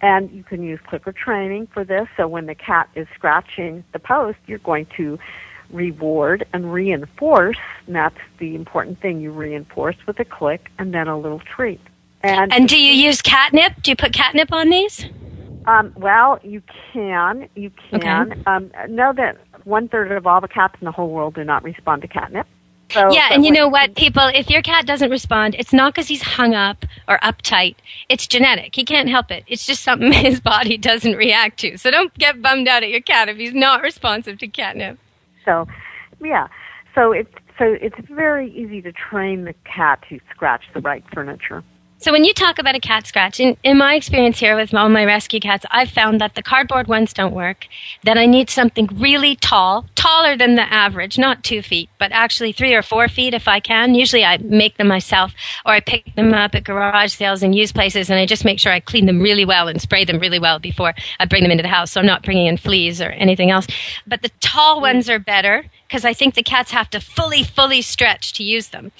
And 0.00 0.30
you 0.32 0.42
can 0.42 0.64
use 0.64 0.80
clicker 0.84 1.12
training 1.12 1.68
for 1.68 1.84
this, 1.84 2.08
so 2.16 2.26
when 2.26 2.46
the 2.46 2.56
cat 2.56 2.88
is 2.96 3.06
scratching 3.14 3.84
the 3.92 4.00
post, 4.00 4.38
you're 4.48 4.58
going 4.58 4.86
to 4.96 5.18
reward 5.70 6.44
and 6.52 6.72
reinforce, 6.72 7.56
and 7.86 7.94
that's 7.94 8.18
the 8.38 8.56
important 8.56 9.00
thing. 9.00 9.20
You 9.20 9.30
reinforce 9.30 9.96
with 10.06 10.18
a 10.18 10.24
click 10.24 10.70
and 10.78 10.92
then 10.92 11.06
a 11.06 11.16
little 11.16 11.38
treat. 11.38 11.80
And, 12.22 12.52
and 12.52 12.68
do 12.68 12.78
you 12.78 12.92
use 12.92 13.22
catnip? 13.22 13.80
Do 13.82 13.92
you 13.92 13.96
put 13.96 14.12
catnip 14.12 14.52
on 14.52 14.70
these? 14.70 15.06
Um, 15.66 15.92
well, 15.96 16.38
you 16.42 16.62
can. 16.92 17.48
You 17.54 17.70
can. 17.90 18.32
Okay. 18.32 18.42
Um, 18.46 18.70
know 18.88 19.12
that 19.16 19.38
one 19.64 19.88
third 19.88 20.12
of 20.12 20.26
all 20.26 20.40
the 20.40 20.48
cats 20.48 20.74
in 20.80 20.84
the 20.84 20.92
whole 20.92 21.10
world 21.10 21.34
do 21.34 21.44
not 21.44 21.62
respond 21.62 22.02
to 22.02 22.08
catnip. 22.08 22.46
So, 22.90 23.10
yeah, 23.10 23.28
and 23.30 23.42
you 23.44 23.50
know 23.50 23.68
what, 23.68 23.94
people, 23.94 24.28
if 24.34 24.50
your 24.50 24.60
cat 24.60 24.86
doesn't 24.86 25.10
respond, 25.10 25.56
it's 25.58 25.72
not 25.72 25.94
because 25.94 26.08
he's 26.08 26.20
hung 26.20 26.54
up 26.54 26.84
or 27.08 27.18
uptight. 27.20 27.76
It's 28.10 28.26
genetic. 28.26 28.74
He 28.74 28.84
can't 28.84 29.08
help 29.08 29.30
it. 29.30 29.44
It's 29.46 29.66
just 29.66 29.82
something 29.82 30.12
his 30.12 30.40
body 30.40 30.76
doesn't 30.76 31.16
react 31.16 31.58
to. 31.60 31.78
So 31.78 31.90
don't 31.90 32.12
get 32.18 32.42
bummed 32.42 32.68
out 32.68 32.82
at 32.82 32.90
your 32.90 33.00
cat 33.00 33.30
if 33.30 33.38
he's 33.38 33.54
not 33.54 33.80
responsive 33.82 34.38
to 34.38 34.48
catnip. 34.48 34.98
So, 35.44 35.66
yeah. 36.20 36.48
So 36.94 37.12
it's 37.12 37.32
so 37.58 37.76
it's 37.80 37.96
very 38.10 38.50
easy 38.52 38.82
to 38.82 38.92
train 38.92 39.44
the 39.44 39.54
cat 39.64 40.04
to 40.08 40.18
scratch 40.30 40.64
the 40.74 40.80
right 40.80 41.04
furniture. 41.14 41.62
So 42.02 42.10
when 42.10 42.24
you 42.24 42.34
talk 42.34 42.58
about 42.58 42.74
a 42.74 42.80
cat 42.80 43.06
scratch, 43.06 43.38
in, 43.38 43.56
in 43.62 43.78
my 43.78 43.94
experience 43.94 44.40
here 44.40 44.56
with 44.56 44.74
all 44.74 44.88
my 44.88 45.04
rescue 45.04 45.38
cats, 45.38 45.64
I've 45.70 45.88
found 45.88 46.20
that 46.20 46.34
the 46.34 46.42
cardboard 46.42 46.88
ones 46.88 47.12
don't 47.12 47.32
work. 47.32 47.68
That 48.02 48.18
I 48.18 48.26
need 48.26 48.50
something 48.50 48.88
really 48.94 49.36
tall, 49.36 49.86
taller 49.94 50.36
than 50.36 50.56
the 50.56 50.62
average, 50.62 51.16
not 51.16 51.44
two 51.44 51.62
feet, 51.62 51.88
but 52.00 52.10
actually 52.10 52.50
three 52.50 52.74
or 52.74 52.82
four 52.82 53.06
feet 53.06 53.34
if 53.34 53.46
I 53.46 53.60
can. 53.60 53.94
Usually 53.94 54.24
I 54.24 54.38
make 54.38 54.78
them 54.78 54.88
myself 54.88 55.32
or 55.64 55.74
I 55.74 55.78
pick 55.80 56.12
them 56.16 56.34
up 56.34 56.56
at 56.56 56.64
garage 56.64 57.14
sales 57.14 57.40
and 57.40 57.54
used 57.54 57.72
places 57.72 58.10
and 58.10 58.18
I 58.18 58.26
just 58.26 58.44
make 58.44 58.58
sure 58.58 58.72
I 58.72 58.80
clean 58.80 59.06
them 59.06 59.20
really 59.20 59.44
well 59.44 59.68
and 59.68 59.80
spray 59.80 60.04
them 60.04 60.18
really 60.18 60.40
well 60.40 60.58
before 60.58 60.94
I 61.20 61.24
bring 61.26 61.44
them 61.44 61.52
into 61.52 61.62
the 61.62 61.68
house. 61.68 61.92
So 61.92 62.00
I'm 62.00 62.06
not 62.06 62.24
bringing 62.24 62.46
in 62.46 62.56
fleas 62.56 63.00
or 63.00 63.10
anything 63.10 63.52
else. 63.52 63.68
But 64.08 64.22
the 64.22 64.30
tall 64.40 64.80
ones 64.80 65.08
are 65.08 65.20
better 65.20 65.66
because 65.92 66.06
I 66.06 66.14
think 66.14 66.36
the 66.36 66.42
cats 66.42 66.70
have 66.70 66.88
to 66.88 67.00
fully, 67.00 67.42
fully 67.42 67.82
stretch 67.82 68.32
to 68.34 68.42
use 68.42 68.68
them. 68.68 68.92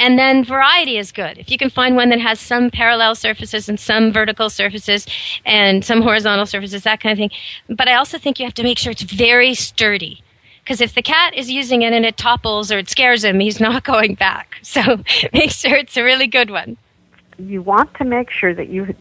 And 0.00 0.18
then 0.18 0.44
variety 0.44 0.98
is 0.98 1.12
good. 1.12 1.38
If 1.38 1.48
you 1.48 1.56
can 1.56 1.70
find 1.70 1.94
one 1.94 2.08
that 2.08 2.18
has 2.18 2.40
some 2.40 2.72
parallel 2.72 3.14
surfaces 3.14 3.68
and 3.68 3.78
some 3.78 4.12
vertical 4.12 4.50
surfaces 4.50 5.06
and 5.46 5.84
some 5.84 6.02
horizontal 6.02 6.46
surfaces, 6.46 6.82
that 6.82 7.00
kind 7.00 7.12
of 7.12 7.18
thing. 7.18 7.30
But 7.68 7.86
I 7.86 7.94
also 7.94 8.18
think 8.18 8.40
you 8.40 8.46
have 8.46 8.54
to 8.54 8.64
make 8.64 8.78
sure 8.78 8.90
it's 8.90 9.02
very 9.02 9.54
sturdy. 9.54 10.24
Because 10.64 10.80
if 10.80 10.92
the 10.92 11.02
cat 11.02 11.34
is 11.36 11.52
using 11.52 11.82
it 11.82 11.92
and 11.92 12.04
it 12.04 12.16
topples 12.16 12.72
or 12.72 12.78
it 12.78 12.90
scares 12.90 13.22
him, 13.22 13.38
he's 13.38 13.60
not 13.68 13.84
going 13.84 14.16
back. 14.16 14.56
So 14.62 15.04
make 15.32 15.52
sure 15.52 15.76
it's 15.76 15.96
a 15.96 16.02
really 16.02 16.26
good 16.26 16.50
one. 16.50 16.76
You 17.38 17.62
want 17.62 17.94
to 17.94 18.04
make 18.04 18.28
sure 18.28 18.54
that 18.54 18.68
you. 18.70 18.92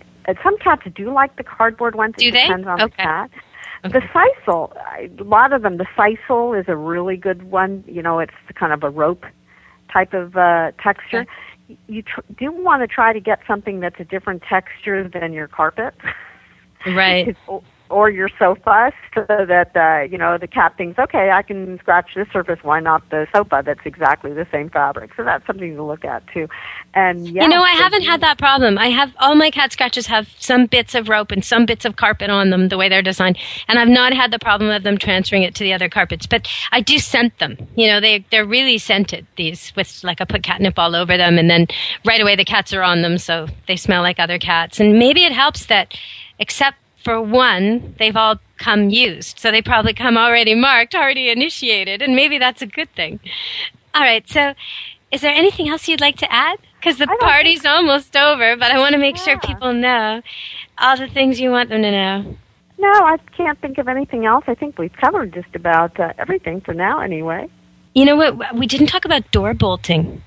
Some 0.43 0.55
cats 0.59 0.83
do 0.93 1.11
like 1.11 1.35
the 1.37 1.43
cardboard 1.43 1.95
ones. 1.95 2.13
Do 2.15 2.27
it 2.27 2.31
they? 2.31 2.41
depends 2.43 2.67
on 2.67 2.79
Okay. 2.79 2.91
the 2.95 3.03
cat. 3.03 3.31
The 3.83 4.01
sisal, 4.13 4.73
a 4.75 5.23
lot 5.23 5.53
of 5.53 5.61
them, 5.61 5.77
the 5.77 5.87
sisal 5.97 6.59
is 6.59 6.65
a 6.67 6.75
really 6.75 7.15
good 7.15 7.43
one. 7.43 7.83
You 7.87 8.01
know, 8.01 8.19
it's 8.19 8.33
kind 8.55 8.73
of 8.73 8.83
a 8.83 8.89
rope 8.89 9.25
type 9.91 10.13
of 10.13 10.35
uh, 10.35 10.71
texture. 10.83 11.25
You 11.87 12.01
tr- 12.01 12.21
do 12.37 12.51
want 12.51 12.81
to 12.81 12.87
try 12.87 13.13
to 13.13 13.19
get 13.19 13.39
something 13.47 13.79
that's 13.79 13.99
a 13.99 14.03
different 14.03 14.43
texture 14.43 15.07
than 15.07 15.33
your 15.33 15.47
carpet. 15.47 15.93
Right. 16.85 17.35
or, 17.47 17.63
or 17.89 18.09
your 18.09 18.29
sofa 18.39 18.91
so 19.13 19.25
that 19.27 19.71
uh, 19.75 20.03
you 20.09 20.17
know 20.17 20.37
the 20.37 20.47
cat 20.47 20.75
thinks 20.77 20.99
okay 20.99 21.31
i 21.31 21.41
can 21.41 21.77
scratch 21.79 22.11
this 22.15 22.27
surface 22.31 22.59
why 22.61 22.79
not 22.79 23.07
the 23.09 23.27
sofa 23.33 23.61
that's 23.65 23.85
exactly 23.85 24.33
the 24.33 24.47
same 24.51 24.69
fabric 24.69 25.11
so 25.15 25.23
that's 25.23 25.45
something 25.47 25.75
to 25.75 25.83
look 25.83 26.05
at 26.05 26.25
too 26.33 26.47
and 26.93 27.27
yeah, 27.27 27.43
you 27.43 27.49
know, 27.49 27.61
I 27.61 27.71
haven't 27.71 28.01
had 28.01 28.21
that 28.21 28.39
problem. 28.39 28.77
I 28.77 28.87
have 28.87 29.13
all 29.19 29.35
my 29.35 29.51
cat 29.51 29.71
scratches 29.71 30.07
have 30.07 30.27
some 30.39 30.65
bits 30.65 30.95
of 30.95 31.07
rope 31.07 31.31
and 31.31 31.45
some 31.45 31.65
bits 31.65 31.85
of 31.85 31.97
carpet 31.97 32.29
on 32.31 32.49
them, 32.49 32.69
the 32.69 32.77
way 32.77 32.89
they're 32.89 33.03
designed, 33.03 33.37
and 33.67 33.77
I've 33.77 33.87
not 33.87 34.13
had 34.13 34.31
the 34.31 34.39
problem 34.39 34.71
of 34.71 34.83
them 34.83 34.97
transferring 34.97 35.43
it 35.43 35.53
to 35.55 35.63
the 35.63 35.73
other 35.73 35.87
carpets. 35.87 36.25
But 36.25 36.47
I 36.71 36.81
do 36.81 36.97
scent 36.97 37.37
them. 37.37 37.57
You 37.75 37.87
know, 37.87 37.99
they 37.99 38.25
they're 38.31 38.45
really 38.45 38.79
scented. 38.79 39.27
These 39.35 39.71
with 39.75 40.03
like 40.03 40.19
I 40.19 40.25
put 40.25 40.41
catnip 40.41 40.79
all 40.79 40.95
over 40.95 41.15
them, 41.15 41.37
and 41.37 41.49
then 41.49 41.67
right 42.05 42.21
away 42.21 42.35
the 42.35 42.45
cats 42.45 42.73
are 42.73 42.83
on 42.83 43.03
them, 43.03 43.17
so 43.19 43.47
they 43.67 43.75
smell 43.75 44.01
like 44.01 44.19
other 44.19 44.39
cats. 44.39 44.79
And 44.79 44.97
maybe 44.97 45.23
it 45.23 45.31
helps 45.31 45.67
that, 45.67 45.95
except 46.39 46.77
for 47.03 47.21
one, 47.21 47.95
they've 47.99 48.15
all 48.15 48.35
come 48.57 48.89
used, 48.89 49.39
so 49.39 49.51
they 49.51 49.61
probably 49.61 49.93
come 49.93 50.17
already 50.17 50.53
marked, 50.55 50.93
already 50.95 51.29
initiated, 51.29 52.01
and 52.01 52.15
maybe 52.15 52.37
that's 52.37 52.61
a 52.61 52.67
good 52.67 52.93
thing. 52.95 53.19
All 53.95 54.01
right, 54.01 54.27
so. 54.27 54.53
Is 55.11 55.21
there 55.21 55.33
anything 55.33 55.67
else 55.67 55.87
you'd 55.87 56.01
like 56.01 56.17
to 56.17 56.31
add? 56.31 56.59
Because 56.79 56.99
the 56.99 57.07
party's 57.07 57.65
almost 57.65 58.15
over, 58.15 58.55
but 58.55 58.71
I 58.71 58.77
want 58.77 58.93
to 58.93 58.99
make 58.99 59.17
sure 59.17 59.39
people 59.39 59.73
know 59.73 60.21
all 60.77 60.95
the 60.97 61.07
things 61.07 61.39
you 61.39 61.49
want 61.49 61.69
them 61.69 61.81
to 61.81 61.89
know. 61.91 62.37
no 62.77 62.91
i 62.91 63.17
can't 63.35 63.59
think 63.59 63.79
of 63.79 63.87
anything 63.87 64.25
else 64.27 64.45
i 64.47 64.53
think 64.53 64.77
we've 64.77 64.93
covered 64.93 65.33
just 65.33 65.53
about 65.55 65.99
uh, 65.99 66.13
everything 66.19 66.61
for 66.61 66.73
now 66.75 66.99
anyway 66.99 67.49
You 67.95 68.05
know 68.05 68.15
what? 68.15 68.55
We 68.55 68.67
didn't 68.67 68.85
talk 68.87 69.03
about 69.03 69.29
door 69.31 69.53
bolting. 69.55 70.21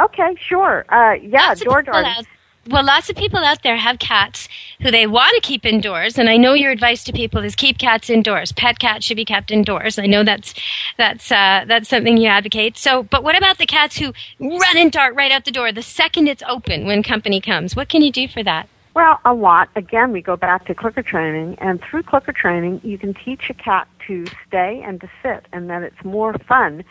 okay 0.00 0.34
sure 0.48 0.84
uh, 0.88 1.14
yeah 1.22 1.54
door 1.54 1.84
out- 1.94 2.26
well, 2.68 2.84
lots 2.84 3.10
of 3.10 3.16
people 3.16 3.40
out 3.40 3.62
there 3.62 3.76
have 3.76 3.98
cats 3.98 4.48
who 4.80 4.90
they 4.90 5.06
want 5.06 5.34
to 5.34 5.40
keep 5.40 5.66
indoors, 5.66 6.18
and 6.18 6.28
I 6.28 6.36
know 6.36 6.54
your 6.54 6.70
advice 6.70 7.04
to 7.04 7.12
people 7.12 7.42
is 7.44 7.54
keep 7.54 7.78
cats 7.78 8.08
indoors. 8.08 8.52
Pet 8.52 8.78
cats 8.78 9.04
should 9.04 9.16
be 9.16 9.24
kept 9.24 9.50
indoors. 9.50 9.98
I 9.98 10.06
know 10.06 10.24
that's 10.24 10.54
that's 10.96 11.30
uh, 11.30 11.64
that's 11.66 11.88
something 11.88 12.16
you 12.16 12.28
advocate. 12.28 12.78
So, 12.78 13.02
but 13.02 13.22
what 13.22 13.36
about 13.36 13.58
the 13.58 13.66
cats 13.66 13.98
who 13.98 14.12
run 14.40 14.76
and 14.76 14.90
dart 14.90 15.14
right 15.14 15.32
out 15.32 15.44
the 15.44 15.50
door 15.50 15.72
the 15.72 15.82
second 15.82 16.28
it's 16.28 16.42
open 16.48 16.86
when 16.86 17.02
company 17.02 17.40
comes? 17.40 17.76
What 17.76 17.88
can 17.88 18.02
you 18.02 18.12
do 18.12 18.28
for 18.28 18.42
that? 18.42 18.68
Well, 18.94 19.18
a 19.24 19.34
lot. 19.34 19.70
Again, 19.74 20.12
we 20.12 20.22
go 20.22 20.36
back 20.36 20.66
to 20.66 20.74
clicker 20.74 21.02
training, 21.02 21.56
and 21.58 21.82
through 21.82 22.04
clicker 22.04 22.32
training, 22.32 22.80
you 22.84 22.96
can 22.96 23.12
teach 23.12 23.50
a 23.50 23.54
cat 23.54 23.88
to 24.06 24.24
stay 24.46 24.82
and 24.84 25.00
to 25.00 25.10
sit, 25.20 25.46
and 25.52 25.68
that 25.68 25.82
it's 25.82 26.04
more 26.04 26.34
fun, 26.46 26.84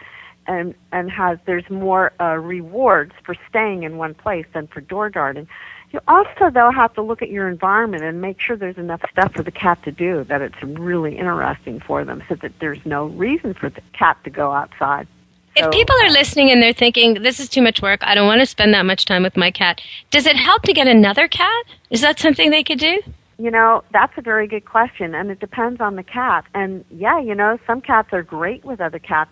and 0.48 0.76
and 0.92 1.12
has 1.12 1.38
there's 1.46 1.70
more 1.70 2.12
uh, 2.20 2.36
rewards 2.36 3.14
for 3.24 3.36
staying 3.50 3.84
in 3.84 3.98
one 3.98 4.14
place 4.14 4.46
than 4.54 4.68
for 4.68 4.82
door 4.82 5.10
darting. 5.10 5.48
You 5.92 6.00
also, 6.08 6.50
though, 6.52 6.72
have 6.72 6.94
to 6.96 7.04
look 7.04 7.22
at 7.22 7.30
your 7.30 7.48
environment 7.48 8.04
and 8.04 8.20
make 8.20 8.40
sure 8.40 8.58
there's 8.58 8.78
enough 8.78 9.02
stuff 9.12 9.34
for 9.34 9.44
the 9.44 9.52
cat 9.52 9.84
to 9.84 9.92
do 9.92 10.24
that 10.24 10.42
it's 10.42 10.62
really 10.64 11.18
interesting 11.18 11.80
for 11.80 12.04
them, 12.04 12.24
so 12.28 12.36
that 12.36 12.52
there's 12.60 12.84
no 12.84 13.06
reason 13.06 13.54
for 13.54 13.70
the 13.70 13.82
cat 13.94 14.18
to 14.24 14.32
go 14.32 14.52
outside. 14.52 15.08
If 15.56 15.70
people 15.72 15.96
are 16.04 16.10
listening 16.10 16.50
and 16.50 16.64
they're 16.64 16.74
thinking, 16.74 17.22
this 17.22 17.40
is 17.40 17.48
too 17.48 17.62
much 17.62 17.80
work, 17.80 18.00
I 18.02 18.16
don't 18.16 18.26
want 18.26 18.40
to 18.40 18.46
spend 18.48 18.74
that 18.74 18.88
much 18.88 19.06
time 19.06 19.22
with 19.22 19.38
my 19.38 19.52
cat, 19.52 19.82
does 20.10 20.26
it 20.26 20.36
help 20.36 20.64
to 20.64 20.74
get 20.74 20.88
another 20.88 21.28
cat? 21.28 21.66
Is 21.92 22.02
that 22.02 22.20
something 22.20 22.50
they 22.50 22.64
could 22.64 22.80
do? 22.80 23.00
You 23.38 23.52
know, 23.52 23.84
that's 23.92 24.18
a 24.18 24.22
very 24.22 24.48
good 24.48 24.66
question, 24.66 25.14
and 25.14 25.30
it 25.30 25.40
depends 25.40 25.80
on 25.80 25.96
the 25.96 26.04
cat. 26.04 26.46
And 26.56 26.84
yeah, 26.90 27.20
you 27.20 27.36
know, 27.36 27.60
some 27.68 27.82
cats 27.82 28.10
are 28.14 28.24
great 28.24 28.66
with 28.66 28.82
other 28.82 29.00
cats. 29.00 29.32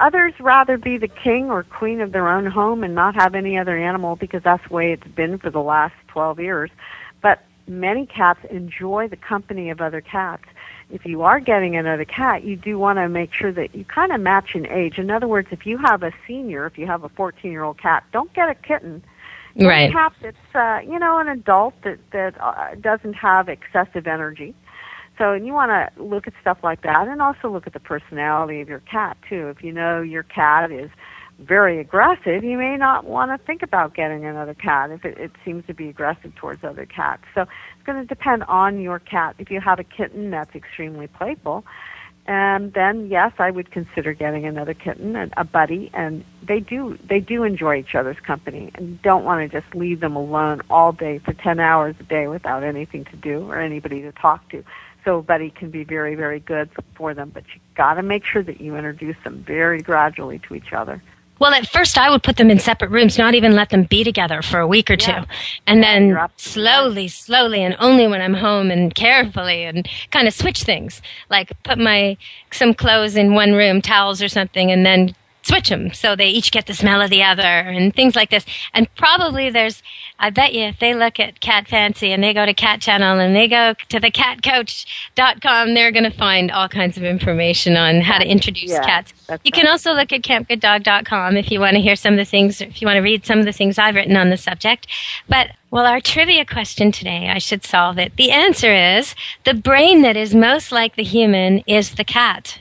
Others 0.00 0.34
rather 0.40 0.78
be 0.78 0.96
the 0.98 1.08
king 1.08 1.50
or 1.50 1.62
queen 1.62 2.00
of 2.00 2.12
their 2.12 2.28
own 2.28 2.46
home 2.46 2.82
and 2.82 2.94
not 2.94 3.14
have 3.14 3.34
any 3.34 3.58
other 3.58 3.76
animal 3.76 4.16
because 4.16 4.42
that's 4.42 4.66
the 4.68 4.74
way 4.74 4.92
it's 4.92 5.06
been 5.08 5.38
for 5.38 5.50
the 5.50 5.60
last 5.60 5.94
12 6.08 6.40
years. 6.40 6.70
But 7.22 7.44
many 7.68 8.06
cats 8.06 8.40
enjoy 8.50 9.08
the 9.08 9.16
company 9.16 9.70
of 9.70 9.80
other 9.80 10.00
cats 10.00 10.44
if 10.92 11.06
you 11.06 11.22
are 11.22 11.40
getting 11.40 11.76
another 11.76 12.04
cat, 12.04 12.44
you 12.44 12.56
do 12.56 12.78
want 12.78 12.98
to 12.98 13.08
make 13.08 13.32
sure 13.32 13.52
that 13.52 13.74
you 13.74 13.84
kind 13.84 14.12
of 14.12 14.20
match 14.20 14.54
in 14.54 14.66
age. 14.66 14.98
In 14.98 15.10
other 15.10 15.28
words, 15.28 15.48
if 15.50 15.66
you 15.66 15.78
have 15.78 16.02
a 16.02 16.12
senior, 16.26 16.66
if 16.66 16.78
you 16.78 16.86
have 16.86 17.04
a 17.04 17.08
14 17.10 17.50
year 17.50 17.62
old 17.62 17.78
cat, 17.78 18.04
don't 18.12 18.32
get 18.32 18.48
a 18.48 18.54
kitten. 18.54 19.02
Get 19.56 19.66
Right. 19.66 19.90
A 19.90 19.92
cat 19.92 20.12
that's, 20.20 20.54
uh, 20.54 20.80
you 20.84 20.98
know, 20.98 21.18
an 21.18 21.28
adult 21.28 21.74
that, 21.82 21.98
that 22.12 22.40
uh, 22.40 22.74
doesn't 22.80 23.14
have 23.14 23.48
excessive 23.48 24.06
energy. 24.06 24.54
So, 25.20 25.34
and 25.34 25.46
you 25.46 25.52
want 25.52 25.70
to 25.70 26.02
look 26.02 26.26
at 26.26 26.32
stuff 26.40 26.58
like 26.62 26.80
that 26.80 27.06
and 27.06 27.20
also 27.20 27.50
look 27.50 27.66
at 27.66 27.74
the 27.74 27.80
personality 27.80 28.62
of 28.62 28.70
your 28.70 28.80
cat, 28.80 29.18
too. 29.28 29.48
If 29.48 29.62
you 29.62 29.70
know 29.70 30.00
your 30.00 30.22
cat 30.22 30.72
is 30.72 30.90
very 31.38 31.78
aggressive, 31.78 32.42
you 32.42 32.56
may 32.56 32.78
not 32.78 33.04
want 33.04 33.30
to 33.30 33.46
think 33.46 33.62
about 33.62 33.94
getting 33.94 34.24
another 34.24 34.54
cat 34.54 34.90
if 34.90 35.04
it, 35.04 35.18
it 35.18 35.32
seems 35.44 35.66
to 35.66 35.74
be 35.74 35.90
aggressive 35.90 36.34
towards 36.36 36.64
other 36.64 36.86
cats. 36.86 37.22
So 37.34 37.42
it's 37.42 37.84
going 37.84 38.00
to 38.00 38.06
depend 38.06 38.44
on 38.44 38.80
your 38.80 38.98
cat. 38.98 39.34
If 39.38 39.50
you 39.50 39.60
have 39.60 39.78
a 39.78 39.84
kitten 39.84 40.30
that's 40.30 40.54
extremely 40.54 41.06
playful, 41.06 41.66
and 42.26 42.72
then 42.74 43.08
yes, 43.08 43.32
I 43.38 43.50
would 43.50 43.70
consider 43.70 44.14
getting 44.14 44.46
another 44.46 44.72
kitten, 44.72 45.16
and 45.16 45.34
a 45.36 45.44
buddy, 45.44 45.90
and 45.92 46.24
they 46.46 46.60
do 46.60 46.98
they 47.08 47.20
do 47.20 47.44
enjoy 47.44 47.78
each 47.78 47.94
other's 47.94 48.20
company 48.20 48.70
and 48.74 49.00
don't 49.02 49.24
want 49.24 49.50
to 49.50 49.60
just 49.60 49.74
leave 49.74 50.00
them 50.00 50.16
alone 50.16 50.62
all 50.70 50.92
day 50.92 51.18
for 51.18 51.32
10 51.32 51.58
hours 51.60 51.96
a 51.98 52.04
day 52.04 52.28
without 52.28 52.62
anything 52.62 53.04
to 53.06 53.16
do 53.16 53.50
or 53.50 53.58
anybody 53.58 54.02
to 54.02 54.12
talk 54.12 54.48
to. 54.50 54.62
So 55.04 55.22
buddy 55.22 55.50
can 55.50 55.70
be 55.70 55.84
very 55.84 56.14
very 56.14 56.40
good 56.40 56.70
for 56.94 57.14
them, 57.14 57.30
but 57.30 57.44
you 57.54 57.60
got 57.74 57.94
to 57.94 58.02
make 58.02 58.24
sure 58.24 58.42
that 58.42 58.60
you 58.60 58.76
introduce 58.76 59.16
them 59.24 59.42
very 59.46 59.80
gradually 59.80 60.38
to 60.40 60.54
each 60.54 60.72
other. 60.72 61.02
Well, 61.40 61.54
at 61.54 61.66
first 61.66 61.96
I 61.96 62.10
would 62.10 62.22
put 62.22 62.36
them 62.36 62.50
in 62.50 62.58
separate 62.58 62.90
rooms, 62.90 63.16
not 63.16 63.34
even 63.34 63.54
let 63.56 63.70
them 63.70 63.84
be 63.84 64.04
together 64.04 64.42
for 64.42 64.60
a 64.60 64.66
week 64.66 64.90
or 64.90 64.96
two. 64.96 65.22
And 65.66 65.82
then 65.82 66.18
slowly, 66.36 67.08
slowly, 67.08 67.62
and 67.62 67.74
only 67.80 68.06
when 68.06 68.20
I'm 68.20 68.34
home 68.34 68.70
and 68.70 68.94
carefully 68.94 69.64
and 69.64 69.88
kind 70.10 70.28
of 70.28 70.34
switch 70.34 70.64
things. 70.64 71.00
Like 71.30 71.50
put 71.62 71.78
my, 71.78 72.18
some 72.52 72.74
clothes 72.74 73.16
in 73.16 73.32
one 73.32 73.54
room, 73.54 73.80
towels 73.80 74.20
or 74.22 74.28
something, 74.28 74.70
and 74.70 74.84
then 74.84 75.14
switch 75.42 75.68
them 75.68 75.92
so 75.92 76.14
they 76.14 76.28
each 76.28 76.52
get 76.52 76.66
the 76.66 76.74
smell 76.74 77.00
of 77.00 77.10
the 77.10 77.22
other 77.22 77.42
and 77.42 77.94
things 77.94 78.14
like 78.14 78.30
this. 78.30 78.44
And 78.74 78.92
probably 78.96 79.50
there's, 79.50 79.82
I 80.18 80.30
bet 80.30 80.52
you 80.52 80.64
if 80.64 80.78
they 80.78 80.94
look 80.94 81.18
at 81.18 81.40
Cat 81.40 81.68
Fancy 81.68 82.12
and 82.12 82.22
they 82.22 82.34
go 82.34 82.46
to 82.46 82.54
Cat 82.54 82.80
Channel 82.80 83.18
and 83.18 83.34
they 83.34 83.48
go 83.48 83.74
to 83.88 84.00
the 84.00 84.10
catcoach.com, 84.10 85.74
they're 85.74 85.92
going 85.92 86.10
to 86.10 86.16
find 86.16 86.50
all 86.50 86.68
kinds 86.68 86.96
of 86.96 87.04
information 87.04 87.76
on 87.76 88.00
how 88.00 88.18
to 88.18 88.26
introduce 88.26 88.70
Yeah, 88.70 88.84
cats. 88.84 89.12
You 89.44 89.52
can 89.52 89.66
also 89.66 89.92
look 89.92 90.12
at 90.12 90.22
campgooddog.com 90.22 91.36
if 91.36 91.50
you 91.50 91.60
want 91.60 91.74
to 91.76 91.80
hear 91.80 91.96
some 91.96 92.14
of 92.14 92.18
the 92.18 92.24
things, 92.24 92.60
if 92.60 92.80
you 92.80 92.86
want 92.86 92.96
to 92.96 93.02
read 93.02 93.24
some 93.24 93.38
of 93.38 93.44
the 93.44 93.52
things 93.52 93.78
I've 93.78 93.94
written 93.94 94.16
on 94.16 94.30
the 94.30 94.36
subject. 94.36 94.86
But, 95.28 95.52
well, 95.70 95.86
our 95.86 96.00
trivia 96.00 96.44
question 96.44 96.92
today, 96.92 97.28
I 97.28 97.38
should 97.38 97.64
solve 97.64 97.98
it. 97.98 98.16
The 98.16 98.30
answer 98.30 98.74
is 98.74 99.14
the 99.44 99.54
brain 99.54 100.02
that 100.02 100.16
is 100.16 100.34
most 100.34 100.72
like 100.72 100.96
the 100.96 101.04
human 101.04 101.58
is 101.66 101.94
the 101.94 102.04
cat. 102.04 102.58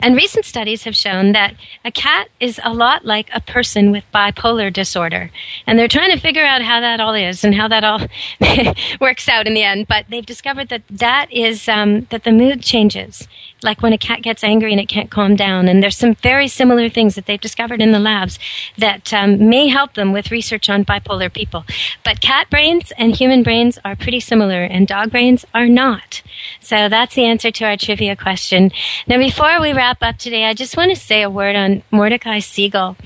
And 0.00 0.16
recent 0.16 0.44
studies 0.44 0.84
have 0.84 0.96
shown 0.96 1.32
that 1.32 1.54
a 1.84 1.90
cat 1.90 2.28
is 2.40 2.60
a 2.64 2.72
lot 2.72 3.04
like 3.04 3.28
a 3.32 3.40
person 3.40 3.90
with 3.90 4.04
bipolar 4.12 4.72
disorder. 4.72 5.30
And 5.66 5.78
they're 5.78 5.88
trying 5.88 6.10
to 6.10 6.20
figure 6.20 6.44
out 6.44 6.62
how 6.62 6.80
that 6.80 7.00
all 7.00 7.14
is 7.14 7.44
and 7.44 7.54
how 7.54 7.68
that 7.68 7.84
all 7.84 8.00
works 9.00 9.28
out 9.28 9.46
in 9.46 9.54
the 9.54 9.62
end. 9.62 9.86
But 9.88 10.06
they've 10.08 10.26
discovered 10.26 10.68
that 10.68 10.82
that 10.90 11.32
is, 11.32 11.68
um, 11.68 12.06
that 12.10 12.24
the 12.24 12.32
mood 12.32 12.62
changes. 12.62 13.28
Like 13.64 13.82
when 13.82 13.92
a 13.92 13.98
cat 13.98 14.22
gets 14.22 14.44
angry 14.44 14.70
and 14.72 14.80
it 14.80 14.88
can't 14.88 15.10
calm 15.10 15.34
down. 15.34 15.68
And 15.68 15.82
there's 15.82 15.96
some 15.96 16.14
very 16.16 16.48
similar 16.48 16.88
things 16.88 17.14
that 17.14 17.26
they've 17.26 17.40
discovered 17.40 17.80
in 17.80 17.92
the 17.92 17.98
labs 17.98 18.38
that 18.78 19.12
um, 19.12 19.48
may 19.48 19.68
help 19.68 19.94
them 19.94 20.12
with 20.12 20.30
research 20.30 20.68
on 20.68 20.84
bipolar 20.84 21.32
people. 21.32 21.64
But 22.04 22.20
cat 22.20 22.50
brains 22.50 22.92
and 22.98 23.16
human 23.16 23.42
brains 23.42 23.78
are 23.84 23.96
pretty 23.96 24.20
similar 24.20 24.62
and 24.62 24.86
dog 24.86 25.10
brains 25.10 25.44
are 25.54 25.66
not. 25.66 26.22
So 26.60 26.88
that's 26.88 27.14
the 27.14 27.24
answer 27.24 27.50
to 27.50 27.64
our 27.64 27.76
trivia 27.76 28.16
question. 28.16 28.70
Now, 29.06 29.18
before 29.18 29.60
we 29.60 29.72
wrap 29.72 29.98
up 30.02 30.18
today, 30.18 30.44
I 30.44 30.54
just 30.54 30.76
want 30.76 30.90
to 30.90 30.96
say 30.96 31.22
a 31.22 31.30
word 31.30 31.56
on 31.56 31.82
Mordecai 31.90 32.40
Siegel, 32.40 32.96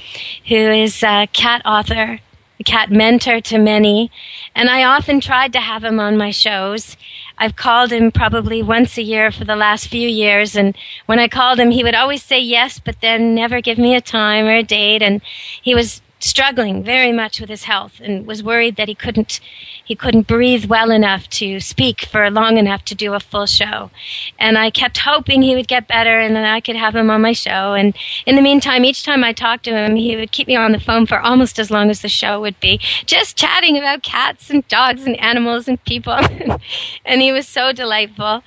who 0.49 0.57
is 0.57 1.03
a 1.03 1.29
cat 1.33 1.63
author, 1.65 2.21
a 2.61 2.65
cat 2.65 2.91
mentor 2.91 3.41
to 3.41 3.59
many, 3.59 4.11
and 4.55 4.69
I 4.69 4.83
often 4.83 5.21
tried 5.21 5.53
to 5.53 5.61
have 5.61 5.85
him 5.85 6.01
on 6.01 6.17
my 6.17 6.31
shows. 6.31 6.97
I've 7.39 7.57
called 7.57 7.93
him 7.93 8.11
probably 8.11 8.63
once 8.63 8.99
a 8.99 9.03
year 9.03 9.31
for 9.31 9.45
the 9.45 9.57
last 9.57 9.89
few 9.89 10.09
years, 10.09 10.57
and 10.57 10.77
when 11.07 11.19
I 11.19 11.29
called 11.29 11.61
him, 11.61 11.71
he 11.71 11.85
would 11.85 11.95
always 11.95 12.23
say 12.23 12.41
yes, 12.41 12.79
but 12.79 13.01
then 13.01 13.35
never 13.35 13.61
give 13.61 13.79
me 13.79 13.95
a 13.95 14.01
time 14.01 14.47
or 14.47 14.57
a 14.57 14.63
date, 14.63 15.03
and 15.03 15.21
he 15.63 15.75
was 15.75 16.03
struggling 16.21 16.83
very 16.83 17.13
much 17.13 17.41
with 17.41 17.49
his 17.49 17.65
health 17.65 18.01
and 18.03 18.27
was 18.27 18.43
worried 18.43 18.77
that 18.77 18.89
he 18.89 18.95
couldn't 18.95 19.41
he 19.85 19.95
couldn't 19.95 20.27
breathe 20.27 20.67
well 20.67 20.91
enough 20.91 21.29
to 21.29 21.61
speak 21.61 22.05
for 22.05 22.31
long 22.31 22.59
enough 22.59 22.85
to 22.85 22.95
do 22.95 23.15
a 23.15 23.21
full 23.21 23.47
show. 23.47 23.91
And 24.39 24.59
i 24.59 24.71
kept 24.71 24.99
hoping 24.99 25.43
he 25.43 25.55
would 25.55 25.69
get 25.69 25.89
better 25.89 26.19
and 26.19 26.35
then 26.35 26.45
i 26.45 26.61
could 26.61 26.77
have 26.77 26.97
him 26.97 27.11
on 27.11 27.23
my 27.23 27.33
show. 27.33 27.75
And 27.75 27.97
in 28.27 28.37
the 28.37 28.43
meantime 28.43 28.85
each 28.85 29.05
time 29.05 29.23
i 29.23 29.33
talked 29.33 29.65
to 29.65 29.73
him 29.73 29.97
he 29.97 30.17
would 30.17 30.33
keep 30.33 30.49
me 30.49 30.57
on 30.57 30.73
the 30.73 30.81
phone 30.81 31.07
for 31.07 31.21
almost 31.21 31.59
as 31.59 31.71
long 31.71 31.91
as 31.91 32.03
the 32.03 32.09
show 32.09 32.41
would 32.41 32.59
be 32.61 32.79
just 33.07 33.37
chatting 33.37 33.79
about 33.79 34.03
cats 34.03 34.51
and 34.51 34.67
dogs 34.69 35.05
and 35.05 35.19
animals 35.21 35.69
and 35.69 35.83
people. 35.85 36.19
And 37.05 37.23
he 37.23 37.33
was 37.33 37.47
so 37.49 37.73
delightful. 37.73 38.43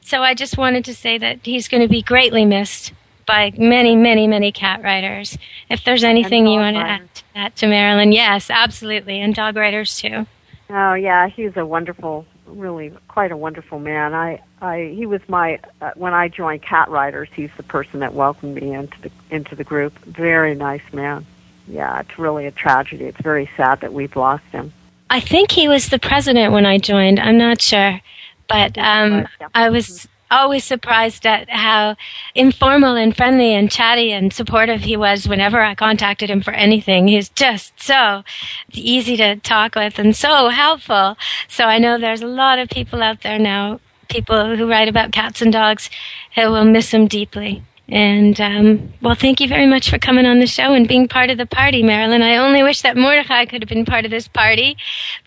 So 0.00 0.22
i 0.22 0.34
just 0.34 0.56
wanted 0.56 0.84
to 0.84 0.94
say 0.94 1.18
that 1.18 1.40
he's 1.44 1.68
going 1.68 1.82
to 1.82 1.88
be 1.88 2.02
greatly 2.02 2.44
missed 2.44 2.92
by 3.26 3.52
many, 3.58 3.96
many, 3.96 4.26
many 4.26 4.52
cat 4.52 4.82
writers. 4.82 5.36
If 5.68 5.84
there's 5.84 6.04
anything 6.04 6.46
you 6.46 6.60
want 6.60 6.76
to 6.76 6.82
add 6.82 7.14
to 7.14 7.22
that 7.34 7.56
to 7.56 7.66
Marilyn, 7.66 8.12
yes, 8.12 8.50
absolutely, 8.50 9.20
and 9.20 9.34
dog 9.34 9.56
writers 9.56 9.98
too. 9.98 10.26
Oh 10.70 10.94
yeah, 10.94 11.28
he's 11.28 11.56
a 11.56 11.66
wonderful, 11.66 12.26
really 12.46 12.92
quite 13.08 13.32
a 13.32 13.36
wonderful 13.36 13.78
man. 13.78 14.14
I, 14.14 14.40
I, 14.60 14.92
he 14.94 15.06
was 15.06 15.20
my 15.28 15.60
uh, 15.80 15.92
when 15.94 16.14
I 16.14 16.28
joined 16.28 16.62
Cat 16.62 16.88
Writers. 16.88 17.28
He's 17.34 17.50
the 17.56 17.62
person 17.62 18.00
that 18.00 18.14
welcomed 18.14 18.54
me 18.56 18.72
into 18.72 19.00
the 19.00 19.10
into 19.30 19.54
the 19.54 19.64
group. 19.64 19.98
Very 20.04 20.54
nice 20.54 20.92
man. 20.92 21.26
Yeah, 21.68 22.00
it's 22.00 22.18
really 22.18 22.46
a 22.46 22.52
tragedy. 22.52 23.04
It's 23.04 23.20
very 23.20 23.50
sad 23.56 23.80
that 23.80 23.92
we've 23.92 24.14
lost 24.14 24.44
him. 24.52 24.72
I 25.10 25.20
think 25.20 25.50
he 25.50 25.68
was 25.68 25.88
the 25.88 25.98
president 25.98 26.52
when 26.52 26.66
I 26.66 26.78
joined. 26.78 27.20
I'm 27.20 27.38
not 27.38 27.60
sure, 27.60 28.00
but 28.48 28.76
um, 28.78 29.26
I 29.54 29.70
was 29.70 30.08
always 30.30 30.64
surprised 30.64 31.26
at 31.26 31.48
how 31.50 31.96
informal 32.34 32.96
and 32.96 33.16
friendly 33.16 33.54
and 33.54 33.70
chatty 33.70 34.12
and 34.12 34.32
supportive 34.32 34.82
he 34.82 34.96
was 34.96 35.28
whenever 35.28 35.60
I 35.60 35.74
contacted 35.74 36.30
him 36.30 36.42
for 36.42 36.52
anything. 36.52 37.08
He's 37.08 37.28
just 37.28 37.80
so 37.80 38.24
easy 38.72 39.16
to 39.16 39.36
talk 39.36 39.74
with 39.74 39.98
and 39.98 40.14
so 40.16 40.48
helpful. 40.48 41.16
So 41.48 41.64
I 41.64 41.78
know 41.78 41.98
there's 41.98 42.22
a 42.22 42.26
lot 42.26 42.58
of 42.58 42.68
people 42.68 43.02
out 43.02 43.22
there 43.22 43.38
now, 43.38 43.80
people 44.08 44.56
who 44.56 44.68
write 44.68 44.88
about 44.88 45.12
cats 45.12 45.42
and 45.42 45.52
dogs, 45.52 45.90
who 46.34 46.50
will 46.50 46.64
miss 46.64 46.92
him 46.92 47.06
deeply. 47.06 47.62
And 47.88 48.40
um, 48.40 48.92
well, 49.00 49.14
thank 49.14 49.40
you 49.40 49.46
very 49.46 49.66
much 49.66 49.90
for 49.90 49.98
coming 49.98 50.26
on 50.26 50.40
the 50.40 50.46
show 50.46 50.72
and 50.72 50.88
being 50.88 51.06
part 51.06 51.30
of 51.30 51.38
the 51.38 51.46
party, 51.46 51.84
Marilyn. 51.84 52.22
I 52.22 52.36
only 52.36 52.62
wish 52.64 52.82
that 52.82 52.96
Mordecai 52.96 53.44
could 53.44 53.62
have 53.62 53.68
been 53.68 53.84
part 53.84 54.04
of 54.04 54.10
this 54.10 54.26
party, 54.26 54.76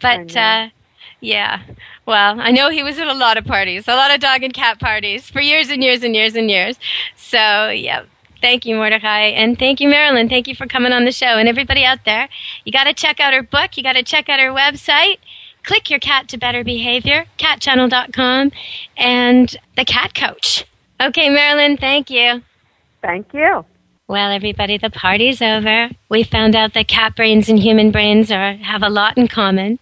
but 0.02 0.36
uh, 0.36 0.70
yeah. 1.22 1.62
Well, 2.10 2.41
I 2.41 2.49
know 2.49 2.72
he 2.72 2.82
was 2.82 2.97
at 2.97 3.07
a 3.07 3.14
lot 3.14 3.38
of 3.38 3.45
parties, 3.45 3.88
a 3.88 3.93
lot 3.93 4.12
of 4.12 4.20
dog 4.20 4.41
and 4.41 4.51
cat 4.51 4.80
parties 4.80 5.30
for 5.30 5.41
years 5.41 5.70
and 5.70 5.84
years 5.84 6.01
and 6.01 6.16
years 6.16 6.34
and 6.34 6.49
years. 6.49 6.80
So, 7.16 7.70
yeah. 7.70 8.05
Thank 8.41 8.66
you, 8.66 8.78
Mordecai. 8.78 9.26
And 9.26 9.60
thank 9.60 9.80
you, 9.80 9.88
Marilyn. 9.88 10.28
Thank 10.28 10.47
you 10.47 10.55
for 10.55 10.66
coming 10.66 10.91
on 10.91 11.05
the 11.05 11.12
show. 11.12 11.28
And 11.28 11.47
everybody 11.47 11.86
out 11.86 12.05
there, 12.05 12.28
you 12.66 12.72
got 12.72 12.86
to 12.86 12.95
check 12.95 13.20
out 13.20 13.36
her 13.36 13.43
book. 13.43 13.78
You 13.78 13.84
got 13.84 13.93
to 13.93 14.01
check 14.01 14.28
out 14.28 14.39
her 14.39 14.49
website. 14.49 15.18
Click 15.64 15.91
your 15.91 15.99
cat 15.99 16.28
to 16.30 16.38
better 16.39 16.64
behavior, 16.64 17.26
catchannel.com, 17.38 18.53
and 18.97 19.55
the 19.76 19.86
cat 19.86 20.16
coach. 20.16 20.66
Okay, 20.99 21.30
Marilyn, 21.30 21.78
thank 21.78 22.10
you. 22.10 22.41
Thank 23.03 23.36
you. 23.36 23.66
Well, 24.07 24.32
everybody, 24.32 24.80
the 24.80 24.89
party's 24.89 25.43
over. 25.43 25.91
We 26.10 26.24
found 26.24 26.55
out 26.55 26.74
that 26.74 26.88
cat 26.88 27.16
brains 27.16 27.49
and 27.49 27.60
human 27.60 27.91
brains 27.91 28.32
are, 28.32 28.53
have 28.53 28.82
a 28.82 28.89
lot 28.89 29.16
in 29.16 29.28
common. 29.28 29.78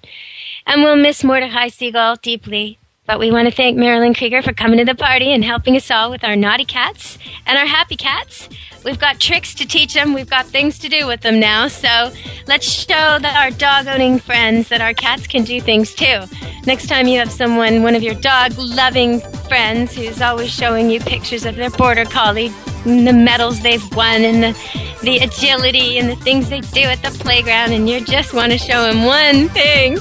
And 0.67 0.83
we'll 0.83 0.97
miss 0.97 1.23
Mordecai 1.23 1.69
Siegel 1.69 2.17
deeply. 2.17 2.77
But 3.05 3.19
we 3.19 3.31
want 3.31 3.47
to 3.47 3.55
thank 3.55 3.77
Marilyn 3.77 4.13
Krieger 4.13 4.41
for 4.41 4.51
coming 4.51 4.79
to 4.79 4.85
the 4.85 4.93
party 4.93 5.31
and 5.31 5.41
helping 5.41 5.77
us 5.77 5.89
all 5.89 6.11
with 6.11 6.25
our 6.25 6.35
naughty 6.35 6.65
cats 6.65 7.17
and 7.45 7.57
our 7.57 7.65
happy 7.65 7.95
cats. 7.95 8.49
We've 8.83 8.99
got 8.99 9.21
tricks 9.21 9.55
to 9.55 9.65
teach 9.65 9.93
them. 9.93 10.13
We've 10.13 10.29
got 10.29 10.45
things 10.45 10.77
to 10.79 10.89
do 10.89 11.07
with 11.07 11.21
them 11.21 11.39
now. 11.39 11.69
So 11.69 12.11
let's 12.47 12.69
show 12.69 13.17
that 13.17 13.37
our 13.37 13.49
dog 13.49 13.87
owning 13.87 14.19
friends 14.19 14.67
that 14.67 14.81
our 14.81 14.93
cats 14.93 15.25
can 15.25 15.45
do 15.45 15.61
things 15.61 15.95
too. 15.95 16.23
Next 16.65 16.87
time 16.87 17.07
you 17.07 17.17
have 17.19 17.31
someone, 17.31 17.81
one 17.81 17.95
of 17.95 18.03
your 18.03 18.15
dog 18.15 18.51
loving 18.57 19.21
friends 19.47 19.95
who's 19.95 20.21
always 20.21 20.51
showing 20.51 20.89
you 20.89 20.99
pictures 20.99 21.45
of 21.45 21.55
their 21.55 21.69
border 21.69 22.03
collie 22.03 22.51
the 22.83 23.13
medals 23.13 23.61
they've 23.61 23.95
won 23.95 24.23
and 24.23 24.43
the, 24.43 24.99
the 25.03 25.17
agility 25.17 25.97
and 25.97 26.09
the 26.09 26.15
things 26.17 26.49
they 26.49 26.61
do 26.61 26.81
at 26.81 27.01
the 27.01 27.11
playground 27.19 27.73
and 27.73 27.89
you 27.89 28.03
just 28.03 28.33
want 28.33 28.51
to 28.51 28.57
show 28.57 28.89
him 28.89 29.03
one 29.03 29.49
thing 29.49 29.97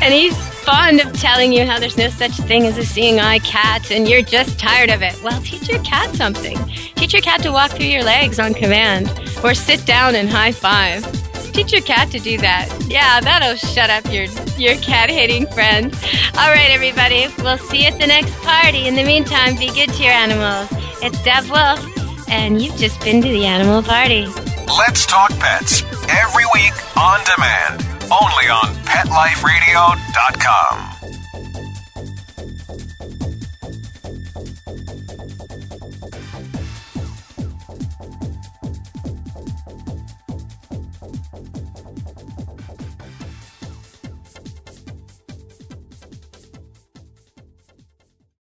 and 0.00 0.14
he's 0.14 0.36
fond 0.68 1.00
of 1.00 1.12
telling 1.18 1.50
you 1.50 1.64
how 1.64 1.78
there's 1.78 1.96
no 1.96 2.10
such 2.10 2.32
thing 2.32 2.66
as 2.66 2.76
a 2.76 2.84
seeing 2.84 3.18
eye 3.18 3.38
cat 3.38 3.90
and 3.90 4.06
you're 4.06 4.22
just 4.22 4.58
tired 4.58 4.90
of 4.90 5.02
it. 5.02 5.18
Well, 5.22 5.40
teach 5.40 5.68
your 5.68 5.82
cat 5.82 6.14
something. 6.14 6.58
Teach 6.94 7.14
your 7.14 7.22
cat 7.22 7.42
to 7.42 7.52
walk 7.52 7.70
through 7.70 7.86
your 7.86 8.04
legs 8.04 8.38
on 8.38 8.52
command 8.52 9.08
or 9.42 9.54
sit 9.54 9.86
down 9.86 10.14
and 10.14 10.28
high 10.28 10.52
five. 10.52 11.02
Teach 11.52 11.72
your 11.72 11.80
cat 11.82 12.10
to 12.10 12.18
do 12.18 12.36
that. 12.38 12.68
Yeah, 12.86 13.20
that'll 13.20 13.56
shut 13.56 13.88
up 13.90 14.04
your 14.12 14.26
your 14.58 14.76
cat 14.76 15.10
hating 15.10 15.46
friend. 15.48 15.92
All 16.36 16.50
right, 16.50 16.70
everybody. 16.70 17.26
We'll 17.38 17.58
see 17.58 17.82
you 17.82 17.88
at 17.88 17.98
the 17.98 18.06
next 18.06 18.34
party. 18.42 18.86
In 18.86 18.94
the 18.94 19.04
meantime, 19.04 19.56
be 19.56 19.68
good 19.72 19.88
to 19.88 20.02
your 20.02 20.12
animals. 20.12 20.68
It's 21.02 21.20
Deb 21.24 21.44
Wolf, 21.50 21.97
and 22.30 22.62
you've 22.62 22.76
just 22.76 23.00
been 23.00 23.20
to 23.22 23.28
the 23.28 23.44
animal 23.46 23.82
party. 23.82 24.26
Let's 24.66 25.06
talk 25.06 25.30
pets 25.38 25.82
every 26.08 26.44
week 26.54 26.74
on 26.96 27.20
demand, 27.24 27.82
only 28.10 28.48
on 28.48 28.74
PetLifeRadio.com. 28.84 31.17